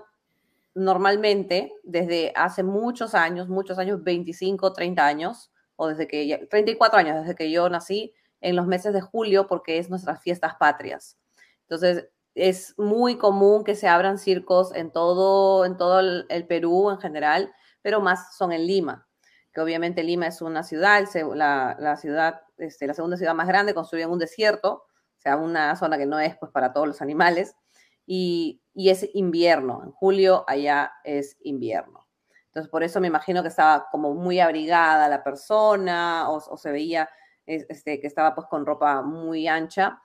normalmente 0.74 1.74
desde 1.82 2.32
hace 2.36 2.62
muchos 2.62 3.14
años, 3.14 3.48
muchos 3.48 3.78
años, 3.78 4.02
25, 4.02 4.72
30 4.72 5.06
años, 5.06 5.52
o 5.76 5.88
desde 5.88 6.06
que, 6.06 6.46
34 6.50 6.98
años, 6.98 7.20
desde 7.20 7.34
que 7.34 7.50
yo 7.50 7.68
nací, 7.68 8.14
en 8.40 8.54
los 8.54 8.66
meses 8.66 8.92
de 8.92 9.00
julio, 9.00 9.48
porque 9.48 9.78
es 9.78 9.90
nuestras 9.90 10.22
fiestas 10.22 10.54
patrias. 10.54 11.18
Entonces, 11.62 12.08
es 12.34 12.74
muy 12.78 13.18
común 13.18 13.64
que 13.64 13.74
se 13.74 13.88
abran 13.88 14.18
circos 14.18 14.72
en 14.74 14.92
todo, 14.92 15.64
en 15.64 15.76
todo 15.76 15.98
el, 16.00 16.46
Perú 16.46 16.90
en 16.90 16.98
general, 16.98 17.52
pero 17.82 18.00
más 18.00 18.36
son 18.36 18.52
en 18.52 18.66
Lima, 18.66 19.08
que 19.52 19.60
obviamente 19.60 20.04
Lima 20.04 20.28
es 20.28 20.40
una 20.40 20.62
ciudad, 20.62 21.04
la, 21.34 21.76
la 21.80 21.96
ciudad, 21.96 22.42
este, 22.58 22.86
la 22.86 22.94
segunda 22.94 23.16
ciudad 23.16 23.34
más 23.34 23.48
grande, 23.48 23.74
construyen 23.74 24.10
un 24.10 24.20
desierto, 24.20 24.84
o 25.18 25.20
sea, 25.20 25.36
una 25.36 25.74
zona 25.74 25.98
que 25.98 26.06
no 26.06 26.20
es 26.20 26.36
pues 26.36 26.52
para 26.52 26.72
todos 26.72 26.86
los 26.86 27.02
animales 27.02 27.56
y, 28.08 28.62
es 28.74 29.08
invierno. 29.14 29.82
En 29.84 29.92
julio 29.92 30.44
allá 30.46 30.92
es 31.04 31.36
invierno. 31.42 32.06
Entonces, 32.46 32.70
por 32.70 32.82
eso 32.82 33.00
me 33.00 33.08
imagino 33.08 33.42
que 33.42 33.48
estaba 33.48 33.86
como 33.90 34.14
muy 34.14 34.40
abrigada 34.40 35.08
la 35.08 35.22
persona 35.22 36.30
o, 36.30 36.56
se 36.56 36.72
veía 36.72 37.08
este, 37.44 38.00
que 38.00 38.06
estaba 38.06 38.34
pues 38.34 38.46
con 38.46 38.64
ropa 38.64 39.02
muy 39.02 39.46
ancha. 39.46 40.00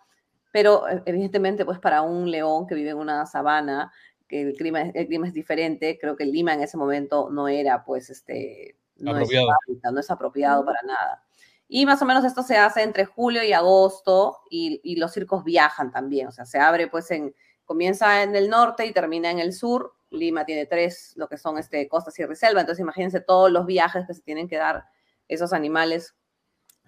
Pero 0.51 0.87
e, 0.87 1.01
evidentemente, 1.05 1.63
pues 1.65 1.79
para 1.79 2.01
un 2.01 2.29
león 2.29 2.67
que 2.67 2.75
vive 2.75 2.89
en 2.89 2.97
una 2.97 3.25
sabana, 3.25 3.91
que 4.27 4.41
el 4.41 4.53
clima, 4.55 4.81
el 4.81 5.07
clima 5.07 5.27
es 5.27 5.33
diferente, 5.33 5.97
creo 5.99 6.17
que 6.17 6.23
el 6.23 6.31
Lima 6.31 6.53
en 6.53 6.61
ese 6.61 6.77
momento 6.77 7.29
no 7.31 7.47
era 7.47 7.83
pues 7.85 8.09
este... 8.09 8.77
No 8.97 9.11
apropiado. 9.11 9.47
Es, 9.67 9.91
no 9.91 9.99
es 9.99 10.11
apropiado 10.11 10.65
para 10.65 10.79
nada. 10.85 11.23
Y 11.67 11.85
más 11.85 12.01
o 12.01 12.05
menos 12.05 12.25
esto 12.25 12.43
se 12.43 12.57
hace 12.57 12.83
entre 12.83 13.05
julio 13.05 13.43
y 13.43 13.53
agosto 13.53 14.41
y, 14.49 14.81
y, 14.83 14.97
los 14.97 15.13
circos 15.13 15.43
viajan 15.43 15.91
también, 15.91 16.27
o 16.27 16.31
sea, 16.31 16.45
se 16.45 16.59
abre 16.59 16.87
pues 16.87 17.09
en, 17.09 17.33
comienza 17.65 18.23
en 18.23 18.36
el 18.36 18.49
norte 18.49 18.86
y 18.86 18.93
termina 18.93 19.32
en 19.32 19.39
el 19.39 19.54
sur. 19.54 19.93
Lima 20.10 20.45
tiene 20.45 20.65
tres, 20.65 21.13
lo 21.15 21.28
que 21.28 21.38
son 21.38 21.58
este, 21.58 21.88
costa, 21.88 22.12
sierra 22.12 22.34
y 22.34 22.36
selva. 22.36 22.62
Entonces 22.62 22.82
imagínense 22.82 23.21
todos 23.21 23.52
los 23.52 23.65
viajes 23.65 24.06
que 24.06 24.13
se 24.13 24.21
tienen 24.21 24.47
que 24.47 24.58
dar 24.58 24.86
esos 25.28 25.54
animales. 25.54 26.15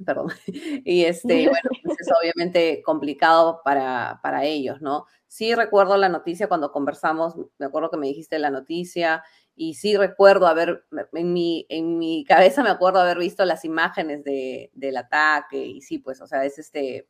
Perdón. 0.06 0.28
Y 0.86 1.06
este, 1.06 1.48
bueno, 1.50 1.70
pues 1.84 2.00
es 2.00 2.10
obviamente 2.22 2.82
complicado 2.84 3.62
para, 3.64 4.20
para 4.22 4.44
ellos, 4.46 4.82
¿no? 4.82 5.06
Sí 5.28 5.56
recuerdo 5.56 5.98
la 5.98 6.10
noticia 6.10 6.48
cuando 6.48 6.72
conversamos, 6.72 7.36
me 7.58 7.66
acuerdo 7.66 7.90
que 7.90 7.98
me 7.98 8.08
dijiste 8.08 8.40
la 8.40 8.52
noticia 8.52 9.24
y 9.56 9.76
sí 9.76 9.96
recuerdo 9.96 10.48
haber, 10.48 10.86
en 11.14 11.34
mi, 11.34 11.66
en 11.70 11.98
mi 11.98 12.26
cabeza 12.26 12.62
me 12.62 12.70
acuerdo 12.70 13.00
haber 13.00 13.18
visto 13.18 13.46
las 13.46 13.66
imágenes 13.66 14.24
de, 14.24 14.70
del 14.74 14.98
ataque 14.98 15.66
y 15.66 15.82
sí, 15.82 15.98
pues, 15.98 16.22
o 16.22 16.28
sea, 16.28 16.44
es 16.46 16.60
este, 16.60 17.08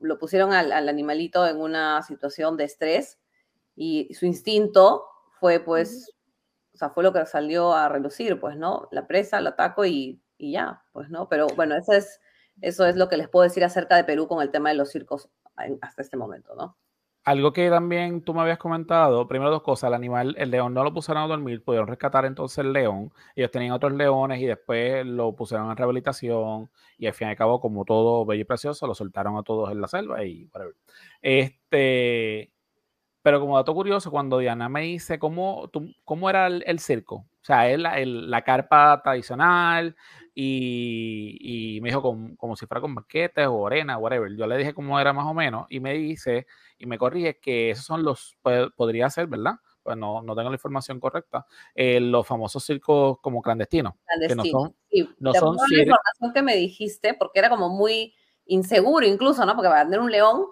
lo 0.00 0.18
pusieron 0.18 0.52
al, 0.52 0.88
animalito 0.88 1.46
en 1.46 1.60
una 1.60 2.02
situación 2.02 2.56
de 2.56 2.64
estrés 2.64 3.18
y 3.76 4.12
su 4.14 4.26
instinto 4.26 5.06
fue 5.38 5.60
pues, 5.60 6.14
o 6.74 6.76
sea, 6.76 6.90
fue 6.90 7.02
lo 7.02 7.12
que 7.12 7.24
salió 7.26 7.72
a 7.74 7.88
relucir, 7.88 8.40
pues, 8.40 8.56
¿no? 8.56 8.88
La 8.90 9.06
presa, 9.06 9.40
lo 9.40 9.50
ataco 9.50 9.84
y, 9.84 10.22
y 10.38 10.52
ya, 10.52 10.82
pues, 10.92 11.10
¿no? 11.10 11.28
Pero 11.28 11.46
bueno, 11.48 11.76
eso 11.76 11.92
es, 11.92 12.20
eso 12.60 12.86
es 12.86 12.96
lo 12.96 13.08
que 13.08 13.16
les 13.16 13.28
puedo 13.28 13.44
decir 13.44 13.64
acerca 13.64 13.96
de 13.96 14.04
Perú 14.04 14.28
con 14.28 14.42
el 14.42 14.50
tema 14.50 14.70
de 14.70 14.76
los 14.76 14.90
circos 14.90 15.28
hasta 15.82 16.02
este 16.02 16.16
momento, 16.16 16.54
¿no? 16.54 16.76
Algo 17.24 17.52
que 17.52 17.68
también 17.68 18.22
tú 18.22 18.32
me 18.32 18.40
habías 18.40 18.56
comentado, 18.58 19.28
primero 19.28 19.50
dos 19.50 19.62
cosas, 19.62 19.88
el 19.88 19.94
animal, 19.94 20.34
el 20.38 20.50
león 20.50 20.72
no 20.72 20.82
lo 20.82 20.94
pusieron 20.94 21.22
a 21.22 21.26
dormir, 21.26 21.62
pudieron 21.62 21.86
rescatar 21.86 22.24
entonces 22.24 22.58
el 22.58 22.72
león, 22.72 23.12
ellos 23.36 23.50
tenían 23.50 23.72
otros 23.72 23.92
leones 23.92 24.40
y 24.40 24.46
después 24.46 25.04
lo 25.04 25.36
pusieron 25.36 25.70
en 25.70 25.76
rehabilitación 25.76 26.70
y 26.96 27.06
al 27.06 27.12
fin 27.12 27.28
y 27.28 27.30
al 27.32 27.36
cabo, 27.36 27.60
como 27.60 27.84
todo 27.84 28.24
bello 28.24 28.40
y 28.40 28.44
precioso, 28.44 28.86
lo 28.86 28.94
soltaron 28.94 29.36
a 29.36 29.42
todos 29.42 29.70
en 29.70 29.82
la 29.82 29.88
selva 29.88 30.24
y 30.24 30.46
whatever. 30.46 30.74
Este, 31.20 32.50
pero 33.22 33.40
como 33.40 33.56
dato 33.56 33.74
curioso, 33.74 34.10
cuando 34.10 34.38
Diana 34.38 34.68
me 34.68 34.82
dice 34.82 35.18
cómo, 35.18 35.70
cómo 36.04 36.30
era 36.30 36.46
el, 36.46 36.78
circo, 36.80 37.26
o 37.42 37.44
sea, 37.44 37.70
es 37.70 37.78
la, 37.78 37.98
la 38.04 38.42
carpa 38.42 39.00
tradicional, 39.02 39.96
y, 40.42 41.78
me 41.82 41.88
dijo 41.88 42.02
como 42.36 42.56
si 42.56 42.66
fuera 42.66 42.80
con 42.80 42.94
banquetes 42.94 43.46
o 43.48 43.66
arena, 43.66 43.98
whatever. 43.98 44.34
Yo 44.36 44.46
le 44.46 44.56
dije 44.56 44.74
cómo 44.74 44.98
era 44.98 45.12
más 45.12 45.26
o 45.26 45.34
menos 45.34 45.66
y 45.68 45.80
me 45.80 45.94
dice 45.94 46.46
y 46.78 46.86
me 46.86 46.98
corrige 46.98 47.38
que 47.38 47.70
esos 47.70 47.84
son 47.84 48.02
los, 48.02 48.36
podría 48.76 49.10
ser, 49.10 49.26
¿verdad? 49.26 49.54
Pues 49.82 49.96
no, 49.96 50.22
no 50.22 50.34
tengo 50.34 50.50
la 50.50 50.56
información 50.56 51.00
correcta, 51.00 51.46
eh, 51.74 52.00
los 52.00 52.26
famosos 52.26 52.64
circos 52.64 53.18
como 53.20 53.42
clandestinos. 53.42 53.94
Clandestinos. 54.06 54.44
Que 54.44 54.52
no 54.52 54.60
son, 54.60 54.74
sí. 54.90 55.08
no 55.18 55.32
son 55.34 55.56
la 55.56 55.82
información 55.82 56.32
que 56.34 56.42
me 56.42 56.56
dijiste, 56.56 57.14
porque 57.14 57.38
era 57.38 57.48
como 57.50 57.68
muy 57.68 58.14
inseguro 58.46 59.06
incluso, 59.06 59.44
¿no? 59.46 59.54
Porque 59.54 59.68
va 59.68 59.80
a 59.80 59.84
tener 59.84 60.00
un 60.00 60.10
león, 60.10 60.46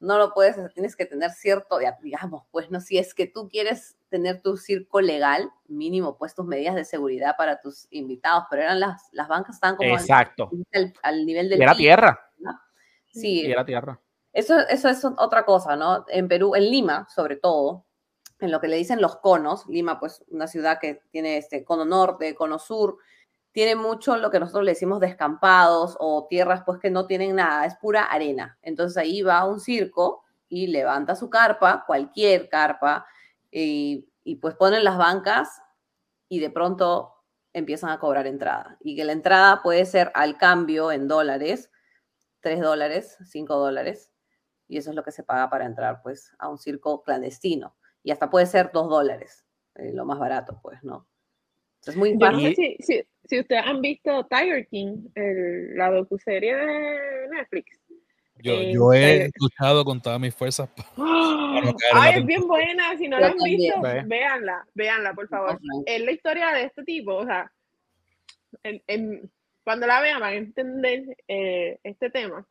no 0.00 0.18
lo 0.18 0.32
puedes, 0.32 0.56
tienes 0.74 0.94
que 0.96 1.06
tener 1.06 1.30
cierto, 1.30 1.78
digamos, 2.02 2.44
pues 2.50 2.70
no, 2.70 2.80
si 2.80 2.98
es 2.98 3.14
que 3.14 3.26
tú 3.26 3.48
quieres 3.48 3.96
tener 4.08 4.40
tu 4.42 4.56
circo 4.56 5.00
legal, 5.00 5.50
mínimo, 5.66 6.16
pues 6.16 6.34
tus 6.34 6.46
medidas 6.46 6.74
de 6.74 6.84
seguridad 6.84 7.34
para 7.36 7.60
tus 7.60 7.88
invitados, 7.90 8.44
pero 8.50 8.62
eran 8.62 8.80
las, 8.80 9.08
las 9.12 9.28
bancas 9.28 9.56
estaban 9.56 9.76
como 9.76 9.90
Exacto. 9.90 10.50
Al, 11.02 11.26
nivel 11.26 11.48
del... 11.48 11.60
era 11.60 11.74
tierra. 11.74 12.20
Sí. 13.12 13.50
era 13.50 13.64
tierra. 13.64 14.00
Eso, 14.32 14.58
eso 14.68 14.88
es 14.88 15.04
otra 15.04 15.44
cosa, 15.44 15.74
¿no? 15.74 16.04
En 16.08 16.28
Perú, 16.28 16.54
en 16.54 16.70
Lima, 16.70 17.08
sobre 17.12 17.36
todo, 17.36 17.86
en 18.38 18.52
lo 18.52 18.60
que 18.60 18.68
le 18.68 18.76
dicen 18.76 19.00
los 19.00 19.16
conos, 19.16 19.66
Lima, 19.66 19.98
pues 19.98 20.24
una 20.28 20.46
ciudad 20.46 20.78
que 20.78 21.02
tiene 21.10 21.38
este 21.38 21.64
cono 21.64 21.84
norte, 21.84 22.34
cono 22.34 22.58
sur, 22.58 22.98
tiene 23.58 23.74
mucho 23.74 24.16
lo 24.16 24.30
que 24.30 24.38
nosotros 24.38 24.64
le 24.64 24.70
decimos 24.70 25.00
descampados 25.00 25.96
o 25.98 26.28
tierras 26.28 26.62
pues 26.64 26.78
que 26.78 26.92
no 26.92 27.08
tienen 27.08 27.34
nada, 27.34 27.66
es 27.66 27.74
pura 27.74 28.04
arena. 28.04 28.56
Entonces 28.62 28.96
ahí 28.96 29.22
va 29.22 29.44
un 29.46 29.58
circo 29.58 30.22
y 30.48 30.68
levanta 30.68 31.16
su 31.16 31.28
carpa, 31.28 31.82
cualquier 31.84 32.48
carpa, 32.48 33.04
y, 33.50 34.08
y 34.22 34.36
pues 34.36 34.54
ponen 34.54 34.84
las 34.84 34.96
bancas 34.96 35.60
y 36.28 36.38
de 36.38 36.50
pronto 36.50 37.16
empiezan 37.52 37.90
a 37.90 37.98
cobrar 37.98 38.28
entrada. 38.28 38.76
Y 38.78 38.94
que 38.94 39.02
la 39.02 39.10
entrada 39.10 39.60
puede 39.60 39.84
ser 39.86 40.12
al 40.14 40.38
cambio 40.38 40.92
en 40.92 41.08
dólares, 41.08 41.72
3 42.42 42.60
dólares, 42.60 43.16
5 43.24 43.56
dólares, 43.56 44.12
y 44.68 44.78
eso 44.78 44.90
es 44.90 44.94
lo 44.94 45.02
que 45.02 45.10
se 45.10 45.24
paga 45.24 45.50
para 45.50 45.66
entrar 45.66 46.00
pues 46.04 46.32
a 46.38 46.48
un 46.48 46.58
circo 46.58 47.02
clandestino. 47.02 47.74
Y 48.04 48.12
hasta 48.12 48.30
puede 48.30 48.46
ser 48.46 48.70
2 48.72 48.88
dólares, 48.88 49.44
eh, 49.74 49.90
lo 49.92 50.04
más 50.04 50.20
barato 50.20 50.60
pues, 50.62 50.80
¿no? 50.84 51.08
Es 51.84 51.96
muy 51.96 52.16
sé 52.54 53.08
si, 53.28 53.40
ustedes 53.40 53.62
han 53.64 53.80
visto 53.80 54.26
Tiger 54.26 54.66
King, 54.68 55.08
el, 55.14 55.76
la 55.76 55.90
docuserie 55.90 56.56
de 56.56 57.28
Netflix. 57.30 57.78
Yo, 58.40 58.52
eh, 58.52 58.72
yo 58.72 58.92
he 58.92 59.30
luchado 59.40 59.84
con 59.84 60.00
todas 60.00 60.20
mis 60.20 60.34
fuerzas. 60.34 60.68
Para 60.96 61.74
Ay, 61.94 62.20
es 62.20 62.26
bien 62.26 62.46
buena. 62.46 62.96
Si 62.96 63.08
no 63.08 63.18
la 63.18 63.28
han 63.28 63.36
visto, 63.36 63.80
véanla, 64.06 64.66
véanla, 64.74 65.14
por 65.14 65.28
favor. 65.28 65.58
Es 65.86 66.00
la 66.02 66.12
historia 66.12 66.52
de 66.52 66.64
este 66.64 66.84
tipo. 66.84 67.16
O 67.16 67.24
sea, 67.24 67.50
en, 68.62 68.82
en, 68.86 69.30
cuando 69.64 69.86
la 69.86 70.00
vean 70.00 70.20
van 70.20 70.32
a 70.32 70.36
entender 70.36 71.16
eh, 71.26 71.78
este 71.82 72.10
tema. 72.10 72.46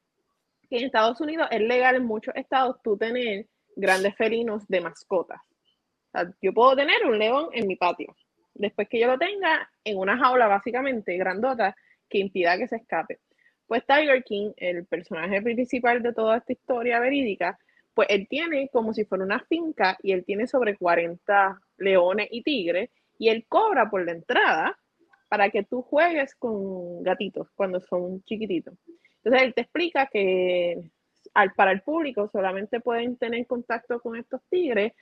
Que 0.69 0.79
en 0.79 0.85
Estados 0.85 1.21
Unidos 1.21 1.47
es 1.49 1.61
legal 1.61 1.95
en 1.95 2.05
muchos 2.05 2.35
estados 2.35 2.75
tú 2.83 2.97
tener 2.97 3.47
grandes 3.77 4.15
felinos 4.15 4.67
de 4.67 4.81
mascotas. 4.81 5.39
O 5.39 6.11
sea, 6.11 6.29
yo 6.41 6.53
puedo 6.53 6.75
tener 6.75 7.05
un 7.05 7.17
león 7.17 7.47
en 7.53 7.67
mi 7.67 7.77
patio 7.77 8.13
después 8.57 8.87
que 8.89 8.99
yo 8.99 9.07
lo 9.07 9.17
tenga 9.17 9.69
en 9.83 9.97
una 9.97 10.17
jaula 10.17 10.47
básicamente 10.47 11.17
grandota 11.17 11.75
que 12.09 12.19
impida 12.19 12.57
que 12.57 12.67
se 12.67 12.77
escape. 12.77 13.19
Pues 13.67 13.85
Tiger 13.85 14.23
King, 14.23 14.51
el 14.57 14.85
personaje 14.85 15.41
principal 15.41 16.01
de 16.01 16.13
toda 16.13 16.37
esta 16.37 16.53
historia 16.53 16.99
verídica, 16.99 17.57
pues 17.93 18.07
él 18.09 18.27
tiene 18.29 18.69
como 18.69 18.93
si 18.93 19.05
fuera 19.05 19.25
una 19.25 19.39
finca 19.39 19.97
y 20.01 20.11
él 20.11 20.23
tiene 20.23 20.47
sobre 20.47 20.77
40 20.77 21.59
leones 21.77 22.27
y 22.31 22.43
tigres 22.43 22.89
y 23.17 23.29
él 23.29 23.45
cobra 23.49 23.89
por 23.89 24.05
la 24.05 24.11
entrada 24.11 24.77
para 25.27 25.49
que 25.49 25.63
tú 25.63 25.81
juegues 25.81 26.35
con 26.35 27.03
gatitos 27.03 27.49
cuando 27.55 27.81
son 27.81 28.23
chiquititos. 28.23 28.75
Entonces 29.23 29.47
él 29.47 29.53
te 29.53 29.61
explica 29.61 30.07
que 30.07 30.91
para 31.55 31.71
el 31.71 31.81
público 31.81 32.29
solamente 32.31 32.79
pueden 32.79 33.17
tener 33.17 33.45
contacto 33.45 33.99
con 33.99 34.15
estos 34.15 34.41
tigres 34.49 34.93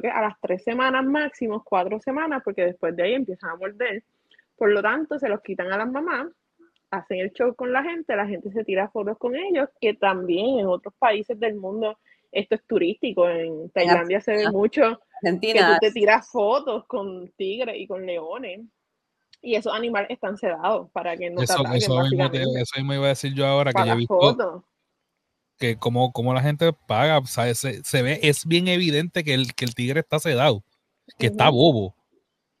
creo 0.00 0.12
que 0.12 0.18
a 0.18 0.22
las 0.22 0.40
tres 0.40 0.64
semanas 0.64 1.04
máximo, 1.04 1.62
cuatro 1.64 2.00
semanas, 2.00 2.42
porque 2.44 2.64
después 2.64 2.96
de 2.96 3.02
ahí 3.02 3.14
empiezan 3.14 3.50
a 3.50 3.56
morder. 3.56 4.02
Por 4.56 4.70
lo 4.70 4.82
tanto, 4.82 5.18
se 5.18 5.28
los 5.28 5.40
quitan 5.42 5.72
a 5.72 5.78
las 5.78 5.90
mamás, 5.90 6.28
hacen 6.90 7.18
el 7.18 7.32
show 7.32 7.54
con 7.54 7.72
la 7.72 7.82
gente, 7.82 8.14
la 8.16 8.26
gente 8.26 8.50
se 8.52 8.64
tira 8.64 8.88
fotos 8.88 9.18
con 9.18 9.34
ellos, 9.36 9.68
que 9.80 9.94
también 9.94 10.60
en 10.60 10.66
otros 10.66 10.94
países 10.98 11.38
del 11.38 11.54
mundo 11.54 11.98
esto 12.30 12.54
es 12.54 12.64
turístico. 12.66 13.28
En 13.28 13.70
Tailandia 13.70 14.20
se 14.20 14.32
ve 14.32 14.50
mucho 14.50 14.98
que 15.22 15.54
tú 15.54 15.76
te 15.80 15.92
tiras 15.92 16.28
fotos 16.30 16.86
con 16.86 17.30
tigres 17.36 17.76
y 17.78 17.86
con 17.86 18.04
leones. 18.06 18.60
Y 19.44 19.56
esos 19.56 19.74
animales 19.74 20.10
están 20.10 20.38
sedados 20.38 20.90
para 20.92 21.16
que 21.16 21.28
no 21.28 21.42
eso, 21.42 21.54
te 21.54 21.60
ataquen, 21.60 21.76
eso, 21.76 22.00
mismo, 22.00 22.24
eso 22.56 22.74
mismo 22.76 22.94
iba 22.94 23.06
a 23.06 23.08
decir 23.08 23.34
yo 23.34 23.44
ahora, 23.44 23.72
que 23.72 23.86
yo 23.86 23.92
he 23.92 23.96
visto, 23.96 24.64
que 25.58 25.76
como, 25.76 26.12
como 26.12 26.34
la 26.34 26.42
gente 26.42 26.72
paga, 26.86 27.24
Se, 27.26 27.54
se, 27.54 28.02
ve, 28.02 28.20
es 28.22 28.46
bien 28.46 28.68
evidente 28.68 29.24
que 29.24 29.34
el, 29.34 29.54
que 29.54 29.64
el 29.64 29.74
tigre 29.74 30.00
está 30.00 30.18
sedado, 30.18 30.64
que 31.18 31.26
está 31.26 31.50
bobo. 31.50 31.94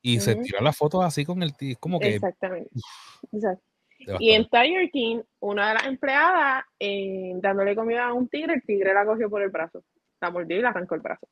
Y 0.04 0.18
se 0.20 0.34
tira 0.34 0.60
las 0.60 0.76
fotos 0.76 1.04
así 1.04 1.24
con 1.24 1.42
el 1.42 1.56
tigre, 1.56 1.76
como 1.78 2.00
que... 2.00 2.16
Exactamente. 2.16 2.70
Y 4.18 4.32
en 4.32 4.48
Tiger 4.48 4.90
King, 4.90 5.22
una 5.40 5.68
de 5.68 5.74
las 5.74 5.86
empleadas, 5.86 6.64
eh, 6.78 7.32
dándole 7.36 7.76
comida 7.76 8.06
a 8.06 8.12
un 8.12 8.28
tigre, 8.28 8.54
el 8.54 8.62
tigre 8.62 8.92
la 8.94 9.04
cogió 9.04 9.30
por 9.30 9.42
el 9.42 9.50
brazo. 9.50 9.84
La 10.20 10.30
mordió 10.30 10.56
y 10.56 10.60
le 10.60 10.66
arrancó 10.66 10.94
el 10.96 11.00
brazo. 11.00 11.28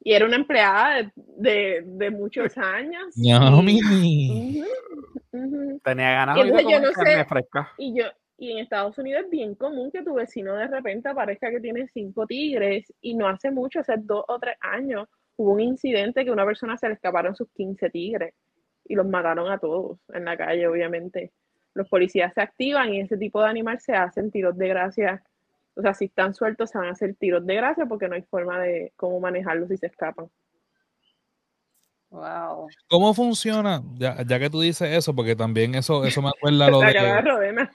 Y 0.00 0.12
era 0.12 0.26
una 0.26 0.36
empleada 0.36 1.12
de, 1.14 1.82
de, 1.84 2.10
muchos 2.10 2.52
años. 2.56 3.14
No, 3.16 3.62
y, 3.68 4.62
Tenía 5.82 6.10
ganas 6.12 6.36
de 6.36 6.50
comer 6.50 6.82
no 6.82 6.92
carne 6.92 7.24
fresca. 7.24 7.72
Y 7.76 7.98
yo, 7.98 8.06
y 8.38 8.52
en 8.52 8.58
Estados 8.58 8.96
Unidos 8.98 9.24
es 9.24 9.30
bien 9.30 9.56
común 9.56 9.90
que 9.90 10.02
tu 10.02 10.14
vecino 10.14 10.54
de 10.54 10.68
repente 10.68 11.08
aparezca 11.08 11.50
que 11.50 11.60
tiene 11.60 11.88
cinco 11.88 12.24
tigres 12.24 12.90
y 13.00 13.14
no 13.14 13.26
hace 13.26 13.50
mucho, 13.50 13.80
hace 13.80 13.94
dos 13.98 14.24
o 14.28 14.38
tres 14.38 14.56
años, 14.60 15.08
hubo 15.36 15.52
un 15.52 15.60
incidente 15.60 16.24
que 16.24 16.30
una 16.30 16.46
persona 16.46 16.78
se 16.78 16.86
le 16.86 16.94
escaparon 16.94 17.34
sus 17.34 17.48
15 17.50 17.90
tigres 17.90 18.34
y 18.84 18.94
los 18.94 19.06
mataron 19.06 19.50
a 19.50 19.58
todos 19.58 19.98
en 20.14 20.24
la 20.24 20.36
calle, 20.36 20.68
obviamente. 20.68 21.32
Los 21.74 21.88
policías 21.88 22.32
se 22.32 22.40
activan 22.40 22.94
y 22.94 23.00
ese 23.00 23.16
tipo 23.16 23.42
de 23.42 23.48
animal 23.48 23.80
se 23.80 23.94
hacen 23.94 24.30
tiros 24.30 24.56
de 24.56 24.68
gracia. 24.68 25.22
O 25.74 25.82
sea, 25.82 25.92
si 25.94 26.04
están 26.04 26.32
sueltos 26.32 26.70
se 26.70 26.78
van 26.78 26.88
a 26.88 26.92
hacer 26.92 27.16
tiros 27.16 27.44
de 27.44 27.56
gracia 27.56 27.86
porque 27.86 28.08
no 28.08 28.14
hay 28.14 28.22
forma 28.22 28.60
de 28.60 28.92
cómo 28.94 29.18
manejarlos 29.18 29.68
si 29.68 29.76
se 29.78 29.86
escapan. 29.86 30.28
Wow. 32.10 32.68
¿Cómo 32.88 33.12
funciona? 33.14 33.82
Ya, 33.94 34.16
ya, 34.24 34.38
que 34.38 34.48
tú 34.48 34.60
dices 34.60 34.90
eso, 34.92 35.14
porque 35.14 35.34
también 35.34 35.74
eso, 35.74 36.04
eso 36.04 36.22
me 36.22 36.30
acuerda 36.30 36.70
lo 36.70 36.80
de. 36.80 37.68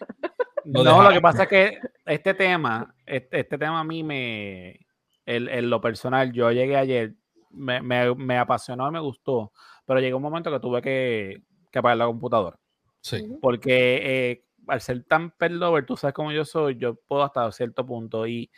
No, 0.66 1.04
lo 1.04 1.10
que 1.10 1.22
pasa 1.22 1.44
es 1.44 1.50
que 1.50 1.80
este 2.06 2.34
tema, 2.34 2.96
este, 3.06 3.40
este 3.40 3.58
tema 3.58 3.80
a 3.80 3.84
mí 3.84 4.04
me, 4.04 4.80
en, 5.26 5.70
lo 5.70 5.82
personal, 5.82 6.32
yo 6.32 6.52
llegué 6.52 6.78
ayer, 6.78 7.16
me, 7.52 7.82
me, 7.82 8.14
me, 8.16 8.38
apasionó 8.38 8.88
y 8.88 8.92
me 8.92 9.00
gustó, 9.00 9.52
pero 9.86 10.00
llegó 10.00 10.18
un 10.18 10.24
momento 10.24 10.52
que 10.52 10.60
tuve 10.60 10.82
que, 10.82 11.44
que 11.72 11.80
apagar 11.80 11.98
la 11.98 12.06
computadora. 12.06 12.60
Sí. 13.02 13.38
Porque 13.42 14.00
eh, 14.04 14.46
al 14.68 14.82
ser 14.82 15.04
tan 15.04 15.32
pet 15.32 15.52
tú 15.86 15.98
sabes 15.98 16.14
cómo 16.14 16.32
yo 16.32 16.46
soy, 16.46 16.78
yo 16.78 16.96
puedo 16.96 17.24
hasta 17.24 17.52
cierto 17.52 17.86
punto 17.86 18.28
y, 18.28 18.50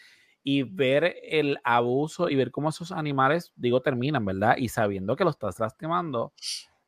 y 0.44 0.64
ver 0.64 1.16
el 1.24 1.58
abuso 1.64 2.30
y 2.30 2.36
ver 2.36 2.52
cómo 2.52 2.70
esos 2.70 2.92
animales, 2.92 3.52
digo, 3.56 3.82
terminan, 3.82 4.24
¿verdad? 4.26 4.56
Y 4.58 4.70
sabiendo 4.70 5.16
que 5.16 5.24
lo 5.24 5.32
estás 5.32 5.60
lastimando, 5.60 6.34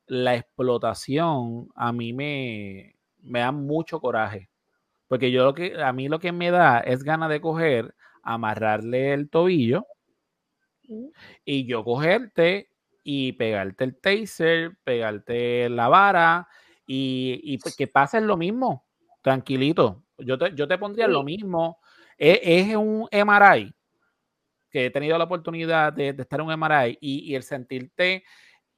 la 0.05 0.36
explotación 0.36 1.70
a 1.76 1.91
mí 1.91 2.13
me, 2.13 2.95
me 3.22 3.39
da 3.39 3.51
mucho 3.51 3.99
coraje. 3.99 4.49
Porque 5.08 5.32
yo 5.32 5.43
lo 5.45 5.53
que, 5.53 5.82
a 5.82 5.93
mí 5.93 6.10
lo 6.10 6.20
que 6.20 6.32
me 6.32 6.51
da 6.51 6.80
es 6.80 7.03
ganas 7.03 7.30
de 7.30 7.41
coger, 7.41 7.95
amarrarle 8.24 9.14
el 9.14 9.30
tobillo 9.30 9.86
y 11.45 11.66
yo 11.66 11.84
cogerte 11.84 12.70
y 13.03 13.34
pegarte 13.34 13.86
el 13.86 13.99
taser, 13.99 14.78
pegarte 14.84 15.70
la 15.70 15.88
vara 15.88 16.47
y, 16.86 17.39
y 17.43 17.58
pues 17.58 17.76
que 17.76 17.88
pase 17.88 18.20
lo 18.22 18.38
mismo, 18.38 18.86
tranquilito. 19.22 20.03
Yo 20.18 20.38
te, 20.38 20.53
yo 20.55 20.68
te 20.68 20.78
pondría 20.78 21.08
lo 21.08 21.24
mismo. 21.24 21.80
Es, 22.18 22.39
es, 22.41 22.76
un 22.76 23.08
MRI 23.12 23.74
que 24.70 24.88
he 24.88 24.89
tenido 24.89 25.18
la 25.18 25.26
oportunidad 25.26 25.93
de, 25.93 26.10
estar 26.10 26.39
en 26.39 26.47
un 26.47 26.51
MRI 26.51 26.97
y, 26.99 27.32
y 27.32 27.36
el 27.36 27.43
sentirte 27.43 28.24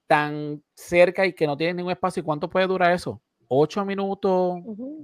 tan 0.05 0.63
cerca 0.75 1.25
y 1.25 1.33
que 1.33 1.47
no 1.47 1.57
tienes 1.57 1.75
ningún 1.75 1.91
espacio. 1.91 2.21
¿Y 2.21 2.23
cuánto 2.25 2.49
puede 2.49 2.67
durar 2.67 2.91
eso? 2.91 3.21
8 3.49 3.83
minutos, 3.83 4.59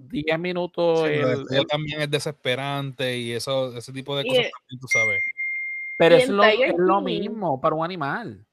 10 0.10 0.40
minutos. 0.40 1.10
el, 1.10 1.66
también 1.68 2.02
es 2.02 2.12
desesperante 2.12 3.18
y 3.18 3.34
eso, 3.34 3.76
ese 3.76 3.92
tipo 3.92 4.16
de 4.16 4.24
cosas 4.24 4.52
también 4.52 4.80
tú 4.80 4.88
sabes. 4.88 5.22
Pero 5.98 6.16
es 6.16 6.30
lo, 6.30 6.44
es 6.44 6.74
lo, 6.78 7.02
mismo 7.02 7.60
para 7.60 7.76
un 7.76 7.84
animal. 7.84 8.46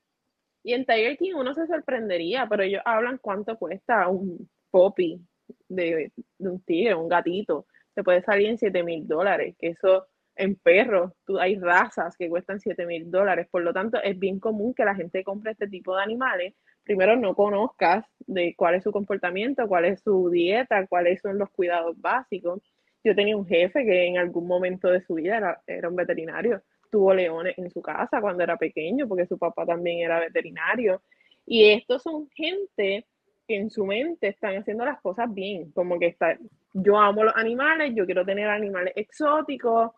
Y 0.63 0.73
en 0.73 0.87
Tiger 0.87 1.19
King 1.19 1.35
uno 1.35 1.53
se 1.55 1.67
sorprendería, 1.67 2.47
pero 2.49 2.63
ellos 2.63 2.81
hablan 2.85 3.19
cuánto 3.19 3.59
cuesta 3.59 4.09
un 4.09 4.49
poppy 4.71 5.21
de, 5.69 6.11
de 6.39 6.49
un 6.49 6.61
tigre, 6.63 6.95
un 6.95 7.09
gatito. 7.09 7.67
Se 7.95 8.03
puede 8.03 8.23
salir 8.23 8.49
en 8.49 8.59
7 8.59 8.83
mil 8.83 9.07
dólares, 9.07 9.57
que 9.59 9.69
eso 9.69 10.07
en 10.37 10.57
perros, 10.57 11.13
tú, 11.27 11.39
hay 11.39 11.57
razas 11.59 12.17
que 12.17 12.29
cuestan 12.29 12.61
7 12.61 12.87
mil 12.87 13.11
dólares. 13.11 13.47
Por 13.51 13.63
lo 13.63 13.73
tanto, 13.73 14.01
es 14.03 14.19
bien 14.19 14.41
común 14.41 14.73
que 14.75 14.85
la 14.85 14.95
gente 14.95 15.25
compre 15.25 15.53
este 15.53 15.69
tipo 15.69 15.95
de 15.97 16.03
animales 16.03 16.55
primero 16.85 17.17
no 17.17 17.35
conozcas 17.35 18.05
de 18.27 18.55
cuál 18.57 18.75
es 18.75 18.85
su 18.85 18.93
comportamiento, 18.93 19.69
cuál 19.69 19.85
es 19.87 20.01
su 20.03 20.31
dieta, 20.31 20.87
cuáles 20.87 21.21
son 21.21 21.39
los 21.39 21.51
cuidados 21.51 22.01
básicos. 22.01 22.61
Yo 23.05 23.15
tenía 23.15 23.37
un 23.37 23.47
jefe 23.47 23.85
que 23.85 24.07
en 24.07 24.19
algún 24.19 24.47
momento 24.47 24.89
de 24.89 25.03
su 25.03 25.15
vida 25.15 25.61
era, 25.67 25.89
un 25.89 25.97
veterinario, 25.97 26.63
tuvo 26.91 27.15
leones 27.15 27.57
en 27.59 27.71
su 27.71 27.83
casa 27.83 28.21
cuando 28.21 28.43
era 28.45 28.57
pequeño, 28.57 29.09
porque 29.09 29.27
su 29.27 29.39
papá 29.39 29.67
también 29.67 30.01
era 30.01 30.21
veterinario. 30.21 31.03
Y 31.47 31.71
estos 31.71 32.03
son 32.03 32.29
gente 32.31 33.07
que 33.49 33.57
en 33.57 33.71
su 33.71 33.85
mente 33.85 34.29
están 34.29 34.57
haciendo 34.57 34.85
las 34.85 35.01
cosas 35.01 35.33
bien, 35.33 35.73
como 35.73 35.99
que 35.99 36.07
está, 36.07 36.39
yo 36.73 36.97
amo 36.99 37.25
los 37.25 37.37
animales, 37.37 37.93
yo 37.95 38.07
quiero 38.07 38.25
tener 38.25 38.49
animales 38.49 38.93
exóticos, 38.97 39.91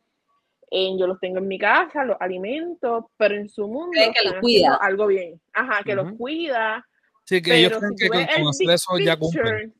eh, 0.77 0.97
yo 0.99 1.07
los 1.07 1.21
tengo 1.21 1.39
en 1.39 1.47
mi 1.47 1.59
casa, 1.59 2.05
los 2.05 2.17
alimento, 2.21 3.11
pero 3.17 3.37
en 3.37 3.49
su 3.49 3.69
mundo 3.69 3.93
que 3.93 4.29
los 4.29 4.41
cuida. 4.41 4.75
algo 4.81 5.07
bien. 5.07 5.41
Ajá, 5.53 5.83
que 5.85 5.95
los 5.95 6.13
cuida. 6.15 6.85
Sí, 7.25 7.41
que 7.41 7.55
ellos 7.57 7.79
creen 7.79 7.97
si 7.97 8.05
que 8.05 8.09
con 8.09 8.19
el 8.21 8.29
conocer 8.35 8.67
big 8.67 8.75
eso 8.75 8.99
ya 8.99 9.17
cumplen. 9.17 9.45
picture, 9.45 9.73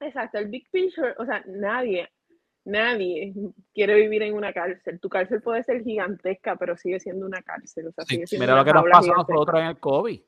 exacto, 0.00 0.38
el 0.38 0.48
big 0.48 0.70
picture, 0.70 1.14
o 1.18 1.24
sea, 1.24 1.42
nadie, 1.46 2.08
nadie 2.64 3.32
quiere 3.74 3.94
vivir 3.94 4.22
en 4.22 4.34
una 4.34 4.52
cárcel. 4.52 5.00
Tu 5.00 5.08
cárcel 5.08 5.40
puede 5.42 5.62
ser 5.64 5.82
gigantesca, 5.82 6.56
pero 6.56 6.76
sigue 6.76 7.00
siendo 7.00 7.26
una 7.26 7.42
cárcel. 7.42 7.88
O 7.88 7.92
sea, 7.92 8.04
Sí. 8.04 8.14
sigue 8.16 8.26
siendo 8.26 8.44
Mira 8.46 8.56
lo 8.56 8.64
que 8.64 8.72
nos 8.72 8.84
pasó 8.90 9.12
a 9.12 9.16
nosotros 9.26 9.60
en 9.60 9.66
el 9.68 9.78
COVID. 9.80 10.20
¿Qué 10.20 10.26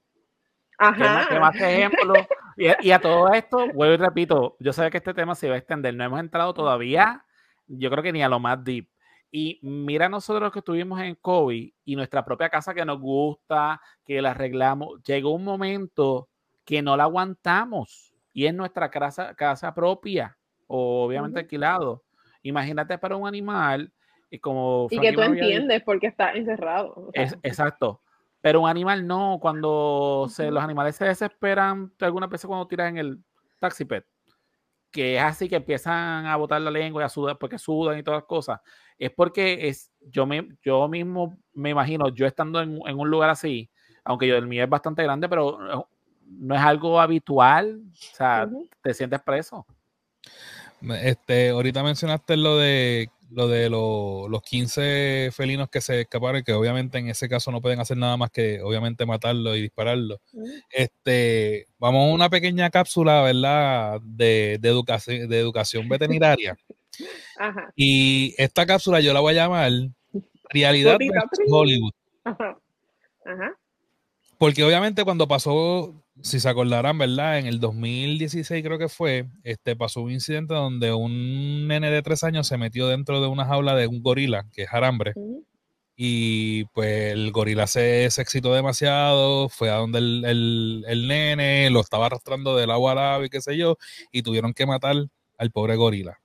más, 0.78 1.26
qué 1.28 1.34
Ajá. 1.34 1.40
más 1.40 1.54
ejemplo? 1.56 2.14
Y, 2.56 2.66
a- 2.68 2.78
y 2.80 2.90
a 2.90 2.98
todo 2.98 3.32
esto, 3.32 3.68
vuelvo 3.72 3.94
y 3.94 3.96
repito, 3.98 4.56
yo 4.58 4.72
sé 4.72 4.90
que 4.90 4.96
este 4.98 5.14
tema 5.14 5.34
se 5.34 5.48
va 5.48 5.54
a 5.54 5.58
extender, 5.58 5.94
no 5.94 6.02
hemos 6.04 6.18
entrado 6.18 6.52
todavía, 6.54 7.24
yo 7.68 7.88
creo 7.90 8.02
que 8.02 8.12
ni 8.12 8.22
a 8.22 8.28
lo 8.28 8.40
más 8.40 8.62
deep. 8.64 8.88
Y 9.34 9.58
mira 9.62 10.10
nosotros 10.10 10.52
que 10.52 10.58
estuvimos 10.58 11.00
en 11.00 11.14
COVID 11.14 11.72
y 11.86 11.96
nuestra 11.96 12.22
propia 12.22 12.50
casa 12.50 12.74
que 12.74 12.84
nos 12.84 13.00
gusta, 13.00 13.80
que 14.04 14.20
la 14.20 14.32
arreglamos, 14.32 15.02
llegó 15.02 15.30
un 15.30 15.42
momento 15.42 16.28
que 16.66 16.82
no 16.82 16.98
la 16.98 17.04
aguantamos 17.04 18.12
y 18.34 18.44
es 18.44 18.52
nuestra 18.54 18.90
casa, 18.90 19.34
casa 19.34 19.74
propia, 19.74 20.36
o 20.66 21.04
obviamente 21.06 21.40
alquilado. 21.40 22.04
Imagínate 22.42 22.98
para 22.98 23.16
un 23.16 23.26
animal, 23.26 23.90
y 24.30 24.38
como 24.38 24.86
Y 24.90 24.98
que 24.98 25.12
tú 25.12 25.22
había 25.22 25.32
dicho- 25.34 25.44
entiendes 25.44 25.82
porque 25.82 26.08
está 26.08 26.32
encerrado. 26.32 26.92
o 26.94 27.10
sea, 27.12 27.22
es, 27.22 27.36
exacto. 27.42 28.02
Pero 28.42 28.60
un 28.60 28.68
animal 28.68 29.06
no, 29.06 29.38
cuando 29.40 30.26
se, 30.28 30.50
los 30.50 30.62
animales 30.62 30.96
se 30.96 31.06
desesperan 31.06 31.90
algunas 32.00 32.28
veces 32.28 32.46
cuando 32.46 32.66
tiras 32.66 32.90
en 32.90 32.98
el 32.98 33.18
taxi 33.60 33.84
pet, 33.86 34.04
que 34.92 35.16
es 35.16 35.22
así 35.22 35.48
que 35.48 35.56
empiezan 35.56 36.26
a 36.26 36.36
botar 36.36 36.60
la 36.60 36.70
lengua 36.70 37.02
y 37.02 37.04
a 37.06 37.08
sudar 37.08 37.38
porque 37.38 37.58
sudan 37.58 37.98
y 37.98 38.02
todas 38.02 38.20
las 38.20 38.28
cosas, 38.28 38.60
es 38.98 39.10
porque 39.10 39.68
es, 39.68 39.90
yo, 40.00 40.26
me, 40.26 40.48
yo 40.62 40.86
mismo 40.86 41.36
me 41.54 41.70
imagino, 41.70 42.08
yo 42.10 42.26
estando 42.26 42.60
en, 42.60 42.78
en 42.86 42.98
un 42.98 43.10
lugar 43.10 43.30
así, 43.30 43.70
aunque 44.04 44.28
yo 44.28 44.36
el 44.36 44.46
mío 44.46 44.62
es 44.62 44.70
bastante 44.70 45.02
grande, 45.02 45.28
pero 45.28 45.80
eh, 45.80 45.84
no 46.26 46.54
es 46.54 46.60
algo 46.60 47.00
habitual, 47.00 47.82
o 47.90 47.94
sea, 47.94 48.48
te 48.82 48.94
sientes 48.94 49.20
preso. 49.22 49.66
Este, 51.02 51.50
ahorita 51.50 51.82
mencionaste 51.82 52.36
lo 52.36 52.58
de 52.58 53.08
lo 53.34 53.48
de 53.48 53.68
lo- 53.70 54.28
los 54.28 54.42
15 54.42 55.30
felinos 55.32 55.68
que 55.70 55.80
se 55.80 56.02
escaparon, 56.02 56.42
que 56.44 56.52
obviamente 56.52 56.98
en 56.98 57.08
ese 57.08 57.28
caso 57.28 57.50
no 57.50 57.60
pueden 57.60 57.80
hacer 57.80 57.96
nada 57.96 58.16
más 58.16 58.30
que 58.30 58.60
obviamente 58.62 59.06
matarlo 59.06 59.56
y 59.56 59.62
dispararlo. 59.62 60.20
Este, 60.70 61.66
vamos 61.78 62.08
a 62.10 62.14
una 62.14 62.28
pequeña 62.30 62.70
cápsula, 62.70 63.22
¿verdad? 63.22 64.00
De, 64.02 64.58
de 64.60 64.68
educación, 64.68 65.28
de 65.28 65.38
educación 65.38 65.88
veterinaria. 65.88 66.56
Ajá. 67.38 67.72
Y 67.74 68.34
esta 68.38 68.66
cápsula 68.66 69.00
yo 69.00 69.12
la 69.12 69.20
voy 69.20 69.32
a 69.32 69.42
llamar 69.44 69.72
Realidad 70.50 70.96
fría. 70.96 71.22
Hollywood. 71.50 71.92
Ajá. 72.24 72.58
Ajá. 73.24 73.56
Porque 74.38 74.62
obviamente 74.64 75.04
cuando 75.04 75.26
pasó, 75.26 75.94
si 76.22 76.40
se 76.40 76.48
acordarán, 76.48 76.98
¿verdad? 76.98 77.38
En 77.38 77.46
el 77.46 77.60
2016 77.60 78.64
creo 78.64 78.78
que 78.78 78.88
fue, 78.88 79.26
este, 79.44 79.76
pasó 79.76 80.00
un 80.02 80.12
incidente 80.12 80.54
donde 80.54 80.92
un 80.92 81.66
nene 81.68 81.90
de 81.90 82.02
tres 82.02 82.24
años 82.24 82.46
se 82.46 82.56
metió 82.58 82.88
dentro 82.88 83.20
de 83.20 83.28
una 83.28 83.44
jaula 83.44 83.74
de 83.74 83.86
un 83.88 84.02
gorila, 84.02 84.46
que 84.52 84.62
es 84.62 84.72
arambre, 84.72 85.12
y 85.96 86.64
pues 86.66 87.12
el 87.12 87.30
gorila 87.32 87.66
se, 87.66 88.10
se 88.10 88.22
excitó 88.22 88.54
demasiado, 88.54 89.48
fue 89.50 89.70
a 89.70 89.76
donde 89.76 89.98
el, 89.98 90.24
el- 90.24 90.84
el 90.88 91.06
nene, 91.08 91.70
lo 91.70 91.80
estaba 91.80 92.06
arrastrando 92.06 92.56
del 92.56 92.70
agua 92.70 92.92
al 92.92 92.98
agua 92.98 93.26
y 93.26 93.30
qué 93.30 93.40
sé 93.42 93.56
yo, 93.56 93.76
y 94.12 94.22
tuvieron 94.22 94.54
que 94.54 94.66
matar 94.66 94.96
al 95.38 95.50
pobre 95.52 95.76
gorila. 95.76 96.21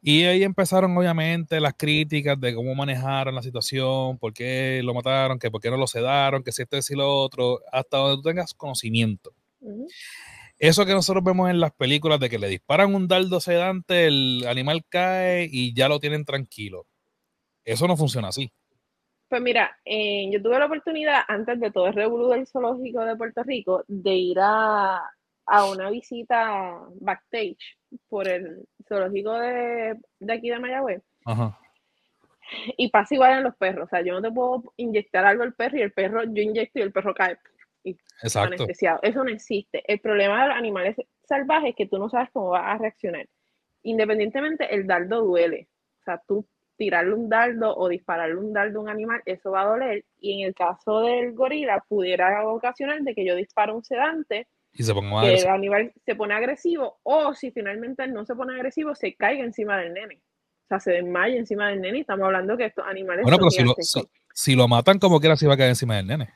Y 0.00 0.24
ahí 0.24 0.44
empezaron 0.44 0.96
obviamente 0.96 1.60
las 1.60 1.74
críticas 1.74 2.40
de 2.40 2.54
cómo 2.54 2.74
manejaron 2.74 3.34
la 3.34 3.42
situación, 3.42 4.16
por 4.18 4.32
qué 4.32 4.80
lo 4.84 4.94
mataron, 4.94 5.38
que 5.38 5.50
por 5.50 5.60
qué 5.60 5.70
no 5.70 5.76
lo 5.76 5.88
sedaron, 5.88 6.44
que 6.44 6.52
si 6.52 6.62
esto 6.62 6.76
y 6.76 6.96
lo 6.96 7.12
otro, 7.12 7.60
hasta 7.72 7.96
donde 7.96 8.16
tú 8.16 8.22
tengas 8.22 8.54
conocimiento. 8.54 9.32
Eso 10.58 10.86
que 10.86 10.92
nosotros 10.92 11.24
vemos 11.24 11.50
en 11.50 11.60
las 11.60 11.72
películas 11.72 12.20
de 12.20 12.30
que 12.30 12.38
le 12.38 12.48
disparan 12.48 12.94
un 12.94 13.08
dardo 13.08 13.40
sedante, 13.40 14.06
el 14.06 14.46
animal 14.46 14.84
cae 14.88 15.48
y 15.50 15.74
ya 15.74 15.88
lo 15.88 15.98
tienen 15.98 16.24
tranquilo. 16.24 16.86
Eso 17.64 17.86
no 17.88 17.96
funciona 17.96 18.28
así. 18.28 18.52
Pues 19.28 19.42
mira, 19.42 19.76
eh, 19.84 20.28
yo 20.32 20.40
tuve 20.40 20.58
la 20.58 20.66
oportunidad, 20.66 21.20
antes 21.28 21.60
de 21.60 21.70
todo 21.70 21.88
el 21.88 21.94
revolú 21.94 22.28
del 22.28 22.46
zoológico 22.46 23.04
de 23.04 23.16
Puerto 23.16 23.42
Rico, 23.42 23.84
de 23.86 24.14
ir 24.14 24.38
a, 24.40 25.02
a 25.48 25.70
una 25.70 25.90
visita 25.90 26.78
backstage 27.00 27.78
por 28.08 28.28
el 28.28 28.66
zoológico 28.86 29.32
de, 29.34 29.96
de 30.20 30.32
aquí 30.32 30.50
de 30.50 30.58
Mayagüez. 30.58 31.02
Ajá. 31.24 31.58
Y 32.76 32.90
pasa 32.90 33.14
igual 33.14 33.38
en 33.38 33.44
los 33.44 33.56
perros. 33.56 33.86
O 33.86 33.88
sea, 33.88 34.02
yo 34.02 34.14
no 34.14 34.22
te 34.22 34.30
puedo 34.30 34.62
inyectar 34.76 35.24
algo 35.24 35.42
al 35.42 35.54
perro 35.54 35.78
y 35.78 35.82
el 35.82 35.92
perro, 35.92 36.22
yo 36.24 36.42
inyecto 36.42 36.78
y 36.78 36.82
el 36.82 36.92
perro 36.92 37.14
cae 37.14 37.38
Exacto. 38.22 38.54
anestesiado. 38.54 39.00
Eso 39.02 39.24
no 39.24 39.30
existe. 39.30 39.82
El 39.86 40.00
problema 40.00 40.42
de 40.42 40.48
los 40.48 40.56
animales 40.56 40.96
salvajes 41.24 41.70
es 41.70 41.76
que 41.76 41.86
tú 41.86 41.98
no 41.98 42.08
sabes 42.08 42.30
cómo 42.32 42.50
va 42.50 42.72
a 42.72 42.78
reaccionar. 42.78 43.26
Independientemente, 43.82 44.74
el 44.74 44.86
dardo 44.86 45.22
duele. 45.22 45.68
O 46.00 46.04
sea, 46.04 46.22
tú 46.26 46.46
tirarle 46.76 47.14
un 47.14 47.28
dardo 47.28 47.76
o 47.76 47.88
dispararle 47.88 48.36
un 48.36 48.52
dardo 48.52 48.78
a 48.78 48.82
un 48.82 48.88
animal, 48.88 49.20
eso 49.24 49.50
va 49.50 49.62
a 49.62 49.66
doler. 49.66 50.04
Y 50.18 50.40
en 50.40 50.48
el 50.48 50.54
caso 50.54 51.00
del 51.00 51.34
gorila, 51.34 51.84
pudiera 51.88 52.46
ocasionar 52.48 53.00
de 53.00 53.14
que 53.14 53.26
yo 53.26 53.34
disparo 53.34 53.76
un 53.76 53.84
sedante, 53.84 54.46
Y 54.78 54.84
se 54.84 54.94
ponga 54.94 55.10
más 55.10 55.24
que 55.24 55.30
el 55.30 55.34
agresivo. 55.34 55.54
animal 55.54 55.92
se 56.06 56.14
pone 56.14 56.34
agresivo, 56.34 57.00
o 57.02 57.34
si 57.34 57.50
finalmente 57.50 58.06
no 58.06 58.24
se 58.24 58.36
pone 58.36 58.54
agresivo, 58.54 58.94
se 58.94 59.16
caiga 59.16 59.42
encima 59.42 59.76
del 59.76 59.92
nene. 59.92 60.22
O 60.64 60.68
sea, 60.68 60.78
se 60.78 60.92
desmaya 60.92 61.36
encima 61.36 61.68
del 61.70 61.80
nene 61.80 61.98
y 61.98 62.00
estamos 62.02 62.26
hablando 62.26 62.56
que 62.56 62.66
estos 62.66 62.86
animales 62.86 63.24
Bueno, 63.24 63.38
pero 63.38 63.50
si 63.50 63.64
lo, 63.64 63.74
gigantescos 63.74 64.08
si, 64.32 64.50
si 64.52 64.56
lo 64.56 64.68
matan 64.68 65.00
como 65.00 65.18
quiera, 65.18 65.34
si 65.34 65.46
va 65.46 65.54
a 65.54 65.56
caer 65.56 65.70
encima 65.70 65.96
del 65.96 66.06
nene. 66.06 66.28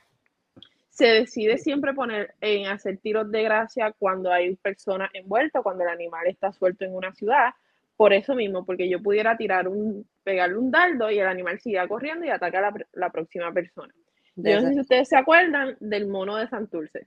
se 0.90 1.06
decide 1.06 1.56
siempre 1.58 1.94
poner 1.94 2.34
en 2.40 2.66
hacer 2.66 2.98
tiros 2.98 3.30
de 3.30 3.44
gracia 3.44 3.94
cuando 3.96 4.32
hay 4.32 4.56
personas 4.56 5.10
envueltas, 5.14 5.62
cuando 5.62 5.84
el 5.84 5.90
animal 5.90 6.26
está 6.26 6.50
suelto 6.52 6.84
en 6.84 6.96
una 6.96 7.12
ciudad. 7.12 7.50
Por 7.96 8.12
eso 8.12 8.34
mismo, 8.34 8.66
porque 8.66 8.88
yo 8.88 9.00
pudiera 9.00 9.36
tirar 9.36 9.68
un, 9.68 10.04
pegarle 10.24 10.58
un 10.58 10.72
dardo 10.72 11.12
y 11.12 11.20
el 11.20 11.28
animal 11.28 11.60
siga 11.60 11.86
corriendo 11.86 12.26
y 12.26 12.30
ataca 12.30 12.66
a 12.66 12.74
la 12.94 13.10
próxima 13.10 13.52
persona. 13.52 13.94
Yo 14.34 14.60
no 14.60 14.66
sé 14.66 14.74
si 14.74 14.80
ustedes 14.80 15.08
se 15.08 15.16
acuerdan 15.16 15.76
del 15.78 16.08
mono 16.08 16.36
de 16.36 16.48
Santurce. 16.48 17.06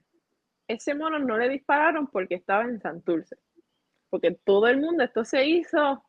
Ese 0.68 0.94
mono 0.94 1.18
no 1.18 1.38
le 1.38 1.48
dispararon 1.48 2.06
porque 2.08 2.34
estaba 2.34 2.64
en 2.64 2.80
Santurce. 2.80 3.36
Porque 4.10 4.32
todo 4.44 4.68
el 4.68 4.80
mundo, 4.80 5.04
esto 5.04 5.24
se 5.24 5.46
hizo 5.46 6.02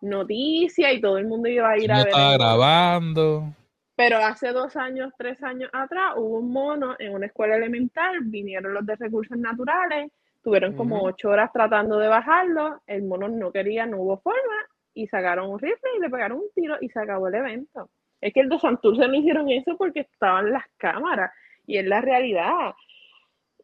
noticia 0.00 0.92
y 0.92 1.00
todo 1.00 1.18
el 1.18 1.26
mundo 1.26 1.48
iba 1.48 1.70
a 1.70 1.78
ir 1.78 1.90
a 1.90 1.98
ver. 1.98 2.08
estaba 2.08 2.34
grabando. 2.34 3.54
Pero 3.96 4.18
hace 4.18 4.52
dos 4.52 4.76
años, 4.76 5.12
tres 5.16 5.42
años 5.42 5.70
atrás, 5.72 6.14
hubo 6.16 6.38
un 6.38 6.52
mono 6.52 6.96
en 6.98 7.14
una 7.14 7.26
escuela 7.26 7.56
elemental, 7.56 8.18
vinieron 8.22 8.74
los 8.74 8.84
de 8.84 8.96
recursos 8.96 9.38
naturales, 9.38 10.10
tuvieron 10.42 10.74
como 10.74 11.02
ocho 11.02 11.30
horas 11.30 11.52
tratando 11.52 11.98
de 11.98 12.08
bajarlo, 12.08 12.82
el 12.86 13.04
mono 13.04 13.28
no 13.28 13.52
quería, 13.52 13.86
no 13.86 13.98
hubo 13.98 14.18
forma, 14.18 14.66
y 14.94 15.06
sacaron 15.06 15.48
un 15.48 15.60
rifle 15.60 15.90
y 15.96 16.00
le 16.00 16.10
pegaron 16.10 16.38
un 16.38 16.50
tiro 16.54 16.76
y 16.80 16.88
se 16.88 16.98
acabó 16.98 17.28
el 17.28 17.36
evento. 17.36 17.88
Es 18.20 18.32
que 18.32 18.40
el 18.40 18.48
de 18.48 18.58
Santurce 18.58 19.06
no 19.06 19.14
hicieron 19.14 19.48
eso 19.50 19.76
porque 19.76 20.00
estaban 20.00 20.50
las 20.50 20.64
cámaras, 20.76 21.30
y 21.66 21.78
es 21.78 21.86
la 21.86 22.00
realidad. 22.00 22.74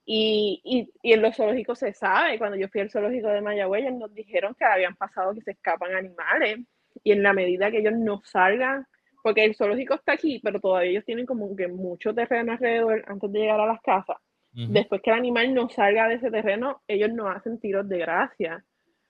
Y, 0.05 0.61
y, 0.65 0.91
y 1.03 1.13
en 1.13 1.23
los 1.23 1.37
zoológicos 1.37 1.79
se 1.79 1.93
sabe, 1.93 2.39
cuando 2.39 2.57
yo 2.57 2.69
fui 2.69 2.81
al 2.81 2.91
zoológico 2.91 3.29
de 3.29 3.41
Mayagüez, 3.43 3.83
ellos 3.85 3.99
nos 3.99 4.15
dijeron 4.15 4.55
que 4.59 4.65
habían 4.65 4.97
pasado 4.97 5.35
que 5.35 5.43
se 5.43 5.53
escapan 5.53 5.95
animales, 5.95 6.59
y 7.05 7.13
en 7.13 7.23
la 7.23 7.33
medida 7.33 7.71
que 7.71 7.79
ellos 7.79 7.95
no 7.97 8.21
salgan 8.25 8.85
porque 9.23 9.45
el 9.45 9.55
zoológico 9.55 9.95
está 9.95 10.13
aquí, 10.13 10.41
pero 10.43 10.59
todavía 10.59 10.91
ellos 10.93 11.05
tienen 11.05 11.27
como 11.27 11.55
que 11.55 11.69
mucho 11.69 12.15
terreno 12.15 12.53
alrededor 12.53 13.05
antes 13.07 13.31
de 13.31 13.39
llegar 13.39 13.61
a 13.61 13.67
las 13.67 13.81
casas. 13.83 14.17
Después 14.53 15.01
que 15.03 15.11
el 15.11 15.17
animal 15.17 15.55
no 15.55 15.69
salga 15.69 16.09
de 16.09 16.17
ese 16.17 16.29
terreno, 16.31 16.83
ellos 16.89 17.13
no 17.13 17.29
hacen 17.29 17.61
tiros 17.61 17.89
de 17.89 17.99
gracia. 17.99 18.65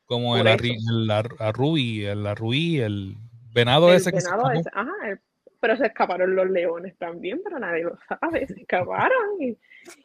Como 0.05 0.37
el, 0.37 0.47
arri- 0.47 0.77
el 0.91 1.11
ar- 1.11 1.31
arrubi, 1.39 2.05
el 2.05 2.27
arruí, 2.27 2.79
el 2.81 3.15
venado 3.55 3.89
El 3.89 3.97
ese 3.97 4.13
que 4.13 4.21
se 4.21 4.29
venado 4.29 4.51
escapó. 4.53 4.61
ese- 4.61 4.71
ajá, 4.75 5.09
el- 5.11 5.21
pero 5.61 5.77
se 5.77 5.87
escaparon 5.87 6.35
los 6.35 6.51
leones 6.51 6.97
también, 6.97 7.41
pero 7.45 7.59
nadie 7.59 7.85
lo 7.85 7.97
sabe, 8.09 8.47
se 8.47 8.61
escaparon. 8.61 9.41
Y, 9.41 9.57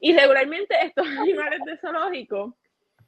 y 0.02 0.14
regularmente 0.14 0.76
estos 0.84 1.08
animales 1.20 1.62
de 1.66 1.78
zoológico 1.78 2.56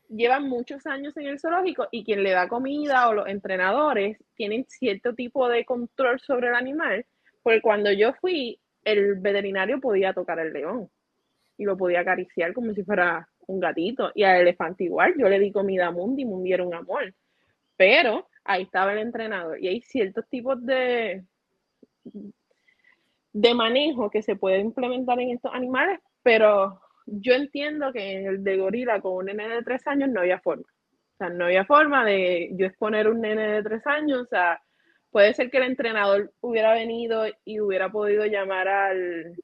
llevan 0.09 0.47
muchos 0.47 0.85
años 0.87 1.15
en 1.17 1.27
el 1.27 1.39
zoológico 1.39 1.87
y 1.91 2.05
quien 2.05 2.23
le 2.23 2.31
da 2.31 2.47
comida 2.47 3.09
o 3.09 3.13
los 3.13 3.27
entrenadores 3.27 4.17
tienen 4.35 4.65
cierto 4.69 5.13
tipo 5.13 5.49
de 5.49 5.65
control 5.65 6.19
sobre 6.21 6.47
el 6.47 6.55
animal, 6.55 7.05
porque 7.43 7.61
cuando 7.61 7.91
yo 7.91 8.13
fui, 8.13 8.59
el 8.83 9.15
veterinario 9.15 9.81
podía 9.81 10.13
tocar 10.13 10.39
el 10.39 10.53
león 10.53 10.89
y 11.57 11.65
lo 11.65 11.75
podía 11.75 12.01
acariciar 12.01 12.53
como 12.53 12.73
si 12.73 12.83
fuera 12.83 13.27
un 13.47 13.59
gatito. 13.59 14.11
Y 14.15 14.23
al 14.23 14.41
elefante 14.41 14.85
igual, 14.85 15.13
yo 15.17 15.27
le 15.27 15.39
di 15.39 15.51
comida 15.51 15.87
a 15.87 15.91
Mundi, 15.91 16.23
Mundi 16.23 16.53
era 16.53 16.63
un 16.63 16.73
amor. 16.73 17.13
Pero 17.75 18.29
ahí 18.43 18.63
estaba 18.63 18.93
el 18.93 18.99
entrenador 18.99 19.59
y 19.61 19.67
hay 19.67 19.81
ciertos 19.81 20.27
tipos 20.29 20.63
de, 20.65 21.23
de 23.33 23.53
manejo 23.53 24.09
que 24.09 24.21
se 24.21 24.35
puede 24.35 24.59
implementar 24.59 25.19
en 25.19 25.31
estos 25.31 25.53
animales, 25.53 25.99
pero 26.23 26.79
yo 27.05 27.33
entiendo 27.33 27.93
que 27.93 28.13
en 28.13 28.25
el 28.27 28.43
de 28.43 28.57
gorila 28.57 28.99
con 29.01 29.13
un 29.13 29.25
nene 29.25 29.47
de 29.47 29.63
tres 29.63 29.85
años 29.87 30.09
no 30.09 30.21
había 30.21 30.39
forma. 30.39 30.63
O 30.63 31.17
sea, 31.17 31.29
no 31.29 31.45
había 31.45 31.65
forma 31.65 32.05
de 32.05 32.49
yo 32.53 32.65
exponer 32.65 33.07
un 33.07 33.21
nene 33.21 33.47
de 33.47 33.63
tres 33.63 33.85
años, 33.87 34.21
o 34.21 34.25
sea, 34.25 34.61
puede 35.11 35.33
ser 35.33 35.49
que 35.49 35.57
el 35.57 35.63
entrenador 35.63 36.31
hubiera 36.41 36.73
venido 36.73 37.25
y 37.45 37.59
hubiera 37.59 37.89
podido 37.91 38.25
llamar 38.25 38.67
al, 38.67 39.35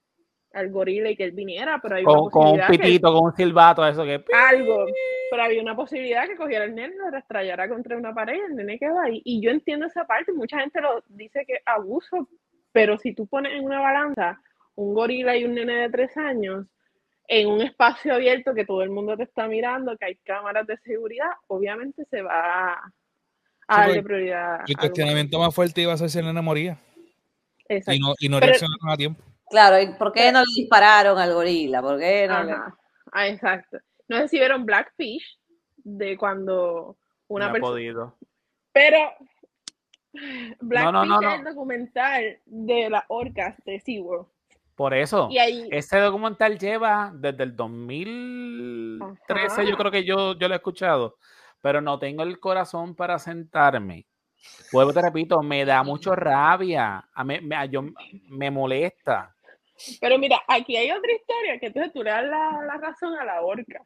al 0.54 0.70
gorila 0.72 1.10
y 1.10 1.16
que 1.16 1.24
él 1.24 1.32
viniera, 1.32 1.80
pero 1.82 1.96
hay 1.96 2.04
una 2.04 2.14
Con, 2.14 2.30
con 2.30 2.42
un 2.44 2.50
posibilidad 2.52 2.68
que- 2.72 2.78
pitito, 2.80 3.14
con 3.14 3.26
un 3.26 3.34
silbato, 3.36 3.86
eso 3.88 4.04
que. 4.04 4.24
algo, 4.34 4.86
pero 5.32 5.44
había 5.44 5.62
una 5.62 5.76
posibilidad 5.76 6.28
que 6.28 6.36
cogiera 6.36 6.66
el 6.66 6.76
nene, 6.76 6.96
lo 6.96 7.10
restrayara 7.10 7.68
contra 7.70 7.98
una 7.98 8.14
pared 8.14 8.36
y 8.38 8.40
el 8.52 8.56
nene 8.56 8.78
quedó 8.78 9.00
ahí. 9.00 9.22
Y 9.26 9.42
yo 9.42 9.50
entiendo 9.52 9.86
esa 9.88 10.06
parte, 10.06 10.32
mucha 10.34 10.60
gente 10.60 10.80
lo 10.82 11.04
dice 11.08 11.44
que 11.46 11.54
es 11.54 11.62
abuso, 11.66 12.28
pero 12.74 12.98
si 12.98 13.14
tú 13.16 13.26
pones 13.28 13.54
en 13.54 13.64
una 13.64 13.80
balanza 13.80 14.42
un 14.76 14.94
gorila 14.94 15.38
y 15.38 15.46
un 15.46 15.54
nene 15.56 15.74
de 15.84 15.90
tres 15.90 16.18
años 16.18 16.66
en 17.28 17.48
un 17.48 17.62
espacio 17.62 18.14
abierto 18.16 18.54
que 18.54 18.66
todo 18.66 18.82
el 18.84 18.90
mundo 18.90 19.16
te 19.16 19.24
está 19.24 19.48
mirando, 19.48 19.96
que 19.98 20.06
hay 20.06 20.16
cámaras 20.18 20.68
de 20.68 20.78
seguridad, 20.80 21.30
obviamente 21.48 22.04
se 22.10 22.22
va 22.22 22.74
a 22.74 23.78
darle 23.78 24.02
porque 24.02 24.04
prioridad. 24.04 24.60
El 24.68 24.76
cuestionamiento 24.78 25.40
más 25.40 25.56
fuerte 25.56 25.82
iba 25.82 25.94
a 25.94 25.98
ser 25.98 26.10
si 26.10 26.20
el 26.20 26.26
nene 26.26 26.42
moría 26.42 26.78
Exacto. 27.70 27.94
y 27.94 28.00
no, 28.00 28.14
y 28.20 28.28
no 28.28 28.40
Pero- 28.40 28.48
reaccionaron 28.50 28.90
a 28.90 28.98
tiempo. 28.98 29.24
Claro, 29.50 29.80
¿y 29.80 29.94
por 29.94 30.12
qué 30.12 30.32
no 30.32 30.40
le 30.40 30.46
dispararon 30.56 31.18
al 31.20 31.34
gorila? 31.34 31.82
¿Por 31.82 32.00
qué 32.00 32.28
no 32.28 32.44
le-. 32.44 32.56
Ah, 33.12 33.28
exacto. 33.28 33.78
No 34.08 34.18
sé 34.18 34.28
si 34.30 34.38
vieron 34.40 34.66
Blackfish 34.66 35.40
de 35.78 36.18
cuando 36.18 36.98
una 37.28 37.46
no 37.46 37.52
he 37.52 37.54
persona 37.54 37.72
podido. 37.72 38.18
Pero 38.72 38.98
Blackfish 40.60 40.92
no, 40.94 41.06
no, 41.06 41.22
es 41.32 41.40
el 41.40 41.46
documental 41.46 42.40
de 42.46 42.90
las 42.90 43.04
orcas 43.08 43.56
de 43.66 43.80
SeaWorld. 43.80 44.28
Por 44.76 44.94
eso. 44.94 45.28
Y 45.30 45.38
ahí, 45.38 45.68
Ese 45.72 46.00
documental 46.00 46.58
lleva 46.58 47.12
desde 47.14 47.44
el 47.44 47.56
2013, 47.56 49.62
Ajá. 49.62 49.64
yo 49.64 49.78
creo 49.78 49.92
que 49.92 50.04
yo, 50.04 50.38
yo 50.38 50.48
lo 50.48 50.54
he 50.54 50.58
escuchado, 50.58 51.18
pero 51.62 51.82
no 51.82 52.00
tengo 52.00 52.24
el 52.24 52.40
corazón 52.40 52.96
para 52.96 53.20
sentarme. 53.20 54.06
Vuelvo, 54.72 54.92
te 54.94 55.02
repito, 55.02 55.42
me 55.42 55.64
da 55.64 55.84
mucho 55.84 56.16
rabia, 56.16 57.08
a 57.14 57.24
mí- 57.24 57.40
me, 57.42 57.56
a- 57.56 57.66
yo- 57.66 57.86
me 58.30 58.52
molesta. 58.52 59.36
pero 60.02 60.18
mira, 60.18 60.42
aquí 60.48 60.76
hay 60.76 60.92
otra 60.92 61.12
historia 61.12 61.60
que 61.60 61.68
entonces 61.68 61.94
tú 61.94 62.04
le 62.04 62.10
das 62.12 62.26
la, 62.26 62.62
la 62.66 62.78
razón 62.78 63.18
a 63.18 63.24
la 63.26 63.42
orca. 63.42 63.82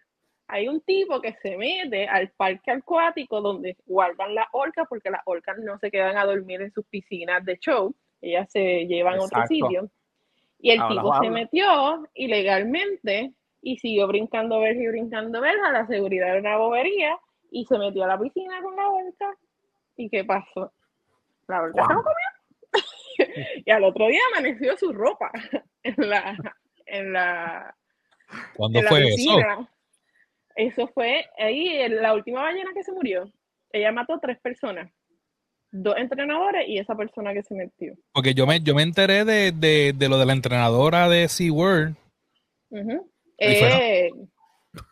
Hay 0.50 0.68
un 0.68 0.80
tipo 0.82 1.20
que 1.20 1.34
se 1.42 1.58
mete 1.58 2.08
al 2.08 2.30
parque 2.30 2.72
acuático 2.72 3.42
donde 3.42 3.76
guardan 3.86 4.34
las 4.34 4.48
orcas 4.54 4.88
porque 4.88 5.10
las 5.10 5.22
orcas 5.26 5.58
no 5.58 5.78
se 5.80 5.92
quedan 5.92 6.18
a 6.18 6.26
dormir 6.26 6.62
en 6.62 6.72
sus 6.72 6.86
piscinas 6.86 7.44
de 7.44 7.58
show, 7.58 7.94
ellas 8.22 8.50
se 8.52 8.86
llevan 8.88 9.20
a 9.20 9.24
otro 9.24 9.46
sitio. 9.48 9.90
Y 10.60 10.72
el 10.72 10.88
tipo 10.88 11.14
se 11.22 11.30
metió 11.30 12.08
ilegalmente 12.16 13.34
y 13.62 13.78
siguió 13.78 14.08
brincando 14.08 14.60
verja 14.60 14.82
y 14.82 14.88
brincando 14.88 15.40
verja. 15.42 15.72
La 15.72 15.86
seguridad 15.86 16.30
era 16.30 16.40
una 16.40 16.58
bobería 16.58 17.18
y 17.52 17.66
se 17.66 17.78
metió 17.78 18.04
a 18.06 18.08
la 18.08 18.20
piscina 18.20 18.62
con 18.62 18.76
la 18.76 18.90
orca. 18.90 19.38
¿Y 19.96 20.10
qué 20.10 20.24
pasó? 20.24 20.72
La 21.48 21.62
orca 21.62 21.86
se 21.86 21.94
lo 21.94 22.04
comió. 22.04 22.28
y 23.66 23.72
al 23.72 23.84
otro 23.84 24.08
día 24.08 24.20
amaneció 24.32 24.78
su 24.78 24.92
ropa 24.94 25.32
en 25.84 26.10
la, 26.10 26.38
en 26.86 27.14
la, 27.14 27.76
¿Cuándo 28.56 28.80
en 28.80 28.86
la 28.86 28.90
fue 28.90 29.02
piscina. 29.02 29.54
Eso 29.54 29.77
fue 30.94 31.26
ahí, 31.38 31.88
la 31.90 32.14
última 32.14 32.42
ballena 32.42 32.72
que 32.74 32.84
se 32.84 32.92
murió. 32.92 33.32
Ella 33.72 33.92
mató 33.92 34.16
a 34.16 34.20
tres 34.20 34.40
personas. 34.40 34.92
Dos 35.72 35.96
entrenadores 35.98 36.68
y 36.68 36.78
esa 36.80 36.96
persona 36.96 37.34
que 37.34 37.44
se 37.44 37.54
metió. 37.54 37.94
Porque 38.14 38.34
yo 38.34 38.48
me, 38.48 38.60
yo 38.62 38.74
me 38.74 38.84
enteré 38.84 39.26
de, 39.26 39.52
de, 39.52 39.94
de 39.96 40.10
lo 40.10 40.18
de 40.18 40.26
la 40.26 40.34
entrenadora 40.34 41.10
de 41.10 41.28
SeaWorld. 41.28 41.96
Ujú. 42.70 43.12
¿Y 43.38 43.56
fue 43.56 43.68
eso? 43.68 43.78
Eh, 43.80 44.12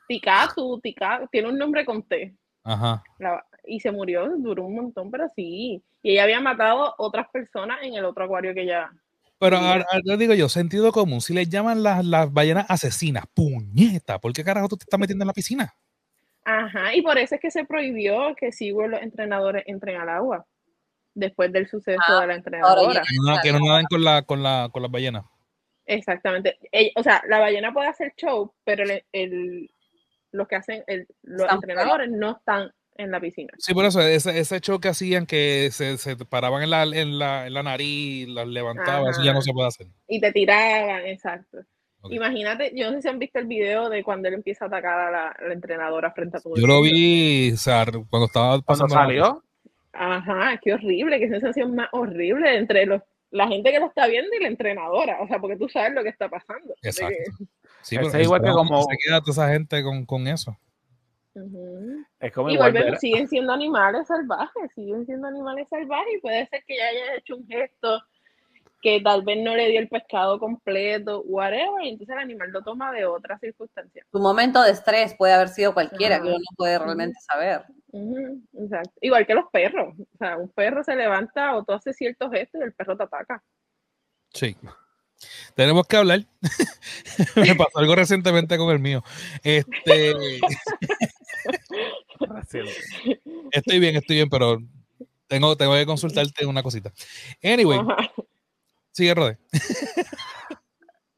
Tikazu, 0.07 0.79
Tika- 0.81 1.27
tiene 1.31 1.49
un 1.49 1.57
nombre 1.57 1.85
con 1.85 2.03
T. 2.03 2.35
Ajá. 2.63 3.03
La- 3.19 3.45
y 3.63 3.79
se 3.79 3.91
murió, 3.91 4.27
duró 4.37 4.65
un 4.65 4.75
montón, 4.75 5.09
pero 5.09 5.27
sí. 5.35 5.81
Y 6.03 6.11
ella 6.11 6.23
había 6.23 6.39
matado 6.39 6.93
otras 6.97 7.27
personas 7.29 7.79
en 7.81 7.95
el 7.95 8.05
otro 8.05 8.25
acuario 8.25 8.53
que 8.53 8.61
ella. 8.63 8.91
Pero 9.37 9.57
ahora, 9.57 9.85
ahora 9.91 10.17
digo 10.17 10.33
yo, 10.33 10.47
sentido 10.49 10.91
común, 10.91 11.19
si 11.21 11.33
le 11.33 11.45
llaman 11.45 11.83
las, 11.83 12.05
las 12.05 12.31
ballenas 12.31 12.65
asesinas, 12.69 13.25
puñeta, 13.33 14.19
¿por 14.19 14.31
qué 14.33 14.43
carajo 14.43 14.67
tú 14.69 14.77
te 14.77 14.83
estás 14.83 14.99
metiendo 14.99 15.23
en 15.23 15.27
la 15.27 15.33
piscina? 15.33 15.75
Ajá, 16.45 16.93
y 16.95 17.01
por 17.01 17.17
eso 17.17 17.35
es 17.35 17.41
que 17.41 17.51
se 17.51 17.65
prohibió 17.65 18.35
que 18.35 18.51
SeaWorld 18.51 18.91
los 18.93 19.01
entrenadores 19.01 19.63
entren 19.67 19.99
al 19.99 20.09
agua 20.09 20.45
después 21.13 21.51
del 21.51 21.67
suceso 21.67 21.99
Ah, 22.07 22.21
de 22.21 22.27
la 22.27 22.35
entrenadora. 22.35 23.01
Que 23.01 23.15
no, 23.21 23.37
que 23.41 23.51
no 23.51 23.59
naden 23.59 23.85
con, 23.89 24.03
la, 24.03 24.21
con, 24.21 24.43
la, 24.43 24.69
con 24.71 24.81
las 24.81 24.91
ballenas. 24.91 25.23
Exactamente. 25.85 26.57
O 26.95 27.03
sea, 27.03 27.21
la 27.27 27.39
ballena 27.39 27.73
puede 27.73 27.87
hacer 27.89 28.13
show, 28.17 28.53
pero 28.63 28.83
el, 28.83 29.03
el- 29.11 29.71
los 30.31 30.47
que 30.47 30.55
hacen, 30.55 30.83
el- 30.87 31.07
los 31.23 31.41
Están 31.43 31.61
fuera. 31.61 31.73
entrenadores 31.73 32.11
no 32.11 32.37
están 32.37 32.71
en 32.95 33.11
la 33.11 33.19
piscina. 33.19 33.51
Sí, 33.57 33.73
por 33.73 33.85
eso, 33.85 34.01
ese, 34.01 34.37
ese 34.39 34.59
show 34.59 34.79
que 34.79 34.87
hacían 34.89 35.25
que 35.25 35.69
se, 35.71 35.97
se 35.97 36.15
paraban 36.17 36.63
en 36.63 36.69
la, 36.69 36.83
en, 36.83 37.19
la, 37.19 37.47
en 37.47 37.53
la 37.53 37.63
nariz, 37.63 38.27
las 38.27 38.47
levantaban, 38.47 39.09
eso 39.09 39.23
ya 39.23 39.33
no 39.33 39.41
se 39.41 39.53
puede 39.53 39.67
hacer. 39.67 39.87
Y 40.07 40.19
te 40.19 40.31
tiraban, 40.31 41.05
exacto. 41.05 41.59
Imagínate, 42.09 42.71
yo 42.75 42.91
no 42.91 42.97
sé 42.97 43.01
si 43.03 43.07
han 43.07 43.17
visto 43.17 43.39
el 43.39 43.47
video 43.47 43.89
de 43.89 44.03
cuando 44.03 44.27
él 44.27 44.35
empieza 44.35 44.65
a 44.65 44.67
atacar 44.67 44.99
a 44.99 45.11
la, 45.11 45.53
entrenadora 45.53 46.11
frente 46.11 46.37
a 46.37 46.39
todo 46.39 46.55
el 46.55 46.61
Yo 46.61 46.67
lo 46.67 46.81
vi, 46.81 47.51
o 47.53 47.57
sea, 47.57 47.83
cuando 48.09 48.27
estaba 48.27 48.61
Cuando 48.61 48.65
pasando. 48.65 48.95
la- 48.95 49.01
salió, 49.01 49.43
Ajá, 49.97 50.59
qué 50.61 50.73
horrible, 50.73 51.19
qué 51.19 51.29
sensación 51.29 51.73
más 51.73 51.87
horrible 51.93 52.57
entre 52.57 52.85
los, 52.85 53.01
la 53.31 53.47
gente 53.47 53.71
que 53.71 53.79
lo 53.79 53.87
está 53.87 54.07
viendo 54.07 54.29
y 54.35 54.41
la 54.41 54.49
entrenadora. 54.49 55.21
O 55.21 55.27
sea, 55.27 55.39
porque 55.39 55.55
tú 55.55 55.69
sabes 55.69 55.93
lo 55.93 56.03
que 56.03 56.09
está 56.09 56.27
pasando. 56.29 56.75
Que- 56.81 56.89
Exacto. 56.89 57.15
Sí, 57.81 57.95
es 57.95 58.13
igual 58.15 58.41
que 58.41 58.49
¿cómo 58.49 58.69
como- 58.69 58.83
se 58.83 58.97
queda 58.97 59.21
toda 59.21 59.31
esa 59.31 59.53
gente 59.53 59.81
con, 59.83 60.05
con 60.05 60.27
eso? 60.27 60.57
Es 62.19 62.33
como 62.33 62.49
Y 62.49 62.57
volvemos, 62.57 62.99
siguen 62.99 63.27
siendo 63.27 63.53
animales 63.53 64.07
salvajes, 64.07 64.71
siguen 64.73 65.05
siendo 65.05 65.27
animales 65.27 65.67
salvajes 65.69 66.13
y 66.17 66.21
puede 66.21 66.47
ser 66.47 66.63
que 66.65 66.77
ya 66.77 66.87
haya 66.87 67.15
hecho 67.17 67.35
un 67.35 67.47
gesto 67.47 68.01
que 68.81 69.01
tal 69.01 69.23
vez 69.23 69.43
no 69.43 69.55
le 69.55 69.69
dio 69.69 69.79
el 69.79 69.89
pescado 69.89 70.37
completo, 70.39 71.23
whatever, 71.23 71.83
y 71.83 71.89
entonces 71.89 72.13
el 72.15 72.21
animal 72.21 72.51
lo 72.51 72.61
toma 72.61 72.91
de 72.91 73.03
otra 73.03 73.39
circunstancia. 73.39 74.05
Tu 74.11 74.19
momento 74.19 74.61
de 74.61 74.69
estrés 74.69 75.15
puede 75.17 75.33
haber 75.33 75.49
sido 75.49 75.73
cualquiera, 75.73 76.21
que 76.21 76.27
uno 76.27 76.37
no 76.37 76.55
puede 76.55 76.77
realmente 76.77 77.19
saber. 77.21 77.63
Exacto. 78.53 78.93
Igual 79.01 79.25
que 79.25 79.33
los 79.33 79.45
perros. 79.51 79.95
O 79.97 80.17
sea, 80.19 80.37
un 80.37 80.49
perro 80.49 80.83
se 80.83 80.95
levanta 80.95 81.55
o 81.55 81.63
tú 81.63 81.73
haces 81.73 81.95
ciertos 81.97 82.31
gestos 82.31 82.61
y 82.61 82.63
el 82.63 82.73
perro 82.73 82.95
te 82.95 83.03
ataca. 83.03 83.43
Sí. 84.31 84.55
Tenemos 85.55 85.87
que 85.87 85.97
hablar. 85.97 86.19
Me 87.35 87.55
pasó 87.55 87.79
algo 87.79 87.95
recientemente 87.95 88.55
con 88.57 88.69
el 88.69 88.79
mío. 88.79 89.03
Este, 89.43 90.13
estoy 93.51 93.79
bien, 93.79 93.95
estoy 93.95 94.17
bien, 94.17 94.29
pero 94.29 94.57
tengo, 95.27 95.55
tengo 95.55 95.73
que 95.73 95.85
consultarte 95.85 96.45
una 96.45 96.63
cosita. 96.63 96.91
Anyway, 97.43 97.79
Ajá. 97.79 98.11
sigue, 98.91 99.13
Rode. 99.13 99.37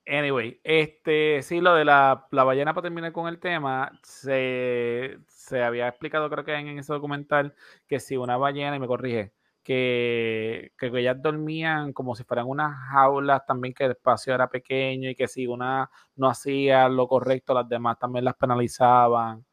Anyway, 0.09 0.59
este, 0.63 1.41
sí, 1.43 1.59
lo 1.59 1.75
de 1.75 1.83
la, 1.83 2.27
la 2.31 2.45
ballena 2.45 2.73
para 2.73 2.83
terminar 2.83 3.11
con 3.11 3.27
el 3.27 3.39
tema, 3.39 3.91
se, 4.03 5.17
se 5.27 5.61
había 5.61 5.89
explicado 5.89 6.29
creo 6.29 6.45
que 6.45 6.55
en, 6.55 6.79
ese 6.79 6.93
documental 6.93 7.53
que 7.87 7.99
si 7.99 8.15
una 8.15 8.37
ballena, 8.37 8.77
y 8.77 8.79
me 8.79 8.87
corrige, 8.87 9.33
que, 9.63 10.71
que 10.77 10.87
ellas 10.87 11.21
dormían 11.21 11.91
como 11.91 12.15
si 12.15 12.23
fueran 12.23 12.47
unas 12.47 12.73
jaulas, 12.89 13.45
también 13.45 13.73
que 13.73 13.83
el 13.83 13.91
espacio 13.91 14.33
era 14.33 14.49
pequeño 14.49 15.09
y 15.09 15.15
que 15.15 15.27
si 15.27 15.45
una 15.45 15.89
no 16.15 16.29
hacía 16.29 16.87
lo 16.87 17.05
correcto, 17.09 17.53
las 17.53 17.67
demás 17.67 17.99
también 17.99 18.23
las 18.23 18.35
penalizaban. 18.35 19.45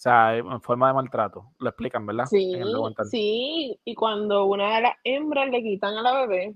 O 0.00 0.02
sea, 0.02 0.34
en 0.34 0.62
forma 0.62 0.88
de 0.88 0.94
maltrato. 0.94 1.52
Lo 1.58 1.68
explican, 1.68 2.06
¿verdad? 2.06 2.24
Sí, 2.24 2.54
En 2.54 2.62
el 2.62 2.74
sí. 3.10 3.78
Y 3.84 3.94
cuando 3.94 4.46
una 4.46 4.76
de 4.76 4.80
las 4.80 4.94
hembras 5.04 5.50
le 5.50 5.62
quitan 5.62 5.94
a 5.94 6.00
la 6.00 6.22
bebé, 6.22 6.54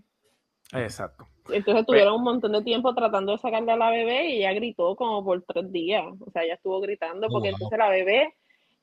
Exacto. 0.72 1.26
entonces 1.50 1.84
tuvieron 1.84 2.14
un 2.14 2.22
montón 2.22 2.52
de 2.52 2.62
tiempo 2.62 2.94
tratando 2.94 3.32
de 3.32 3.38
sacarle 3.38 3.72
a 3.72 3.76
la 3.76 3.90
bebé 3.90 4.30
y 4.30 4.38
ella 4.38 4.54
gritó 4.54 4.96
como 4.96 5.22
por 5.22 5.42
tres 5.42 5.70
días. 5.70 6.06
O 6.20 6.30
sea, 6.30 6.44
ella 6.44 6.54
estuvo 6.54 6.80
gritando 6.80 7.28
porque 7.28 7.50
wow. 7.50 7.56
entonces 7.56 7.78
la 7.78 7.90
bebé, 7.90 8.34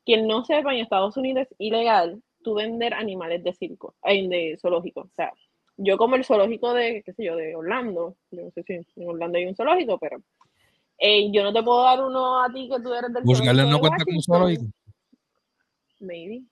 quien 0.05 0.27
no 0.27 0.45
sepa, 0.45 0.71
en 0.75 0.81
Estados 0.81 1.17
Unidos 1.17 1.47
es 1.49 1.55
ilegal 1.57 2.21
tú 2.43 2.53
vender 2.53 2.93
animales 2.93 3.43
de 3.43 3.53
circo, 3.53 3.95
eh, 4.03 4.27
de 4.27 4.59
zoológico. 4.61 5.01
O 5.01 5.11
sea, 5.15 5.33
yo 5.77 5.97
como 5.97 6.17
el 6.17 6.23
zoológico 6.23 6.71
de, 6.75 7.01
qué 7.03 7.13
sé 7.13 7.23
yo, 7.23 7.35
de 7.35 7.55
Orlando, 7.55 8.15
yo 8.29 8.43
no 8.43 8.51
sé 8.51 8.61
si 8.61 8.73
en 8.73 9.09
Orlando 9.09 9.39
hay 9.39 9.47
un 9.47 9.55
zoológico, 9.55 9.97
pero 9.97 10.21
eh, 11.03 11.31
yo 11.31 11.41
no 11.41 11.51
te 11.51 11.63
puedo 11.63 11.81
dar 11.81 11.99
uno 12.03 12.43
a 12.43 12.53
ti 12.53 12.69
que 12.69 12.79
tú 12.79 12.93
eres 12.93 13.11
del 13.11 13.23
de 13.23 13.65
no 13.65 13.79
cuenta 13.79 14.05
como 14.05 14.21
zoológico. 14.21 14.65
Maybe, 15.99 16.43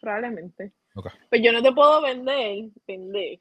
probablemente. 0.00 0.72
Ok. 0.94 1.08
Pues 1.28 1.42
yo 1.42 1.52
no 1.52 1.60
te 1.60 1.72
puedo 1.72 2.00
vender, 2.02 2.70
vender 2.86 3.40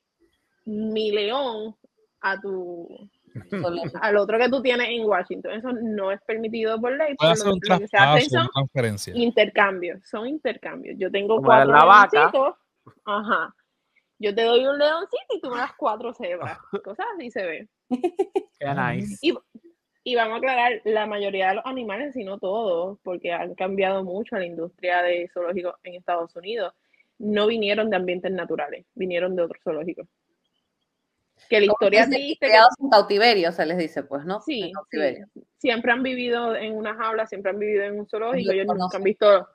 mi 0.66 1.12
león 1.12 1.76
a 2.22 2.42
tu, 2.42 2.88
al 4.02 4.18
otro 4.18 4.40
que 4.40 4.50
tú 4.50 4.64
tienes 4.64 4.88
en 4.90 5.06
Washington. 5.06 5.52
Eso 5.52 5.72
no 5.72 6.12
es 6.12 6.20
permitido 6.24 6.82
por 6.82 6.94
ley. 6.94 7.14
Puede 7.16 7.16
por 7.16 7.30
hacer 7.30 7.48
un 7.48 7.60
que 7.60 7.88
se 7.88 7.98
hacen 7.98 8.30
son 8.98 9.16
intercambios, 9.16 10.02
son 10.10 10.28
intercambios. 10.28 10.98
Yo 10.98 11.12
tengo 11.12 11.36
Como 11.36 11.48
cuatro 11.48 11.72
la 11.72 11.86
vaca. 11.86 12.10
leoncitos, 12.12 12.56
ajá. 13.06 13.56
Yo 14.18 14.34
te 14.34 14.44
doy 14.44 14.66
un 14.66 14.80
leoncito 14.80 15.36
y 15.36 15.42
tú 15.42 15.52
me 15.52 15.58
das 15.58 15.74
cuatro 15.78 16.12
cebras. 16.12 16.58
Cosas 16.84 17.06
así 17.16 17.30
se 17.30 17.46
ve. 17.46 17.70
Qué 17.88 18.74
nice. 18.74 19.18
Y, 19.22 19.38
y 20.08 20.14
vamos 20.16 20.36
a 20.36 20.38
aclarar, 20.38 20.82
la 20.86 21.08
mayoría 21.08 21.50
de 21.50 21.56
los 21.56 21.66
animales, 21.66 22.14
si 22.14 22.24
no 22.24 22.38
todos, 22.38 23.00
porque 23.02 23.34
han 23.34 23.56
cambiado 23.56 24.04
mucho 24.04 24.36
la 24.38 24.46
industria 24.46 25.02
de 25.02 25.28
zoológicos 25.34 25.74
en 25.84 25.96
Estados 25.96 26.36
Unidos, 26.36 26.74
no 27.18 27.48
vinieron 27.48 27.90
de 27.90 27.96
ambientes 27.96 28.32
naturales, 28.32 28.86
vinieron 28.94 29.36
de 29.36 29.42
otros 29.42 29.64
zoológicos. 29.64 30.08
Que 31.50 31.60
la 31.60 31.66
historia 31.66 32.08
que 32.08 32.38
Criados 32.40 32.76
en 32.80 32.90
cautiverio, 32.92 33.52
se 33.52 33.66
les 33.66 33.80
dice, 33.80 34.04
pues, 34.04 34.26
¿no? 34.26 34.42
sí, 34.42 34.72
En 34.92 35.26
siempre 35.58 35.92
han 35.92 36.04
vivido 36.04 36.56
en 36.56 36.78
una 36.78 36.94
jaula, 36.94 37.26
siempre 37.26 37.50
han 37.50 37.58
vivido 37.58 37.84
en 37.84 38.00
un 38.00 38.08
zoológico, 38.08 38.52
Lo 38.52 38.54
ellos 38.54 38.68
nunca 38.78 38.98
han 38.98 39.04
visto 39.04 39.48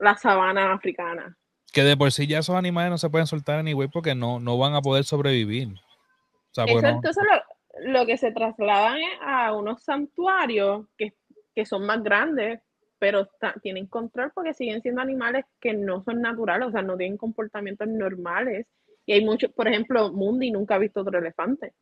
la 0.00 0.18
sabana 0.18 0.74
africana. 0.74 1.34
Que 1.72 1.82
de 1.82 1.96
por 1.96 2.12
sí 2.12 2.26
ya 2.26 2.40
esos 2.40 2.56
animales 2.56 2.90
no 2.90 2.98
se 2.98 3.08
pueden 3.08 3.26
soltar 3.26 3.58
anyway 3.58 3.88
porque 3.88 4.14
no, 4.14 4.38
no 4.38 4.58
van 4.58 4.74
a 4.74 4.82
poder 4.82 5.04
sobrevivir. 5.04 5.68
O 5.68 6.54
sea, 6.54 6.66
porque 6.66 6.78
Eso, 6.78 6.88
no- 6.88 6.96
entonces 6.96 7.24
lo, 7.24 7.42
lo 7.82 8.06
que 8.06 8.16
se 8.16 8.32
trasladan 8.32 8.98
es 8.98 9.18
a 9.20 9.52
unos 9.54 9.82
santuarios 9.82 10.86
que, 10.96 11.14
que 11.54 11.66
son 11.66 11.86
más 11.86 12.02
grandes, 12.02 12.60
pero 12.98 13.28
tienen 13.62 13.86
control 13.86 14.32
porque 14.34 14.54
siguen 14.54 14.82
siendo 14.82 15.00
animales 15.00 15.44
que 15.60 15.72
no 15.72 16.02
son 16.02 16.20
naturales, 16.20 16.68
o 16.68 16.72
sea, 16.72 16.82
no 16.82 16.96
tienen 16.96 17.16
comportamientos 17.16 17.86
normales. 17.88 18.66
Y 19.06 19.12
hay 19.12 19.24
muchos, 19.24 19.52
por 19.52 19.68
ejemplo, 19.68 20.12
Mundi 20.12 20.50
nunca 20.50 20.74
ha 20.74 20.78
visto 20.78 21.00
otro 21.00 21.18
elefante. 21.18 21.72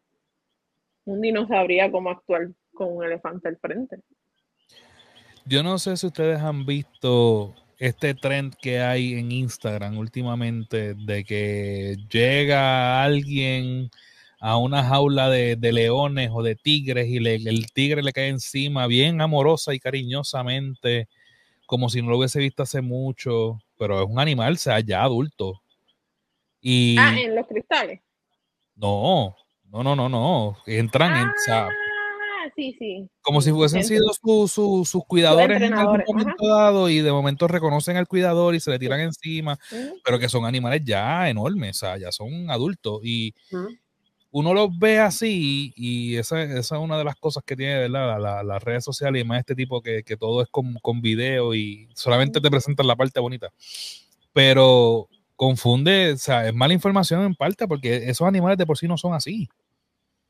Mundi 1.04 1.32
no 1.32 1.46
sabría 1.46 1.90
cómo 1.90 2.10
actuar 2.10 2.48
con 2.74 2.96
un 2.96 3.04
elefante 3.04 3.48
al 3.48 3.56
frente. 3.56 4.00
Yo 5.44 5.62
no 5.62 5.78
sé 5.78 5.96
si 5.96 6.06
ustedes 6.06 6.40
han 6.40 6.66
visto 6.66 7.54
este 7.78 8.14
trend 8.14 8.54
que 8.60 8.80
hay 8.80 9.14
en 9.14 9.30
Instagram 9.30 9.98
últimamente 9.98 10.94
de 10.94 11.24
que 11.24 11.96
llega 12.10 13.02
alguien 13.02 13.90
a 14.40 14.58
una 14.58 14.84
jaula 14.84 15.28
de, 15.30 15.56
de 15.56 15.72
leones 15.72 16.30
o 16.32 16.42
de 16.42 16.56
tigres 16.56 17.08
y 17.08 17.18
le- 17.20 17.36
el 17.36 17.72
tigre 17.72 18.02
le 18.02 18.12
cae 18.12 18.28
encima 18.28 18.86
bien 18.86 19.20
amorosa 19.20 19.74
y 19.74 19.80
cariñosamente, 19.80 21.08
como 21.66 21.88
si 21.90 22.02
no 22.02 22.10
lo 22.10 22.18
hubiese 22.18 22.40
visto 22.40 22.62
hace 22.64 22.80
mucho, 22.82 23.58
pero 23.78 24.02
es 24.02 24.08
un 24.08 24.18
animal, 24.20 24.54
o 24.54 24.56
sea, 24.56 24.80
ya 24.80 25.02
adulto. 25.04 25.62
Y 26.60 26.96
Ah, 26.98 27.16
en 27.20 27.34
los 27.36 27.46
cristales. 27.46 28.00
no, 28.76 29.34
no, 29.70 29.82
no, 29.82 29.96
no, 29.96 30.08
no, 30.08 30.56
entran 30.66 31.16
en, 31.16 31.28
o 31.28 31.32
sea, 31.44 31.68
Ah, 31.68 32.50
sí, 32.54 32.76
sí. 32.78 33.08
como 33.22 33.40
si 33.40 33.50
hubiesen 33.50 33.80
Entiendo. 33.80 34.12
sido 34.14 34.46
su- 34.46 34.48
su- 34.48 34.84
sus 34.84 35.04
cuidadores 35.06 35.60
en 35.60 35.74
algún 35.74 35.96
ajá. 36.00 36.04
momento 36.08 36.46
dado 36.48 36.88
y 36.88 37.00
de 37.00 37.10
momento 37.12 37.48
reconocen 37.48 37.96
al 37.96 38.06
cuidador 38.06 38.54
y 38.54 38.60
se 38.60 38.70
le 38.70 38.78
tiran 38.78 39.00
encima, 39.00 39.58
pero 40.04 40.18
que 40.18 40.28
son 40.28 40.44
animales 40.44 40.82
ya 40.84 41.28
enormes, 41.28 41.76
o 41.76 41.78
sea, 41.80 41.98
ya 41.98 42.12
son 42.12 42.50
adultos 42.50 43.00
y. 43.04 43.34
uno 44.38 44.52
los 44.52 44.78
ve 44.78 44.98
así 44.98 45.72
y 45.76 46.16
esa, 46.16 46.42
esa 46.42 46.58
es 46.76 46.82
una 46.82 46.98
de 46.98 47.04
las 47.04 47.16
cosas 47.16 47.42
que 47.42 47.56
tiene 47.56 47.78
¿verdad? 47.78 48.06
La- 48.06 48.18
la- 48.18 48.42
las 48.42 48.62
redes 48.62 48.84
sociales 48.84 49.22
y 49.22 49.24
más 49.24 49.38
este 49.40 49.54
tipo 49.54 49.80
que, 49.80 50.02
que 50.02 50.16
todo 50.18 50.42
es 50.42 50.48
con, 50.50 50.74
con 50.82 51.00
video 51.00 51.54
y 51.54 51.88
solamente 51.94 52.38
te 52.40 52.50
presentan 52.50 52.86
la 52.86 52.96
parte 52.96 53.18
bonita, 53.18 53.50
pero 54.32 55.08
confunde, 55.36 56.12
o 56.12 56.16
sea, 56.18 56.46
es 56.48 56.54
mala 56.54 56.74
información 56.74 57.22
en 57.24 57.34
parte 57.34 57.66
porque 57.66 57.96
esos 58.10 58.26
animales 58.26 58.58
de 58.58 58.66
por 58.66 58.76
sí 58.78 58.86
no 58.86 58.96
son 58.98 59.14
así. 59.14 59.48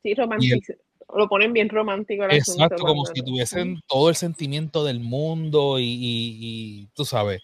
Sí, 0.03 0.15
romántico. 0.15 0.73
Lo 1.17 1.29
ponen 1.29 1.53
bien 1.53 1.69
romántico 1.69 2.25
el 2.25 2.31
asunto 2.33 2.65
Exacto, 2.65 2.85
como 2.85 3.03
cuando- 3.05 3.13
si 3.15 3.23
tuviesen 3.23 3.81
todo 3.87 4.09
el 4.09 4.17
sentimiento 4.17 4.85
del 4.85 5.01
mundo 5.01 5.79
y, 5.79 5.85
y- 5.85 6.37
y 6.41 6.87
tú 6.95 7.05
sabes. 7.05 7.41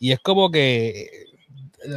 Y 0.00 0.12
es 0.12 0.18
como 0.20 0.50
que 0.50 1.00
eh, 1.02 1.08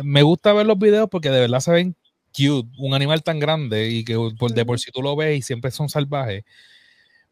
me 0.03 0.21
gusta 0.23 0.53
ver 0.53 0.65
los 0.65 0.77
videos 0.77 1.07
porque 1.09 1.29
de 1.29 1.39
verdad 1.41 1.59
se 1.59 1.71
ven 1.71 1.95
cute, 2.35 2.69
un 2.77 2.93
animal 2.93 3.23
tan 3.23 3.39
grande 3.39 3.89
y 3.89 4.03
que 4.03 4.15
por, 4.37 4.51
de 4.51 4.65
por 4.65 4.79
sí 4.79 4.91
tú 4.91 5.01
lo 5.01 5.15
ves 5.15 5.37
y 5.37 5.41
siempre 5.41 5.71
son 5.71 5.89
salvajes. 5.89 6.43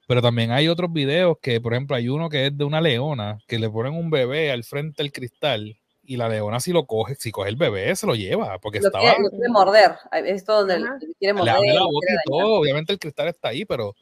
Pero 0.07 0.21
también 0.21 0.51
hay 0.51 0.67
otros 0.67 0.91
videos 0.91 1.37
que, 1.41 1.61
por 1.61 1.73
ejemplo, 1.73 1.95
hay 1.95 2.09
uno 2.09 2.29
que 2.29 2.47
es 2.47 2.57
de 2.57 2.63
una 2.63 2.81
leona 2.81 3.37
que 3.47 3.57
le 3.57 3.69
ponen 3.69 3.93
un 3.93 4.09
bebé 4.09 4.51
al 4.51 4.63
frente 4.63 5.01
del 5.01 5.11
cristal 5.11 5.77
y 6.05 6.17
la 6.17 6.27
leona 6.27 6.59
si 6.59 6.73
lo 6.73 6.85
coge, 6.85 7.15
si 7.15 7.31
coge 7.31 7.49
el 7.49 7.55
bebé 7.55 7.95
se 7.95 8.05
lo 8.05 8.13
lleva 8.15 8.59
porque 8.59 8.79
Lo 8.79 8.87
estaba 8.87 9.03
quiere, 9.05 9.23
lo 9.23 9.29
quiere 9.29 9.49
morder. 9.49 9.91
Esto 10.25 10.59
donde 10.59 10.75
Ajá. 10.75 10.97
le 10.99 11.13
quiere 11.15 11.33
le 11.33 11.39
morder. 11.39 11.55
abre 11.55 11.73
la 11.73 11.83
boca 11.83 12.07
y 12.11 12.29
todo, 12.29 12.53
obviamente 12.55 12.91
el 12.91 12.99
cristal 12.99 13.29
está 13.29 13.49
ahí, 13.49 13.63
pero 13.63 13.95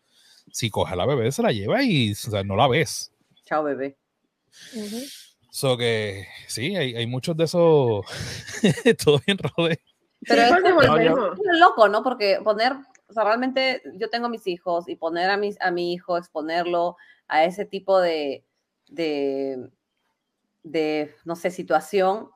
si 0.52 0.70
coge 0.70 0.94
a 0.94 0.96
la 0.96 1.06
bebé 1.06 1.32
se 1.32 1.44
la 1.44 1.52
lleva 1.52 1.84
y 1.84 2.12
o 2.12 2.16
sea, 2.16 2.44
no 2.44 2.56
la 2.56 2.68
ves. 2.68 3.12
Chao, 3.46 3.64
bebé. 3.64 3.96
Ujú. 4.74 5.02
So 5.52 5.78
que 5.78 6.26
sí, 6.48 6.76
hay, 6.76 6.96
hay 6.96 7.06
muchos 7.06 7.36
de 7.38 7.44
esos, 7.44 8.06
todo 9.04 9.22
bien 9.26 9.38
rode. 9.38 9.80
Pero 10.28 10.42
Sí, 10.42 11.06
es 11.52 11.60
loco, 11.60 11.90
¿no? 11.90 12.04
Porque 12.04 12.40
poner, 12.44 12.74
o 13.08 13.14
sea, 13.14 13.24
realmente 13.24 13.82
yo 13.96 14.10
tengo 14.10 14.30
mis 14.30 14.46
hijos 14.48 14.88
y 14.88 14.96
poner 14.96 15.30
a, 15.30 15.38
mis, 15.38 15.60
a 15.62 15.72
mi 15.72 15.94
hijo, 15.94 16.18
exponerlo 16.18 16.96
a 17.28 17.44
ese 17.44 17.66
tipo 17.66 18.00
de, 18.00 18.46
de, 18.88 19.70
de, 20.64 21.16
no 21.26 21.36
sé, 21.36 21.50
situación. 21.50 22.30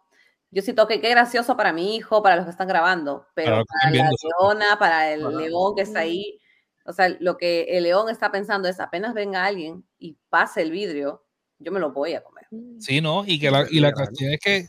Yo 0.52 0.62
siento 0.62 0.88
que 0.88 1.02
qué 1.02 1.10
gracioso 1.10 1.58
para 1.58 1.74
mi 1.74 1.96
hijo, 1.96 2.24
para 2.24 2.38
los 2.38 2.46
que 2.46 2.52
están 2.52 2.68
grabando, 2.68 3.28
pero 3.36 3.64
para, 3.66 3.92
están 3.92 3.98
la 3.98 4.10
leona, 4.24 4.80
para 4.80 5.12
el 5.12 5.38
león 5.38 5.76
que 5.76 5.82
está 5.82 6.00
ahí, 6.00 6.40
o 6.86 6.94
sea, 6.94 7.10
lo 7.20 7.38
que 7.38 7.64
el 7.64 7.84
león 7.84 8.10
está 8.10 8.32
pensando 8.32 8.70
es 8.70 8.80
apenas 8.80 9.14
venga 9.14 9.44
alguien 9.44 9.84
y 9.98 10.18
pase 10.30 10.62
el 10.62 10.72
vidrio, 10.72 11.26
yo 11.60 11.72
me 11.72 11.80
lo 11.80 11.92
voy 11.92 12.14
a 12.14 12.24
comer. 12.24 12.46
Sí, 12.80 13.02
¿no? 13.02 13.24
Y, 13.26 13.40
que 13.40 13.52
la, 13.52 13.66
y 13.70 13.80
la 13.80 13.92
cuestión 13.92 14.32
es 14.32 14.40
que 14.40 14.68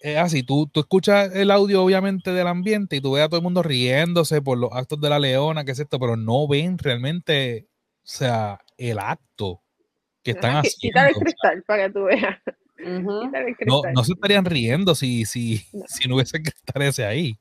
es 0.00 0.16
así, 0.18 0.42
tú, 0.42 0.66
tú 0.72 0.80
escuchas 0.80 1.34
el 1.34 1.50
audio 1.50 1.82
obviamente 1.84 2.32
del 2.32 2.46
ambiente 2.46 2.96
y 2.96 3.00
tú 3.00 3.12
ves 3.12 3.24
a 3.24 3.28
todo 3.28 3.38
el 3.38 3.44
mundo 3.44 3.62
riéndose 3.62 4.40
por 4.42 4.56
los 4.58 4.70
actos 4.72 5.00
de 5.00 5.08
la 5.10 5.18
leona, 5.18 5.64
que 5.64 5.72
es 5.72 5.78
esto, 5.78 5.98
pero 5.98 6.16
no 6.16 6.48
ven 6.48 6.78
realmente, 6.78 7.66
o 7.98 8.00
sea, 8.06 8.58
el 8.78 8.98
acto 8.98 9.62
que 10.22 10.32
están 10.32 10.56
Ajá, 10.56 10.62
qui- 10.62 10.76
Quítale 10.80 11.08
el 11.08 11.14
haciendo. 11.14 11.24
cristal 11.30 11.62
para 11.66 11.86
que 11.86 11.92
tú 11.92 12.04
veas. 12.04 12.36
No, 13.66 13.82
no 13.94 14.04
se 14.04 14.14
estarían 14.14 14.46
riendo 14.46 14.94
si, 14.94 15.26
si, 15.26 15.66
No. 15.74 15.84
si 15.86 16.08
no 16.08 16.14
hubiese 16.14 16.42
cristal 16.42 16.80
ese 16.82 17.04
ahí. 17.04 17.38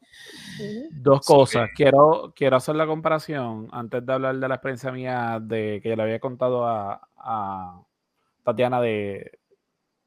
Dos 0.92 1.26
So 1.26 1.34
cosas. 1.38 1.70
Quiero, 1.76 2.34
quiero 2.36 2.58
hacer 2.58 2.76
la 2.76 2.86
comparación 2.86 3.70
antes 3.72 4.06
de 4.06 4.12
hablar 4.14 4.38
de 4.38 4.48
la 4.50 4.56
experiencia 4.56 4.92
mía 4.92 5.40
de 5.42 5.80
que 5.82 5.96
le 5.96 6.04
había 6.04 6.20
contado 6.20 6.68
a, 6.68 7.08
a 7.16 7.82
Tatiana 8.44 8.82
de 8.82 9.39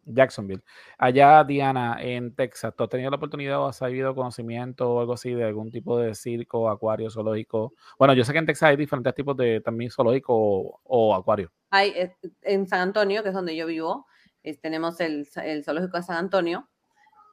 Jacksonville. 0.04 0.62
Allá, 0.98 1.44
Diana, 1.44 1.96
en 2.00 2.34
Texas, 2.34 2.74
¿tú 2.76 2.84
has 2.84 2.90
tenido 2.90 3.10
la 3.10 3.16
oportunidad 3.16 3.60
o 3.60 3.66
has 3.66 3.76
sabido 3.76 4.14
conocimiento 4.14 4.90
o 4.94 5.00
algo 5.00 5.12
así 5.14 5.32
de 5.32 5.44
algún 5.44 5.70
tipo 5.70 5.98
de 5.98 6.14
circo, 6.14 6.68
acuario, 6.68 7.10
zoológico? 7.10 7.74
Bueno, 7.98 8.14
yo 8.14 8.24
sé 8.24 8.32
que 8.32 8.38
en 8.38 8.46
Texas 8.46 8.70
hay 8.70 8.76
diferentes 8.76 9.14
tipos 9.14 9.36
de 9.36 9.60
también 9.60 9.90
zoológico 9.90 10.34
o, 10.34 10.80
o 10.84 11.14
acuario. 11.14 11.50
Hay, 11.70 11.90
eh, 11.90 12.14
en 12.42 12.66
San 12.66 12.80
Antonio, 12.80 13.22
que 13.22 13.28
es 13.30 13.34
donde 13.34 13.54
yo 13.56 13.66
vivo, 13.66 14.06
es- 14.42 14.60
tenemos 14.60 15.00
el, 15.00 15.28
el 15.44 15.64
zoológico 15.64 15.96
de 15.96 16.02
San 16.02 16.16
Antonio. 16.16 16.68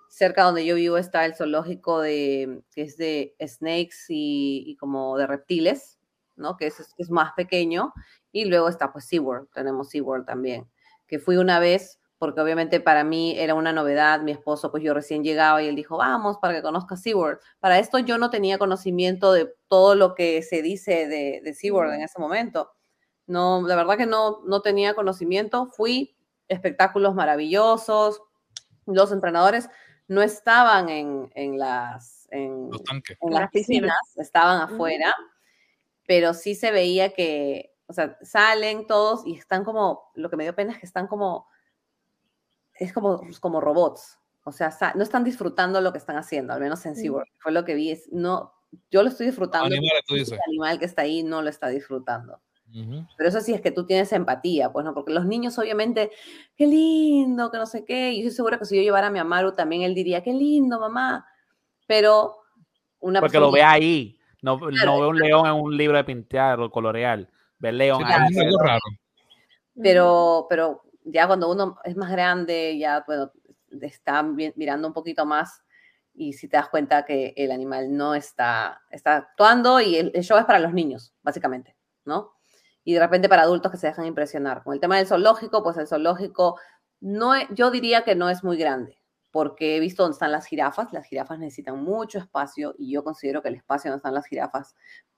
Cerca 0.09 0.43
donde 0.43 0.65
yo 0.65 0.73
vivo 0.75 0.97
está 0.97 1.23
el 1.25 1.35
zoológico 1.35 2.01
de, 2.01 2.63
que 2.73 2.81
es 2.81 2.97
de 2.97 3.35
snakes 3.45 4.05
y, 4.09 4.63
y 4.65 4.75
como 4.77 5.15
de 5.17 5.27
reptiles, 5.27 5.99
¿no? 6.35 6.57
Que 6.57 6.67
es, 6.67 6.93
es 6.97 7.11
más 7.11 7.33
pequeño. 7.33 7.93
Y 8.31 8.45
luego 8.45 8.69
está 8.69 8.91
pues 8.91 9.05
SeaWorld, 9.05 9.49
tenemos 9.53 9.89
SeaWorld 9.89 10.25
también, 10.25 10.67
que 11.07 11.19
fui 11.19 11.37
una 11.37 11.59
vez 11.59 11.98
porque 12.19 12.41
obviamente 12.41 12.81
para 12.81 13.05
mí 13.05 13.33
era 13.37 13.55
una 13.55 13.71
novedad, 13.71 14.21
mi 14.21 14.31
esposo 14.31 14.69
pues 14.69 14.83
yo 14.83 14.93
recién 14.93 15.23
llegaba 15.23 15.63
y 15.63 15.67
él 15.67 15.75
dijo, 15.75 15.97
vamos 15.97 16.37
para 16.37 16.53
que 16.53 16.61
conozcas 16.61 17.01
SeaWorld. 17.01 17.39
Para 17.59 17.79
esto 17.79 17.97
yo 17.97 18.17
no 18.17 18.29
tenía 18.29 18.57
conocimiento 18.57 19.31
de 19.31 19.55
todo 19.69 19.95
lo 19.95 20.15
que 20.15 20.41
se 20.43 20.61
dice 20.61 21.07
de, 21.07 21.41
de 21.41 21.53
SeaWorld 21.53 21.93
en 21.93 22.01
ese 22.01 22.19
momento. 22.19 22.73
No, 23.25 23.65
la 23.65 23.75
verdad 23.75 23.97
que 23.97 24.05
no, 24.05 24.41
no 24.45 24.61
tenía 24.61 24.95
conocimiento. 24.95 25.67
Fui, 25.67 26.17
espectáculos 26.49 27.15
maravillosos. 27.15 28.21
Los 28.85 29.13
entrenadores 29.13 29.69
no 30.09 30.21
estaban 30.21 30.89
en, 30.89 31.31
en 31.35 31.57
las, 31.57 32.27
en, 32.31 32.69
en 33.21 33.33
las 33.33 33.49
piscinas. 33.51 33.95
estaban 34.17 34.61
afuera, 34.61 35.15
pero 36.05 36.33
sí 36.33 36.53
se 36.55 36.71
veía 36.71 37.13
que, 37.13 37.75
o 37.85 37.93
sea, 37.93 38.17
salen 38.23 38.87
todos 38.87 39.25
y 39.25 39.37
están 39.37 39.63
como, 39.63 40.11
lo 40.15 40.29
que 40.29 40.35
me 40.35 40.43
dio 40.43 40.55
pena 40.55 40.73
es 40.73 40.79
que 40.79 40.87
están 40.87 41.07
como, 41.07 41.47
es 42.79 42.93
como, 42.93 43.21
como 43.39 43.61
robots. 43.61 44.17
O 44.45 44.51
sea, 44.51 44.71
no 44.95 45.03
están 45.03 45.23
disfrutando 45.23 45.79
lo 45.81 45.91
que 45.91 45.97
están 45.99 46.15
haciendo, 46.17 46.53
al 46.53 46.59
menos 46.61 46.85
en. 46.85 46.95
SeaWorld. 46.95 47.27
Fue 47.37 47.51
lo 47.51 47.65
que 47.65 47.75
vi. 47.75 47.91
Es, 47.91 48.09
no, 48.11 48.53
yo 48.89 49.03
lo 49.03 49.09
estoy 49.09 49.27
disfrutando. 49.27 49.69
Dices. 50.09 50.31
El 50.31 50.39
animal 50.47 50.79
que 50.79 50.85
está 50.85 51.03
ahí 51.03 51.21
no 51.23 51.41
lo 51.41 51.49
está 51.49 51.67
disfrutando. 51.67 52.39
Ujú. 52.73 53.05
Pero 53.17 53.29
eso 53.29 53.41
sí 53.41 53.53
es 53.53 53.61
que 53.61 53.71
tú 53.71 53.85
tienes 53.85 54.11
empatía, 54.13 54.71
pues 54.71 54.85
no, 54.85 54.93
porque 54.93 55.11
los 55.11 55.25
niños 55.25 55.57
obviamente, 55.57 56.11
qué 56.55 56.67
lindo, 56.67 57.49
que 57.51 57.57
no 57.57 57.65
sé 57.65 57.83
qué, 57.83 58.11
y 58.11 58.21
yo 58.21 58.27
estoy 58.27 58.35
segura 58.37 58.59
que 58.59 58.65
si 58.65 58.75
yo 58.75 58.83
llevara 58.83 59.07
a 59.07 59.09
mi 59.09 59.17
Amaru 59.17 59.53
también 59.53 59.81
él 59.81 59.95
diría, 59.95 60.21
qué 60.21 60.33
lindo, 60.33 60.79
mamá, 60.79 61.25
pero 61.87 62.35
una 62.99 63.19
Porque 63.21 63.39
lo 63.39 63.51
persona- 63.51 63.75
ve 63.75 63.83
ahí. 63.85 64.19
No, 64.43 64.59
Claro, 64.59 64.73
no 64.85 65.01
ve 65.01 65.07
un 65.07 65.17
león 65.17 65.45
en 65.47 65.53
un 65.53 65.75
libro 65.75 65.97
de 65.97 66.03
pintar 66.03 66.59
o 66.59 66.69
colorear. 66.69 67.27
Ve 67.57 67.69
el 67.69 67.77
león 67.79 68.03
Sí, 68.05 68.13
ahí. 68.13 68.51
pero, 69.81 70.45
pero 70.49 70.81
ya 71.03 71.27
cuando 71.27 71.51
uno 71.51 71.77
es 71.83 71.95
más 71.95 72.11
grande, 72.11 72.77
ya 72.77 73.03
bueno, 73.05 73.31
está 73.81 74.23
mirando 74.23 74.87
un 74.87 74.93
poquito 74.93 75.25
más 75.25 75.63
y 76.13 76.33
si 76.33 76.47
te 76.47 76.57
das 76.57 76.69
cuenta 76.69 77.05
que 77.05 77.33
el 77.37 77.51
animal 77.51 77.95
no 77.95 78.13
está, 78.13 78.81
está 78.89 79.15
actuando 79.17 79.79
y 79.79 79.95
el, 79.95 80.11
show 80.21 80.37
es 80.37 80.45
para 80.45 80.59
los 80.59 80.73
niños, 80.73 81.13
básicamente, 81.21 81.77
¿no? 82.05 82.33
Y 82.83 82.93
de 82.93 82.99
repente 82.99 83.29
para 83.29 83.43
adultos 83.43 83.71
que 83.71 83.77
se 83.77 83.87
dejan 83.87 84.05
impresionar. 84.05 84.63
Con 84.63 84.73
el 84.73 84.79
tema 84.79 84.97
del 84.97 85.07
zoológico, 85.07 85.63
pues 85.63 85.77
el 85.77 85.87
zoológico 85.87 86.59
no, 86.99 87.33
yo 87.53 87.71
diría 87.71 88.03
que 88.03 88.15
no 88.15 88.29
es 88.29 88.43
muy 88.43 88.57
grande. 88.57 88.97
porque 89.31 89.77
he 89.77 89.79
visto 89.79 90.01
dónde 90.01 90.13
están 90.13 90.31
las 90.31 90.47
jirafas. 90.47 90.91
Las 90.91 91.05
jirafas 91.05 91.37
necesitan 91.37 91.83
mucho 91.83 92.17
espacio 92.17 92.73
y 92.79 92.91
yo 92.91 93.03
considero 93.03 93.43
que 93.43 93.49
el 93.49 93.55
espacio 93.55 93.91
donde 93.91 93.99
están 93.99 94.15
las 94.15 94.25
jirafas, 94.25 94.75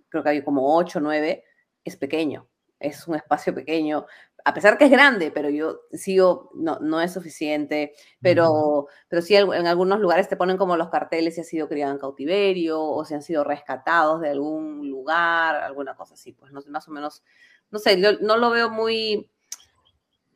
creo 0.09 0.21
que 0.21 0.29
hay 0.29 0.43
como 0.43 0.75
8 0.75 0.99
o 0.99 1.01
9, 1.01 1.43
es 1.85 1.97
pequeño. 1.97 2.47
Es 2.77 3.07
un 3.07 3.15
espacio 3.15 3.55
pequeño, 3.55 4.05
a 4.45 4.53
pesar 4.53 4.77
que 4.77 4.85
es 4.85 4.91
grande, 4.91 5.31
pero 5.31 5.49
yo 5.49 5.81
sigo, 5.91 6.51
no, 6.55 6.79
no 6.79 7.01
es 7.01 7.13
suficiente, 7.13 7.93
pero, 8.21 8.87
pero 9.07 9.21
sí 9.21 9.35
en 9.35 9.67
algunos 9.67 9.99
lugares 9.99 10.27
te 10.27 10.35
ponen 10.35 10.57
como 10.57 10.77
los 10.77 10.89
carteles 10.89 11.35
si 11.35 11.41
ha 11.41 11.43
sido 11.43 11.67
criado 11.67 11.91
en 11.93 11.99
cautiverio 11.99 12.81
o 12.81 13.05
si 13.05 13.13
han 13.13 13.21
sido 13.21 13.43
rescatados 13.43 14.21
de 14.21 14.29
algún 14.29 14.89
lugar, 14.89 15.55
alguna 15.55 15.95
cosa 15.95 16.15
así, 16.15 16.33
pues 16.33 16.51
no 16.51 16.61
sé, 16.61 16.69
más 16.69 16.87
o 16.87 16.91
menos, 16.91 17.23
no 17.69 17.79
sé, 17.79 17.99
yo 18.01 18.13
no 18.21 18.37
lo 18.37 18.49
veo 18.49 18.69
muy, 18.69 19.29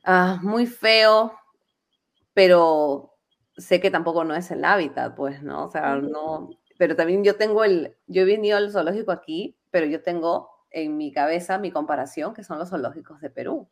ah, 0.03 0.39
muy 0.41 0.67
feo, 0.67 1.33
pero 2.33 3.15
sé 3.57 3.79
que 3.79 3.91
tampoco 3.91 4.23
no 4.23 4.35
es 4.35 4.51
el 4.51 4.65
hábitat, 4.65 5.15
pues, 5.15 5.41
¿no? 5.43 5.65
O 5.65 5.71
sea, 5.71 5.95
no, 5.95 6.49
pero 6.77 6.95
también 6.95 7.23
yo 7.23 7.35
tengo 7.37 7.63
el, 7.63 7.95
yo 8.07 8.23
he 8.23 8.25
venido 8.25 8.57
al 8.57 8.71
zoológico 8.71 9.11
aquí, 9.11 9.57
pero 9.71 9.85
yo 9.85 10.01
tengo 10.01 10.49
en 10.71 10.97
mi 10.97 11.11
cabeza 11.11 11.57
mi 11.57 11.71
comparación, 11.71 12.33
que 12.33 12.43
son 12.43 12.59
los 12.59 12.69
zoológicos 12.69 13.21
de 13.21 13.29
Perú. 13.29 13.69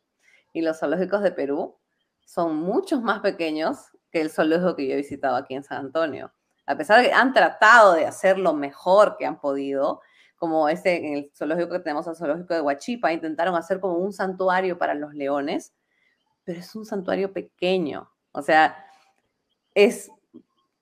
Y 0.54 0.62
los 0.62 0.78
zoológicos 0.78 1.20
de 1.20 1.32
Perú 1.32 1.76
son 2.24 2.56
muchos 2.56 3.02
más 3.02 3.20
pequeños 3.20 3.90
que 4.10 4.22
el 4.22 4.30
zoológico 4.30 4.76
que 4.76 4.86
yo 4.86 4.94
he 4.94 4.96
visitado 4.96 5.36
aquí 5.36 5.54
en 5.54 5.64
San 5.64 5.78
Antonio. 5.78 6.32
A 6.64 6.76
pesar 6.76 7.02
de 7.02 7.08
que 7.08 7.12
han 7.12 7.34
tratado 7.34 7.92
de 7.92 8.06
hacer 8.06 8.38
lo 8.38 8.54
mejor 8.54 9.16
que 9.18 9.26
han 9.26 9.38
podido, 9.38 10.00
como 10.36 10.70
este, 10.70 11.06
en 11.06 11.14
el 11.14 11.32
zoológico 11.36 11.72
que 11.72 11.80
tenemos, 11.80 12.06
el 12.06 12.16
zoológico 12.16 12.54
de 12.54 12.62
Huachipa, 12.62 13.12
intentaron 13.12 13.54
hacer 13.54 13.80
como 13.80 13.98
un 13.98 14.14
santuario 14.14 14.78
para 14.78 14.94
los 14.94 15.12
leones, 15.12 15.74
pero 16.44 16.60
es 16.60 16.74
un 16.74 16.86
santuario 16.86 17.34
pequeño. 17.34 18.10
O 18.32 18.40
sea, 18.40 18.86
es 19.74 20.10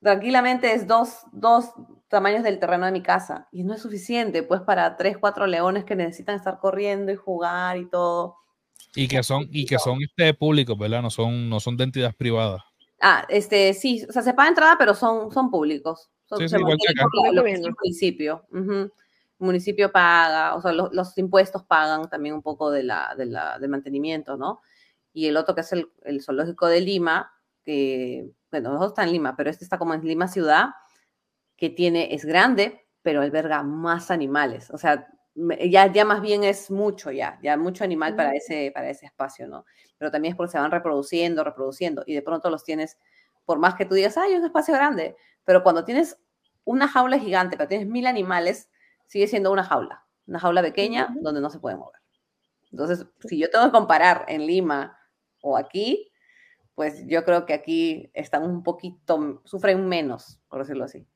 tranquilamente 0.02 0.74
es 0.74 0.86
dos, 0.86 1.24
dos 1.32 1.72
tamaños 2.08 2.42
del 2.42 2.58
terreno 2.58 2.86
de 2.86 2.92
mi 2.92 3.02
casa 3.02 3.48
y 3.52 3.64
no 3.64 3.72
es 3.72 3.80
suficiente 3.80 4.42
pues 4.42 4.60
para 4.60 4.96
tres, 4.96 5.16
cuatro 5.16 5.46
leones 5.46 5.84
que 5.84 5.96
necesitan 5.96 6.36
estar 6.36 6.58
corriendo 6.58 7.12
y 7.12 7.16
jugar 7.16 7.78
y 7.78 7.88
todo. 7.88 8.36
Y 8.94 9.08
que 9.08 9.22
son, 9.22 9.48
y 9.50 9.64
que 9.64 9.78
son 9.78 9.98
este 10.02 10.34
públicos, 10.34 10.76
¿verdad? 10.78 11.02
No 11.02 11.10
son, 11.10 11.48
no 11.48 11.60
son 11.60 11.76
de 11.76 11.84
entidades 11.84 12.14
privadas. 12.14 12.62
Ah, 13.00 13.26
este, 13.28 13.74
sí, 13.74 14.04
o 14.08 14.12
sea, 14.12 14.22
se 14.22 14.34
paga 14.34 14.48
entrada, 14.48 14.76
pero 14.78 14.94
son, 14.94 15.32
son 15.32 15.50
públicos. 15.50 16.10
sí, 16.38 16.48
sí, 16.48 16.56
igual 16.56 16.78
que 16.78 16.92
acá. 16.92 17.04
el 17.34 17.74
municipio. 17.80 18.46
El 18.52 18.90
municipio 19.38 19.90
paga, 19.90 20.54
o 20.54 20.62
sea, 20.62 20.72
los, 20.72 21.18
impuestos 21.18 21.64
pagan 21.64 22.08
también 22.08 22.34
un 22.34 22.42
poco 22.42 22.70
de 22.70 22.84
la, 22.84 23.14
de 23.16 23.26
la, 23.26 23.58
del 23.58 23.70
mantenimiento, 23.70 24.36
¿no? 24.36 24.60
Y 25.12 25.26
el 25.26 25.36
otro 25.36 25.54
que 25.54 25.62
es 25.62 25.72
el, 25.72 25.90
el 26.04 26.22
zoológico 26.22 26.68
de 26.68 26.80
Lima, 26.80 27.32
que 27.64 28.30
bueno, 28.52 28.70
los 28.70 28.80
dos 28.80 28.88
están 28.90 29.08
en 29.08 29.14
Lima, 29.14 29.34
pero 29.36 29.50
este 29.50 29.64
está 29.64 29.78
como 29.78 29.94
en 29.94 30.04
Lima 30.04 30.28
ciudad, 30.28 30.70
que 31.56 31.70
tiene, 31.70 32.14
es 32.14 32.24
grande, 32.24 32.86
pero 33.02 33.22
alberga 33.22 33.62
más 33.62 34.10
animales. 34.10 34.70
O 34.70 34.78
sea, 34.78 35.08
ya, 35.34 35.92
ya 35.92 36.04
más 36.04 36.20
bien 36.20 36.44
es 36.44 36.70
mucho 36.70 37.10
ya, 37.10 37.38
ya 37.42 37.56
mucho 37.56 37.84
animal 37.84 38.14
para 38.16 38.34
ese, 38.34 38.70
para 38.74 38.90
ese 38.90 39.06
espacio, 39.06 39.46
¿no? 39.48 39.64
Pero 39.98 40.10
también 40.10 40.32
es 40.32 40.36
porque 40.36 40.52
se 40.52 40.58
van 40.58 40.70
reproduciendo, 40.70 41.44
reproduciendo, 41.44 42.02
y 42.06 42.14
de 42.14 42.22
pronto 42.22 42.50
los 42.50 42.64
tienes, 42.64 42.98
por 43.44 43.58
más 43.58 43.74
que 43.74 43.86
tú 43.86 43.94
digas, 43.94 44.16
ay, 44.18 44.34
un 44.34 44.44
espacio 44.44 44.74
grande, 44.74 45.16
pero 45.44 45.62
cuando 45.62 45.84
tienes 45.84 46.18
una 46.64 46.88
jaula 46.88 47.18
gigante, 47.18 47.56
pero 47.56 47.68
tienes 47.68 47.86
mil 47.86 48.06
animales, 48.06 48.70
sigue 49.06 49.26
siendo 49.26 49.52
una 49.52 49.64
jaula, 49.64 50.04
una 50.26 50.38
jaula 50.38 50.62
pequeña 50.62 51.14
donde 51.20 51.40
no 51.40 51.50
se 51.50 51.58
puede 51.58 51.76
mover. 51.76 52.00
Entonces, 52.70 53.06
si 53.20 53.38
yo 53.38 53.50
tengo 53.50 53.66
que 53.66 53.72
comparar 53.72 54.24
en 54.28 54.46
Lima 54.46 54.98
o 55.42 55.56
aquí, 55.56 56.10
pues 56.74 57.04
yo 57.06 57.24
creo 57.24 57.44
que 57.46 57.54
aquí 57.54 58.10
están 58.14 58.44
un 58.44 58.62
poquito, 58.62 59.42
sufren 59.44 59.86
menos, 59.88 60.40
por 60.48 60.60
decirlo 60.60 60.84
así. 60.84 61.06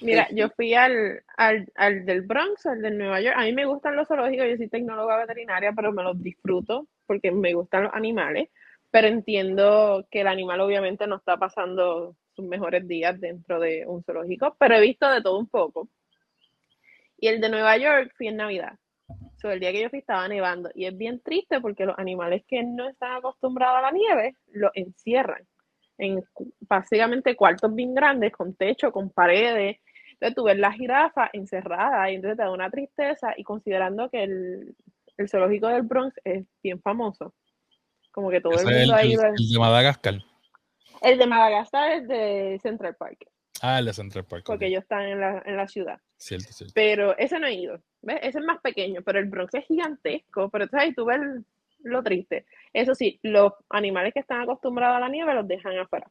Mira, 0.00 0.28
yo 0.32 0.50
fui 0.50 0.74
al, 0.74 1.22
al, 1.36 1.66
al, 1.76 2.04
del 2.04 2.22
Bronx, 2.22 2.66
al 2.66 2.82
del 2.82 2.98
Nueva 2.98 3.20
York. 3.20 3.36
A 3.38 3.42
mí 3.42 3.52
me 3.52 3.64
gustan 3.64 3.96
los 3.96 4.08
zoológicos, 4.08 4.46
yo 4.48 4.56
soy 4.56 4.68
tecnóloga 4.68 5.18
veterinaria, 5.18 5.72
pero 5.72 5.92
me 5.92 6.02
los 6.02 6.20
disfruto 6.22 6.86
porque 7.06 7.30
me 7.30 7.54
gustan 7.54 7.84
los 7.84 7.94
animales. 7.94 8.48
Pero 8.90 9.08
entiendo 9.08 10.06
que 10.10 10.20
el 10.20 10.28
animal 10.28 10.60
obviamente 10.60 11.06
no 11.06 11.16
está 11.16 11.36
pasando 11.36 12.16
sus 12.34 12.44
mejores 12.44 12.86
días 12.86 13.20
dentro 13.20 13.60
de 13.60 13.84
un 13.86 14.02
zoológico, 14.02 14.56
pero 14.58 14.76
he 14.76 14.80
visto 14.80 15.08
de 15.08 15.22
todo 15.22 15.38
un 15.38 15.48
poco. 15.48 15.88
Y 17.18 17.28
el 17.28 17.40
de 17.40 17.48
Nueva 17.48 17.76
York 17.76 18.12
fui 18.16 18.28
en 18.28 18.36
Navidad 18.36 18.78
el 19.52 19.60
día 19.60 19.72
que 19.72 19.82
yo 19.82 19.90
fui 19.90 19.98
estaba 19.98 20.26
nevando 20.28 20.70
y 20.74 20.86
es 20.86 20.96
bien 20.96 21.20
triste 21.20 21.60
porque 21.60 21.86
los 21.86 21.98
animales 21.98 22.44
que 22.46 22.62
no 22.62 22.88
están 22.88 23.16
acostumbrados 23.16 23.78
a 23.78 23.82
la 23.82 23.90
nieve 23.90 24.36
lo 24.52 24.70
encierran 24.74 25.46
en 25.98 26.22
básicamente 26.60 27.36
cuartos 27.36 27.74
bien 27.74 27.94
grandes 27.94 28.32
con 28.32 28.54
techo, 28.54 28.92
con 28.92 29.10
paredes. 29.10 29.78
Entonces 30.12 30.34
tú 30.34 30.44
ves 30.44 30.58
la 30.58 30.72
jirafa 30.72 31.30
encerrada 31.32 32.10
y 32.10 32.16
entonces 32.16 32.36
te 32.36 32.42
da 32.44 32.50
una 32.50 32.70
tristeza 32.70 33.34
y 33.36 33.44
considerando 33.44 34.08
que 34.10 34.22
el, 34.22 34.76
el 35.16 35.28
zoológico 35.28 35.68
del 35.68 35.82
Bronx 35.82 36.14
es 36.24 36.46
bien 36.62 36.80
famoso. 36.80 37.34
Como 38.12 38.30
que 38.30 38.40
todo 38.40 38.58
el 38.58 38.64
mundo 38.64 38.94
ahí... 38.94 39.14
El, 39.14 39.20
el 39.20 39.52
de 39.52 39.58
Madagascar. 39.58 40.14
El 41.02 41.18
de 41.18 41.26
Madagascar 41.26 41.92
es 41.92 42.08
de 42.08 42.58
Central 42.62 42.94
Park. 42.94 43.26
Ah, 43.60 43.78
el 43.78 43.86
de 43.86 43.92
Central 43.92 44.24
Park. 44.24 44.44
Porque 44.46 44.66
ellos 44.66 44.82
están 44.82 45.02
en 45.02 45.20
la, 45.20 45.42
en 45.44 45.56
la 45.56 45.66
ciudad. 45.66 45.98
Cierto, 46.16 46.52
cierto. 46.52 46.72
Pero 46.74 47.16
ese 47.18 47.38
no 47.38 47.46
he 47.46 47.54
ido. 47.54 47.80
¿Ves? 48.02 48.18
Ese 48.22 48.38
es 48.38 48.44
más 48.44 48.60
pequeño, 48.60 49.02
pero 49.02 49.18
el 49.18 49.26
Bronx 49.26 49.54
es 49.54 49.66
gigantesco. 49.66 50.48
Pero 50.50 50.64
entonces 50.64 50.88
ahí 50.88 50.94
tú 50.94 51.04
ves 51.06 51.20
lo 51.84 52.02
triste. 52.02 52.46
Eso 52.72 52.94
sí, 52.94 53.20
los 53.22 53.52
animales 53.70 54.12
que 54.12 54.20
están 54.20 54.42
acostumbrados 54.42 54.96
a 54.96 55.00
la 55.00 55.08
nieve 55.08 55.34
los 55.34 55.46
dejan 55.46 55.78
afuera. 55.78 56.10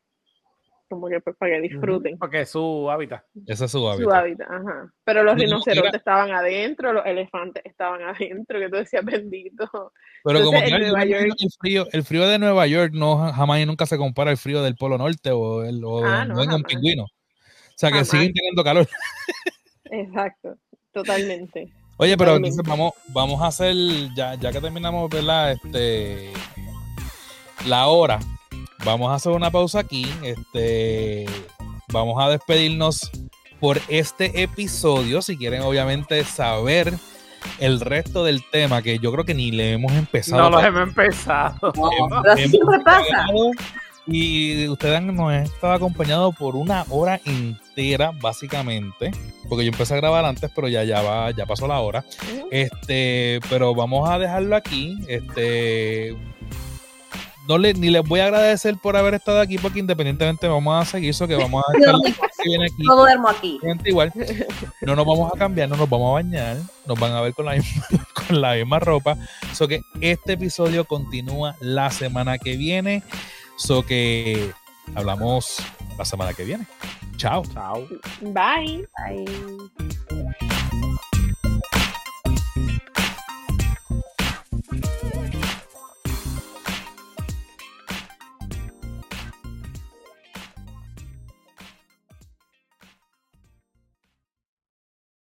Como 0.89 1.07
que 1.07 1.19
pues, 1.21 1.35
para 1.37 1.53
que 1.53 1.61
disfruten. 1.61 2.17
Porque 2.19 2.41
es 2.41 2.51
su 2.51 2.89
hábitat. 2.89 3.23
Ese 3.47 3.65
es 3.65 3.71
su 3.71 3.87
hábitat. 3.87 4.09
Su 4.09 4.15
hábitat, 4.15 4.47
ajá. 4.49 4.93
Pero 5.03 5.23
los 5.23 5.35
rinocerontes 5.35 5.95
estaban 5.95 6.31
adentro, 6.31 6.93
los 6.93 7.05
elefantes 7.05 7.63
estaban 7.65 8.01
adentro, 8.03 8.59
que 8.59 8.69
tú 8.69 8.77
decías 8.77 9.03
bendito. 9.03 9.91
Pero 10.23 10.43
como 10.43 10.59
el, 10.59 11.33
frío, 11.59 11.87
el 11.91 12.03
frío 12.03 12.27
de 12.27 12.37
Nueva 12.37 12.67
York 12.67 12.91
no 12.93 13.17
jamás 13.33 13.59
y 13.59 13.65
nunca 13.65 13.85
se 13.85 13.97
compara 13.97 14.31
al 14.31 14.37
frío 14.37 14.61
del 14.61 14.75
Polo 14.75 14.97
Norte 14.97 15.31
o, 15.31 15.63
el, 15.63 15.83
o 15.83 16.05
ah, 16.05 16.25
no, 16.25 16.55
un 16.55 16.63
pingüino. 16.63 17.03
O 17.03 17.75
sea, 17.75 17.91
que 17.91 18.05
siguen 18.05 18.31
teniendo 18.31 18.63
calor. 18.63 18.87
Exacto, 19.85 20.55
totalmente. 20.91 21.73
Oye, 22.03 22.17
pero 22.17 22.35
entonces 22.35 22.61
vamos, 22.67 22.91
vamos 23.07 23.41
a 23.41 23.47
hacer, 23.47 23.73
ya, 24.13 24.35
ya 24.35 24.51
que 24.51 24.59
terminamos, 24.59 25.09
¿verdad? 25.09 25.53
Este, 25.53 26.33
la 27.65 27.87
hora, 27.87 28.19
vamos 28.83 29.09
a 29.09 29.15
hacer 29.15 29.31
una 29.31 29.49
pausa 29.49 29.79
aquí. 29.79 30.05
Este, 30.21 31.25
vamos 31.93 32.21
a 32.21 32.27
despedirnos 32.27 33.09
por 33.61 33.79
este 33.87 34.43
episodio. 34.43 35.21
Si 35.21 35.37
quieren, 35.37 35.61
obviamente, 35.61 36.25
saber 36.25 36.93
el 37.59 37.79
resto 37.79 38.25
del 38.25 38.43
tema, 38.51 38.81
que 38.81 38.99
yo 38.99 39.09
creo 39.13 39.23
que 39.23 39.33
ni 39.33 39.51
le 39.51 39.71
hemos 39.71 39.93
empezado. 39.93 40.49
No 40.49 40.49
lo 40.49 40.59
hemos 40.59 40.89
empezado. 40.89 41.71
siempre 42.35 42.79
pasa. 42.83 43.27
Y 44.05 44.67
ustedes 44.67 45.01
nos 45.01 45.31
han 45.31 45.43
estado 45.43 45.73
acompañados 45.73 46.35
por 46.35 46.55
una 46.55 46.85
hora 46.89 47.21
entera, 47.25 48.11
básicamente. 48.19 49.11
Porque 49.47 49.63
yo 49.63 49.71
empecé 49.71 49.93
a 49.93 49.97
grabar 49.97 50.25
antes, 50.25 50.51
pero 50.53 50.67
ya, 50.67 50.83
ya 50.83 51.01
va, 51.01 51.31
ya 51.31 51.45
pasó 51.45 51.67
la 51.67 51.79
hora. 51.79 52.03
Este, 52.51 53.39
pero 53.49 53.73
vamos 53.73 54.09
a 54.09 54.19
dejarlo 54.19 54.55
aquí. 54.55 54.97
Este. 55.07 56.17
No 57.47 57.57
le, 57.57 57.73
ni 57.73 57.89
les 57.89 58.03
voy 58.03 58.21
a 58.21 58.25
agradecer 58.25 58.75
por 58.81 58.95
haber 58.95 59.15
estado 59.15 59.41
aquí, 59.41 59.57
porque 59.57 59.79
independientemente 59.79 60.47
vamos 60.47 60.81
a 60.81 60.89
seguir 60.89 61.09
eso 61.09 61.27
que 61.27 61.35
vamos 61.35 61.63
a 61.67 61.77
estar 61.77 61.95
aquí. 61.95 62.83
No 62.83 62.95
duermo 62.95 63.29
aquí. 63.29 63.59
Igual. 63.85 64.11
No 64.81 64.97
nos 64.97 65.05
vamos 65.05 65.31
a 65.33 65.37
cambiar, 65.37 65.69
no 65.69 65.77
nos 65.77 65.89
vamos 65.89 66.09
a 66.09 66.13
bañar. 66.15 66.57
Nos 66.85 66.99
van 66.99 67.13
a 67.13 67.21
ver 67.21 67.33
con 67.33 67.45
la 67.45 67.53
misma, 67.53 67.85
con 68.27 68.41
la 68.41 68.55
misma 68.55 68.79
ropa. 68.79 69.17
Eso 69.49 69.65
que 69.67 69.81
este 70.01 70.33
episodio 70.33 70.83
continúa 70.83 71.55
la 71.61 71.89
semana 71.89 72.37
que 72.37 72.57
viene. 72.57 73.01
So 73.55 73.85
que 73.85 74.53
hablamos 74.95 75.57
la 75.97 76.05
semana 76.05 76.33
que 76.33 76.43
viene. 76.43 76.65
Chao. 77.17 77.43
Chao. 77.53 77.87
Bye. 78.21 78.87
Bye. 78.97 79.93